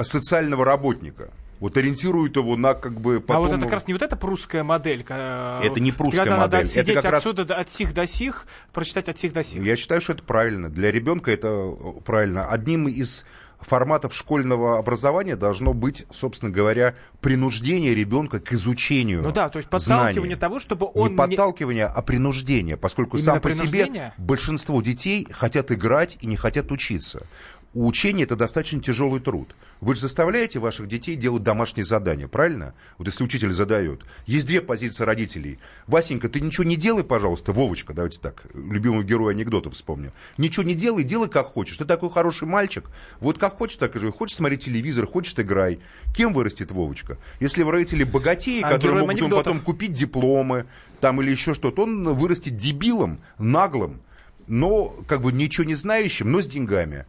социального 0.00 0.64
работника 0.64 1.30
вот 1.60 1.76
ориентируют 1.76 2.36
его 2.36 2.56
на 2.56 2.74
как 2.74 3.00
бы 3.00 3.20
потом... 3.20 3.44
А 3.44 3.46
вот 3.46 3.52
это 3.52 3.62
как 3.62 3.72
раз 3.72 3.86
не 3.86 3.92
вот 3.92 4.02
эта 4.02 4.16
прусская 4.16 4.64
модель. 4.64 5.04
Это 5.08 5.78
не 5.78 5.92
прусская 5.92 6.24
когда 6.24 6.38
модель. 6.38 6.66
Надо 6.66 6.80
это 6.80 6.94
как 6.94 7.14
отсюда 7.14 7.46
раз... 7.46 7.60
от 7.60 7.70
сих 7.70 7.94
до 7.94 8.06
сих, 8.06 8.46
прочитать 8.72 9.08
от 9.08 9.18
сих 9.18 9.32
до 9.32 9.44
сих. 9.44 9.62
Я 9.62 9.76
считаю, 9.76 10.00
что 10.00 10.14
это 10.14 10.22
правильно. 10.22 10.68
Для 10.70 10.90
ребенка 10.90 11.30
это 11.30 11.72
правильно. 12.04 12.46
Одним 12.46 12.88
из 12.88 13.24
форматов 13.60 14.14
школьного 14.14 14.78
образования 14.78 15.36
должно 15.36 15.74
быть, 15.74 16.06
собственно 16.10 16.50
говоря, 16.50 16.94
принуждение 17.20 17.94
ребенка 17.94 18.40
к 18.40 18.52
изучению. 18.54 19.22
Ну 19.22 19.32
да, 19.32 19.50
то 19.50 19.58
есть 19.58 19.68
подталкивание 19.68 20.36
знаний. 20.36 20.36
того, 20.36 20.58
чтобы 20.58 20.88
он... 20.94 21.10
Не 21.10 21.16
подталкивание, 21.16 21.84
а 21.84 22.00
принуждение, 22.00 22.78
поскольку 22.78 23.18
Именно 23.18 23.32
сам 23.32 23.40
по 23.42 23.52
себе 23.52 24.14
большинство 24.16 24.80
детей 24.80 25.26
хотят 25.30 25.70
играть 25.72 26.16
и 26.22 26.26
не 26.26 26.36
хотят 26.36 26.72
учиться. 26.72 27.26
У 27.72 27.86
учения 27.86 28.24
это 28.24 28.34
достаточно 28.34 28.82
тяжелый 28.82 29.20
труд. 29.20 29.54
Вы 29.80 29.94
же 29.94 30.00
заставляете 30.00 30.58
ваших 30.58 30.88
детей 30.88 31.14
делать 31.14 31.44
домашние 31.44 31.84
задания, 31.84 32.26
правильно? 32.26 32.74
Вот 32.98 33.06
если 33.06 33.22
учитель 33.22 33.52
задает. 33.52 34.02
Есть 34.26 34.48
две 34.48 34.60
позиции 34.60 35.04
родителей. 35.04 35.60
Васенька, 35.86 36.28
ты 36.28 36.40
ничего 36.40 36.64
не 36.64 36.74
делай, 36.74 37.04
пожалуйста. 37.04 37.52
Вовочка, 37.52 37.94
давайте 37.94 38.20
так, 38.20 38.42
любимого 38.54 39.04
героя 39.04 39.34
анекдота 39.34 39.70
вспомню. 39.70 40.12
Ничего 40.36 40.64
не 40.64 40.74
делай, 40.74 41.04
делай 41.04 41.28
как 41.28 41.46
хочешь. 41.46 41.78
Ты 41.78 41.84
такой 41.84 42.10
хороший 42.10 42.48
мальчик. 42.48 42.90
Вот 43.20 43.38
как 43.38 43.56
хочешь, 43.56 43.76
так 43.76 43.94
и 43.94 44.00
живи. 44.00 44.10
Хочешь 44.10 44.36
смотреть 44.36 44.64
телевизор, 44.64 45.06
хочешь 45.06 45.34
играй. 45.36 45.78
Кем 46.14 46.34
вырастет 46.34 46.72
Вовочка? 46.72 47.18
Если 47.38 47.62
вы 47.62 47.70
родители 47.70 48.02
богатеи, 48.02 48.62
А, 48.62 48.68
которые 48.68 49.00
могут 49.02 49.16
ему 49.16 49.26
анекдотов. 49.26 49.44
потом 49.44 49.60
купить 49.60 49.92
дипломы 49.92 50.66
там 51.00 51.22
или 51.22 51.30
еще 51.30 51.54
что-то, 51.54 51.84
он 51.84 52.08
вырастет 52.10 52.56
дебилом, 52.56 53.20
наглым, 53.38 54.02
но 54.48 54.88
как 55.06 55.22
бы 55.22 55.30
ничего 55.30 55.64
не 55.64 55.76
знающим, 55.76 56.32
но 56.32 56.42
с 56.42 56.48
деньгами. 56.48 57.06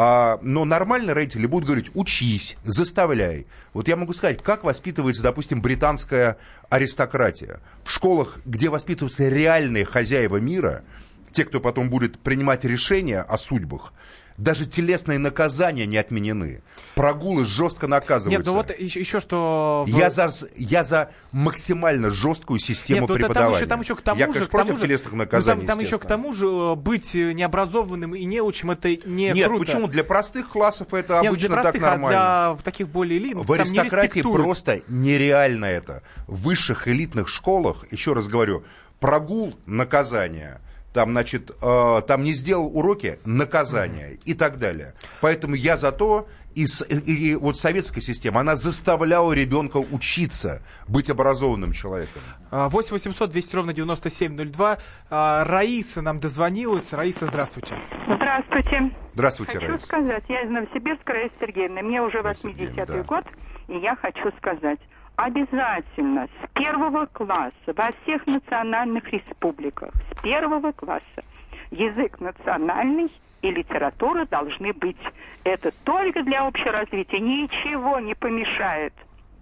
А, 0.00 0.38
но 0.42 0.64
нормальные 0.64 1.12
родители 1.12 1.46
будут 1.46 1.66
говорить, 1.66 1.90
учись, 1.94 2.56
заставляй. 2.62 3.48
Вот 3.72 3.88
я 3.88 3.96
могу 3.96 4.12
сказать, 4.12 4.40
как 4.44 4.62
воспитывается, 4.62 5.24
допустим, 5.24 5.60
британская 5.60 6.36
аристократия. 6.70 7.58
В 7.82 7.90
школах, 7.90 8.38
где 8.44 8.68
воспитываются 8.68 9.28
реальные 9.28 9.84
хозяева 9.84 10.36
мира, 10.36 10.84
те, 11.32 11.44
кто 11.44 11.58
потом 11.58 11.90
будет 11.90 12.16
принимать 12.20 12.64
решения 12.64 13.22
о 13.22 13.36
судьбах, 13.36 13.92
даже 14.38 14.66
телесные 14.66 15.18
наказания 15.18 15.84
не 15.84 15.96
отменены. 15.96 16.62
Прогулы 16.94 17.44
жестко 17.44 17.88
наказываются. 17.88 18.38
Нет, 18.38 18.46
ну 18.46 18.54
вот 18.54 18.78
еще, 18.78 19.00
еще 19.00 19.18
что... 19.20 19.84
Я 19.88 20.10
за, 20.10 20.30
я 20.56 20.84
за 20.84 21.10
максимально 21.32 22.10
жесткую 22.10 22.60
систему 22.60 23.02
Нет, 23.02 23.08
ну, 23.08 23.14
это 23.16 23.22
там 23.24 23.28
преподавания. 23.30 23.56
еще, 23.56 23.66
там 23.66 23.80
еще 23.80 23.96
к 23.96 24.00
тому 24.00 24.18
я, 24.18 24.26
же, 24.26 24.32
конечно, 24.32 24.46
к 24.48 24.50
тому 24.52 24.64
против 24.64 24.80
же- 24.80 24.86
телесных 24.86 25.12
ну, 25.12 25.18
наказаний, 25.18 25.66
там, 25.66 25.66
там 25.66 25.84
еще 25.84 25.98
к 25.98 26.06
тому 26.06 26.32
же 26.32 26.46
э, 26.46 26.74
быть 26.76 27.14
необразованным 27.14 28.14
и 28.14 28.24
неучим 28.24 28.70
это 28.70 28.90
не 28.90 29.30
Нет, 29.32 29.48
круто. 29.48 29.64
почему? 29.64 29.88
Для 29.88 30.04
простых 30.04 30.48
классов 30.48 30.94
это 30.94 31.14
Нет, 31.20 31.26
обычно 31.32 31.54
простых, 31.54 31.72
так 31.74 31.82
нормально. 31.82 32.18
а 32.20 32.54
для 32.54 32.62
таких 32.62 32.88
более 32.88 33.18
элитных 33.18 33.44
В 33.44 33.50
не 33.50 33.60
аристократии 33.60 34.18
респектуют. 34.18 34.36
просто 34.36 34.82
нереально 34.86 35.64
это. 35.64 36.02
В 36.28 36.42
высших 36.42 36.86
элитных 36.86 37.28
школах, 37.28 37.84
еще 37.90 38.12
раз 38.12 38.28
говорю, 38.28 38.62
прогул– 39.00 39.56
наказание. 39.66 40.60
Там, 40.92 41.10
значит, 41.10 41.50
э, 41.62 42.02
там 42.06 42.22
не 42.22 42.32
сделал 42.32 42.66
уроки– 42.76 43.18
наказание 43.24 44.18
и 44.24 44.34
так 44.34 44.58
далее. 44.58 44.94
Поэтому 45.20 45.54
я 45.54 45.76
за 45.76 45.92
то, 45.92 46.26
и, 46.54 46.66
с- 46.66 46.84
и- 46.88 47.30
и 47.30 47.34
вот 47.36 47.56
советская 47.58 48.00
система, 48.00 48.40
она 48.40 48.56
заставляла 48.56 49.32
ребенка 49.32 49.76
учиться, 49.76 50.62
быть 50.88 51.10
образованным 51.10 51.72
человеком. 51.72 52.22
А, 52.50 52.68
8 52.70 52.92
800 52.92 53.30
200 53.30 53.54
ровно 53.56 53.72
9702. 53.74 54.78
А, 55.10 55.44
Раиса 55.44 56.00
нам 56.02 56.18
дозвонилась. 56.18 56.92
Раиса, 56.92 57.26
здравствуйте. 57.26 57.76
Здравствуйте. 58.16 58.90
Здравствуйте, 59.14 59.54
Хочу 59.58 59.68
Раиса. 59.72 59.84
сказать, 59.84 60.24
я 60.28 60.42
из 60.42 60.50
Новосибирска, 60.50 61.12
Раиса 61.12 61.32
Сергеевна, 61.40 61.82
мне 61.82 62.00
уже 62.00 62.18
80-й 62.22 63.02
год, 63.02 63.24
и 63.68 63.76
я 63.78 63.94
хочу 63.96 64.30
сказать, 64.38 64.78
обязательно 65.18 66.28
с 66.28 66.52
первого 66.52 67.06
класса 67.06 67.52
во 67.74 67.90
всех 67.90 68.24
национальных 68.28 69.12
республиках, 69.12 69.92
с 70.12 70.22
первого 70.22 70.70
класса, 70.70 71.24
язык 71.72 72.20
национальный 72.20 73.10
и 73.42 73.50
литература 73.50 74.26
должны 74.26 74.72
быть. 74.72 74.96
Это 75.42 75.72
только 75.84 76.22
для 76.22 76.46
общего 76.46 76.70
развития. 76.70 77.20
Ничего 77.20 77.98
не 77.98 78.14
помешает. 78.14 78.94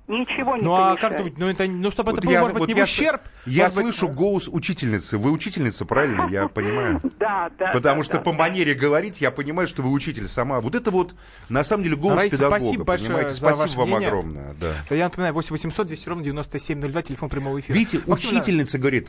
Ничего 0.08 0.56
не 0.56 0.62
Ну 0.62 0.74
а 0.74 0.96
как 0.96 1.16
думаете, 1.16 1.36
ну, 1.38 1.48
это, 1.48 1.66
ну 1.66 1.90
чтобы 1.90 2.10
Вот 2.12 2.18
это 2.18 2.26
было, 2.26 2.32
я- 2.34 2.40
может 2.40 2.54
быть, 2.54 2.60
вот 2.60 2.68
не 2.68 2.74
в 2.74 2.76
я- 2.76 2.84
ущерб? 2.84 3.22
Я 3.44 3.64
может 3.64 3.76
быть, 3.76 3.94
слышу 3.94 4.08
голос 4.12 4.48
учительницы. 4.48 5.18
Вы 5.18 5.32
учительница, 5.32 5.84
правильно? 5.84 6.28
Я 6.30 6.46
понимаю. 6.56 7.00
Да, 7.18 7.50
да. 7.58 7.72
Потому 7.72 8.02
что 8.04 8.18
по 8.18 8.32
манере 8.32 8.74
говорить 8.74 9.20
я 9.20 9.30
понимаю, 9.30 9.66
что 9.66 9.82
вы 9.82 9.90
учитель 9.90 10.28
сама. 10.28 10.60
Вот 10.60 10.74
это 10.74 10.90
вот 10.90 11.14
на 11.48 11.64
самом 11.64 11.82
деле 11.82 11.96
голос 11.96 12.22
педагога. 12.24 12.58
спасибо 12.60 12.84
большое 12.84 13.28
Спасибо 13.28 13.80
вам 13.80 13.94
огромное. 13.94 14.54
Я 14.90 15.04
напоминаю, 15.04 15.34
8 15.34 15.50
800 15.50 15.86
200 15.86 16.08
ровно 16.08 16.24
9702, 16.24 17.02
телефон 17.02 17.28
прямого 17.28 17.58
эфира. 17.58 17.76
Видите, 17.76 18.00
учительница 18.06 18.78
говорит, 18.78 19.08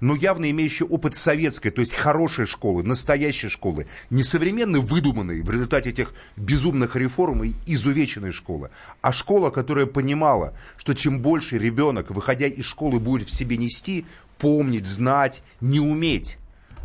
ну 0.00 0.14
явно 0.14 0.50
имеющая 0.50 0.84
опыт 0.84 1.14
советской, 1.14 1.70
то 1.70 1.80
есть 1.80 1.94
хорошей 1.94 2.46
школы, 2.46 2.82
настоящей 2.82 3.48
школы, 3.48 3.86
не 4.10 4.22
современной, 4.22 4.80
выдуманной 4.80 5.42
в 5.42 5.50
результате 5.50 5.90
этих 5.90 6.14
безумных 6.36 6.96
реформ 6.96 7.42
и 7.44 7.52
изувеченной 7.66 8.32
школы, 8.32 8.70
а 9.02 9.12
школа, 9.12 9.50
которая 9.50 9.86
понимала, 10.04 10.52
что 10.76 10.92
чем 10.92 11.20
больше 11.20 11.56
ребенок, 11.58 12.10
выходя 12.10 12.46
из 12.46 12.66
школы, 12.66 13.00
будет 13.00 13.26
в 13.28 13.32
себе 13.34 13.56
нести, 13.56 14.04
помнить, 14.38 14.84
знать, 14.86 15.42
не 15.62 15.80
уметь. 15.80 16.36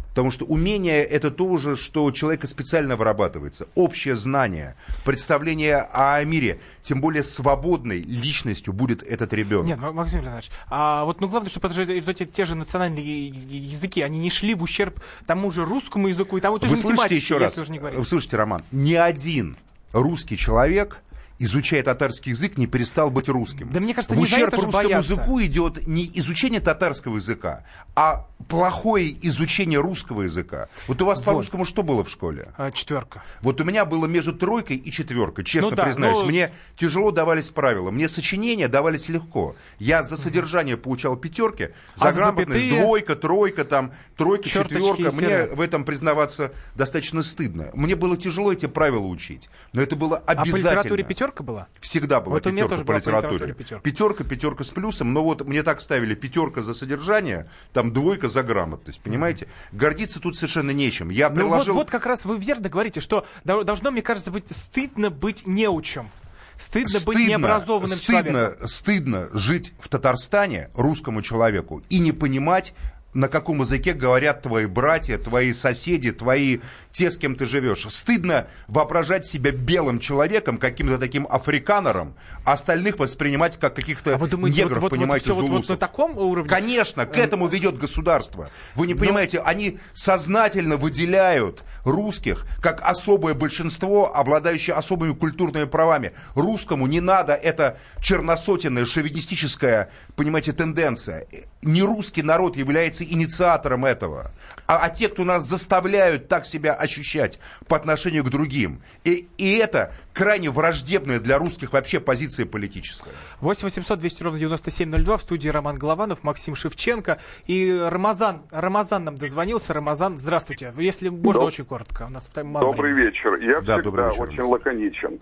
Потому 0.09 0.31
что 0.31 0.45
умение 0.45 1.03
это 1.03 1.29
то 1.31 1.57
же, 1.57 1.75
что 1.75 2.03
у 2.05 2.11
человека 2.11 2.47
специально 2.47 2.95
вырабатывается. 2.95 3.67
Общее 3.75 4.15
знание, 4.15 4.75
представление 5.05 5.87
о 5.93 6.23
мире, 6.23 6.59
тем 6.81 6.99
более 7.01 7.23
свободной 7.23 8.01
личностью 8.01 8.73
будет 8.73 9.03
этот 9.03 9.33
ребенок. 9.33 9.67
Нет, 9.67 9.79
Ма- 9.79 9.91
Максим 9.91 10.21
Леонидович, 10.21 10.49
а 10.69 11.03
вот 11.05 11.21
ну 11.21 11.27
главное, 11.27 11.49
же 11.49 11.83
эти 11.83 12.25
те 12.25 12.45
же 12.45 12.55
национальные 12.55 13.27
языки, 13.27 14.01
они 14.01 14.19
не 14.19 14.29
шли 14.29 14.55
в 14.55 14.63
ущерб 14.63 14.99
тому 15.27 15.51
же 15.51 15.63
русскому 15.65 16.07
языку 16.07 16.37
и 16.37 16.41
тому 16.41 16.59
же 16.59 16.67
Вы 16.67 16.77
слышите 16.77 17.15
еще 17.15 17.37
раз? 17.37 17.57
уже. 17.57 17.73
Вы 17.73 18.05
слышите, 18.05 18.35
Роман? 18.37 18.63
Ни 18.71 18.93
один 18.95 19.57
русский 19.93 20.37
человек 20.37 21.01
изучая 21.39 21.81
татарский 21.83 22.31
язык, 22.31 22.57
не 22.57 22.67
перестал 22.67 23.09
быть 23.09 23.29
русским. 23.29 23.69
Да 23.71 23.79
мне 23.79 23.93
кажется, 23.93 24.15
в 24.15 24.19
ущерб 24.19 24.53
русскому 24.53 24.71
боятся. 24.73 25.13
языку 25.13 25.41
идет 25.41 25.87
не 25.87 26.09
изучение 26.15 26.59
татарского 26.59 27.15
языка, 27.15 27.63
а 27.95 28.27
плохое 28.47 29.09
изучение 29.27 29.79
русского 29.79 30.23
языка. 30.23 30.67
Вот 30.87 31.01
у 31.01 31.05
вас 31.05 31.21
по 31.21 31.31
Вот. 31.31 31.39
русскому 31.39 31.65
что 31.65 31.83
было 31.83 32.03
в 32.03 32.09
школе? 32.09 32.49
А, 32.57 32.71
четверка. 32.71 33.23
Вот 33.41 33.59
у 33.61 33.63
меня 33.63 33.85
было 33.85 34.05
между 34.05 34.33
тройкой 34.33 34.77
и 34.77 34.91
четверкой, 34.91 35.45
честно 35.45 35.71
Ну 35.71 35.75
да, 35.75 35.83
признаюсь. 35.85 36.19
ну- 36.19 36.25
Мне 36.27 36.51
тяжело 36.75 37.11
давались 37.11 37.49
правила. 37.49 37.91
Мне 37.91 38.07
сочинения 38.09 38.67
давались 38.67 39.07
легко. 39.09 39.55
Я 39.79 40.03
за 40.03 40.17
содержание 40.17 40.77
получал 40.77 41.15
пятерки, 41.15 41.69
за 41.95 42.07
А 42.09 42.11
за 42.11 42.19
грамотность 42.19 42.59
запятые? 42.61 42.81
двойка, 42.81 43.15
тройка, 43.15 43.65
там, 43.65 43.91
тройка, 44.17 44.49
Черточки 44.49 44.73
четверка. 44.87 45.15
Мне 45.15 45.45
в 45.55 45.61
этом 45.61 45.83
признаваться 45.85 46.51
достаточно 46.75 47.23
стыдно. 47.23 47.69
Мне 47.73 47.95
было 47.95 48.17
тяжело 48.17 48.51
эти 48.51 48.65
правила 48.65 49.05
учить. 49.05 49.49
Но 49.73 49.81
это 49.81 49.95
было 49.95 50.17
А 50.17 50.35
по 50.35 50.41
обязательно. 50.41 50.69
литературе 50.69 51.03
пятерка 51.03 51.28
была? 51.43 51.67
Всегда 51.79 52.19
была 52.19 52.35
Вот 52.35 52.43
пятерка 52.43 52.67
тоже 52.69 52.83
по 52.83 52.87
была 52.87 52.95
по 52.97 53.01
литературе. 53.01 53.33
литературе 53.33 53.53
пятерка. 53.53 53.81
Пятерка, 53.83 54.23
пятерка 54.23 54.63
с 54.63 54.69
плюсом. 54.71 55.13
Но 55.13 55.23
вот 55.23 55.45
мне 55.45 55.63
так 55.63 55.81
ставили 55.81 56.15
пятерка 56.15 56.61
за 56.61 56.73
содержание, 56.73 57.49
там 57.73 57.93
двойка 57.93 58.29
за 58.29 58.43
грамотность. 58.43 59.01
Понимаете? 59.01 59.47
Гордиться 59.71 60.19
тут 60.19 60.35
совершенно 60.35 60.71
нечем. 60.71 61.09
Я 61.09 61.29
Ну 61.29 61.35
приложил... 61.35 61.73
вот, 61.73 61.81
вот 61.85 61.91
как 61.91 62.05
раз 62.05 62.25
вы 62.25 62.37
верно 62.37 62.69
говорите, 62.69 62.99
что 62.99 63.25
дол- 63.43 63.63
должно, 63.63 63.91
мне 63.91 64.01
кажется, 64.01 64.31
быть 64.31 64.45
стыдно 64.49 65.09
быть 65.09 65.45
неучем. 65.47 66.09
Стыдно, 66.57 66.99
быть 67.05 67.17
необразованным 67.29 67.87
стыдно, 67.87 68.31
человеком. 68.33 68.67
стыдно 68.67 69.29
жить 69.31 69.73
в 69.79 69.87
Татарстане 69.87 70.69
русскому 70.73 71.21
человеку 71.21 71.81
и 71.89 71.99
не 71.99 72.11
понимать, 72.11 72.73
на 73.13 73.27
каком 73.27 73.61
языке 73.61 73.93
говорят 73.93 74.43
твои 74.43 74.65
братья, 74.65 75.17
твои 75.17 75.51
соседи, 75.53 76.11
твои 76.11 76.59
те, 76.91 77.09
с 77.11 77.17
кем 77.17 77.35
ты 77.35 77.45
живешь. 77.45 77.85
Стыдно 77.89 78.47
воображать 78.67 79.25
себя 79.25 79.51
белым 79.51 79.99
человеком, 79.99 80.57
каким-то 80.57 80.97
таким 80.97 81.27
африканером, 81.29 82.13
а 82.45 82.53
остальных 82.53 82.99
воспринимать 82.99 83.57
как 83.57 83.75
каких-то 83.75 84.15
А 84.15 84.17
вы 84.17 84.27
думаете, 84.27 84.63
негров, 84.63 84.81
вот, 84.81 84.91
вот, 84.91 84.97
понимаете, 84.99 85.33
вот, 85.33 85.49
вот 85.49 85.69
на 85.69 85.77
таком 85.77 86.17
уровне? 86.17 86.49
Конечно, 86.49 87.05
к 87.05 87.17
этому 87.17 87.47
ведет 87.47 87.77
государство. 87.77 88.49
Вы 88.75 88.87
не 88.87 88.93
Ну- 88.93 88.99
понимаете, 88.99 89.39
они 89.39 89.79
сознательно 89.93 90.77
выделяют 90.77 91.63
русских 91.83 92.45
как 92.61 92.81
особое 92.81 93.33
большинство, 93.33 94.15
обладающее 94.15 94.75
особыми 94.75 95.13
культурными 95.13 95.65
правами. 95.65 96.13
Русскому 96.35 96.87
не 96.87 97.01
надо 97.01 97.33
эта 97.33 97.77
черносотенная 98.01 98.85
шовинистическая, 98.85 99.89
понимаете, 100.15 100.53
тенденция. 100.53 101.25
Не 101.61 101.81
русский 101.83 102.23
народ 102.23 102.57
является 102.57 102.98
инициатором 103.03 103.85
этого, 103.85 104.31
а, 104.67 104.79
а 104.79 104.89
те, 104.89 105.09
кто 105.09 105.23
нас 105.23 105.45
заставляют 105.45 106.27
так 106.27 106.45
себя 106.45 106.73
ощущать 106.73 107.39
по 107.67 107.75
отношению 107.75 108.23
к 108.23 108.29
другим. 108.29 108.81
И, 109.03 109.27
и 109.37 109.55
это 109.55 109.93
крайне 110.13 110.49
враждебная 110.49 111.19
для 111.19 111.37
русских 111.37 111.73
вообще 111.73 111.99
позиция 111.99 112.45
политическая. 112.45 113.11
8 113.41 113.63
800 113.63 113.99
200 113.99 114.23
ровно 114.23 114.39
9702 114.39 115.17
в 115.17 115.21
студии 115.21 115.49
Роман 115.49 115.77
Голованов, 115.77 116.23
Максим 116.23 116.55
Шевченко 116.55 117.19
и 117.47 117.71
Рамазан. 117.89 118.43
Рамазан 118.51 119.03
нам 119.05 119.17
дозвонился. 119.17 119.73
Рамазан, 119.73 120.17
здравствуйте. 120.17 120.73
Если 120.77 121.09
можно, 121.09 121.41
Доб- 121.43 121.45
очень 121.47 121.65
коротко. 121.65 122.03
У 122.07 122.09
нас 122.09 122.27
в 122.27 122.33
тайм- 122.35 122.45
мало 122.47 122.65
Добрый 122.71 122.93
времени. 122.93 123.11
вечер. 123.11 123.35
Я 123.35 123.61
Да, 123.61 123.77
добрый 123.81 124.09
всегда 124.09 124.09
вечер, 124.09 124.21
очень 124.23 124.33
Алексей. 124.39 124.51
лаконичен. 124.51 125.19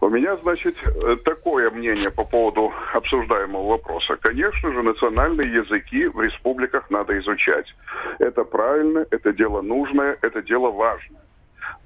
У 0.00 0.08
меня, 0.08 0.36
значит, 0.42 0.76
э, 0.84 1.16
такое 1.24 1.70
мнение 1.70 2.10
по 2.10 2.24
поводу 2.24 2.72
обсуждаемого 2.92 3.66
вопроса. 3.68 4.16
Конечно 4.16 4.72
же, 4.72 4.82
национальные 4.82 5.52
языки 5.52 6.06
в 6.06 6.20
республиках 6.20 6.90
надо 6.90 7.18
изучать. 7.18 7.74
Это 8.18 8.44
правильно, 8.44 9.06
это 9.10 9.32
дело 9.32 9.62
нужное, 9.62 10.16
это 10.22 10.42
дело 10.42 10.70
важное. 10.70 11.20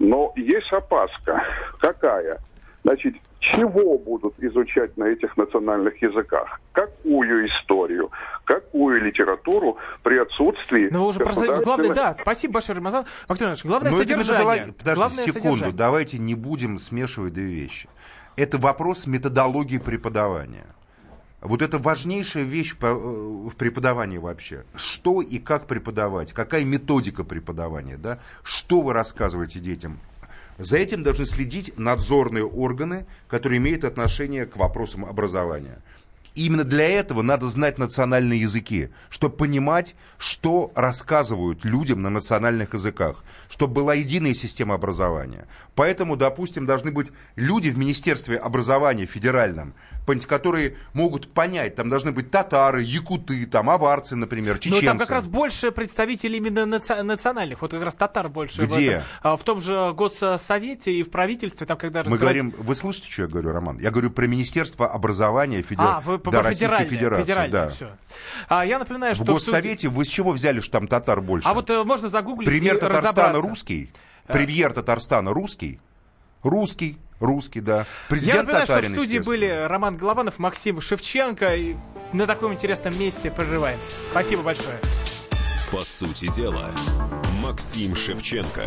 Но 0.00 0.32
есть 0.34 0.72
опаска. 0.72 1.44
Какая? 1.78 2.40
Значит, 2.82 3.14
чего 3.38 3.98
будут 3.98 4.34
изучать 4.38 4.96
на 4.96 5.04
этих 5.04 5.36
национальных 5.36 6.00
языках? 6.00 6.58
Какую 6.72 7.46
историю? 7.46 8.10
Какую 8.44 9.04
литературу 9.04 9.76
при 10.02 10.18
отсутствии... 10.18 10.88
Ну, 10.90 11.06
уже 11.06 11.18
государственных... 11.18 11.64
Главное, 11.64 11.94
да, 11.94 12.14
спасибо 12.14 12.54
большое, 12.54 12.78
Рамазан 12.78 13.04
Максимович. 13.28 13.64
Главное 13.64 13.90
Но 13.90 13.96
содержание. 13.98 14.64
Это, 14.64 14.72
подожди 14.72 14.98
главное 14.98 15.24
секунду, 15.24 15.48
содержание. 15.48 15.76
давайте 15.76 16.18
не 16.18 16.34
будем 16.34 16.78
смешивать 16.78 17.34
две 17.34 17.44
вещи. 17.44 17.88
Это 18.36 18.56
вопрос 18.56 19.06
методологии 19.06 19.78
преподавания. 19.78 20.66
Вот 21.40 21.62
это 21.62 21.78
важнейшая 21.78 22.44
вещь 22.44 22.76
в, 22.78 23.48
в 23.48 23.56
преподавании 23.56 24.18
вообще. 24.18 24.64
Что 24.74 25.22
и 25.22 25.38
как 25.38 25.66
преподавать, 25.66 26.32
какая 26.32 26.64
методика 26.64 27.24
преподавания, 27.24 27.96
да? 27.96 28.20
Что 28.42 28.82
вы 28.82 28.92
рассказываете 28.92 29.58
детям? 29.60 30.00
За 30.58 30.76
этим 30.76 31.02
должны 31.02 31.24
следить 31.24 31.78
надзорные 31.78 32.44
органы, 32.44 33.06
которые 33.28 33.56
имеют 33.56 33.84
отношение 33.84 34.44
к 34.44 34.58
вопросам 34.58 35.06
образования. 35.06 35.80
Именно 36.34 36.64
для 36.64 36.88
этого 36.88 37.22
надо 37.22 37.46
знать 37.46 37.78
национальные 37.78 38.40
языки, 38.40 38.90
чтобы 39.08 39.36
понимать, 39.36 39.94
что 40.18 40.70
рассказывают 40.74 41.64
людям 41.64 42.02
на 42.02 42.10
национальных 42.10 42.74
языках, 42.74 43.24
чтобы 43.48 43.74
была 43.74 43.94
единая 43.94 44.34
система 44.34 44.74
образования. 44.74 45.46
Поэтому, 45.74 46.16
допустим, 46.16 46.66
должны 46.66 46.92
быть 46.92 47.08
люди 47.36 47.70
в 47.70 47.78
Министерстве 47.78 48.36
образования 48.36 49.06
федеральном, 49.06 49.74
которые 50.26 50.76
могут 50.92 51.32
понять, 51.32 51.76
там 51.76 51.88
должны 51.88 52.12
быть 52.12 52.30
татары, 52.30 52.82
якуты, 52.82 53.46
там 53.46 53.70
аварцы, 53.70 54.16
например, 54.16 54.58
чеченцы. 54.58 54.82
Ну, 54.82 54.88
там 54.88 54.98
как 54.98 55.10
раз 55.10 55.28
больше 55.28 55.70
представителей 55.70 56.38
именно 56.38 56.60
наци- 56.60 57.02
национальных, 57.02 57.62
вот 57.62 57.70
как 57.70 57.82
раз 57.82 57.94
татар 57.94 58.28
больше. 58.28 58.64
Где? 58.64 58.74
В, 58.74 58.78
этом, 58.90 59.02
а, 59.22 59.36
в 59.36 59.42
том 59.44 59.60
же 59.60 59.92
Госсовете 59.92 60.92
и 60.92 61.02
в 61.02 61.10
правительстве, 61.10 61.66
там 61.66 61.76
когда 61.76 62.02
Мы 62.04 62.18
говорим, 62.18 62.52
вы 62.58 62.74
слышите, 62.74 63.10
что 63.10 63.22
я 63.22 63.28
говорю, 63.28 63.52
Роман? 63.52 63.78
Я 63.78 63.90
говорю 63.90 64.10
про 64.10 64.26
Министерство 64.26 64.88
образования 64.88 65.62
Федер... 65.62 65.84
а, 65.86 66.00
вы, 66.00 66.18
да, 66.24 66.42
Российской 66.42 66.84
Федерации. 66.84 67.48
Да. 67.48 67.68
Все. 67.68 67.90
А, 68.48 68.64
я 68.64 68.78
напоминаю, 68.78 69.14
что... 69.14 69.24
В 69.24 69.26
Госсовете 69.26 69.88
вы 69.88 70.04
с 70.04 70.08
чего 70.08 70.32
взяли, 70.32 70.60
что 70.60 70.72
там 70.72 70.88
татар 70.88 71.20
больше? 71.20 71.48
А 71.48 71.54
вот 71.54 71.70
э, 71.70 71.82
можно 71.84 72.08
загуглить 72.08 72.48
Премьер 72.48 72.76
и 72.76 72.80
Татарстана 72.80 73.40
русский? 73.40 73.90
Премьер 74.26 74.72
Татарстана 74.72 75.32
русский? 75.32 75.80
Русский. 76.42 76.98
Русский, 77.20 77.60
да. 77.60 77.84
Президент 78.08 78.34
Я 78.34 78.42
напоминаю, 78.42 78.66
Татарин, 78.66 78.92
что 78.92 79.00
в 79.00 79.04
студии 79.04 79.18
были 79.18 79.64
Роман 79.66 79.96
Голованов, 79.96 80.38
Максим 80.38 80.80
Шевченко. 80.80 81.54
И 81.54 81.76
на 82.14 82.26
таком 82.26 82.54
интересном 82.54 82.98
месте 82.98 83.30
прорываемся. 83.30 83.92
Спасибо 84.10 84.42
большое. 84.42 84.78
По 85.70 85.82
сути 85.82 86.32
дела, 86.34 86.70
Максим 87.42 87.94
Шевченко. 87.94 88.66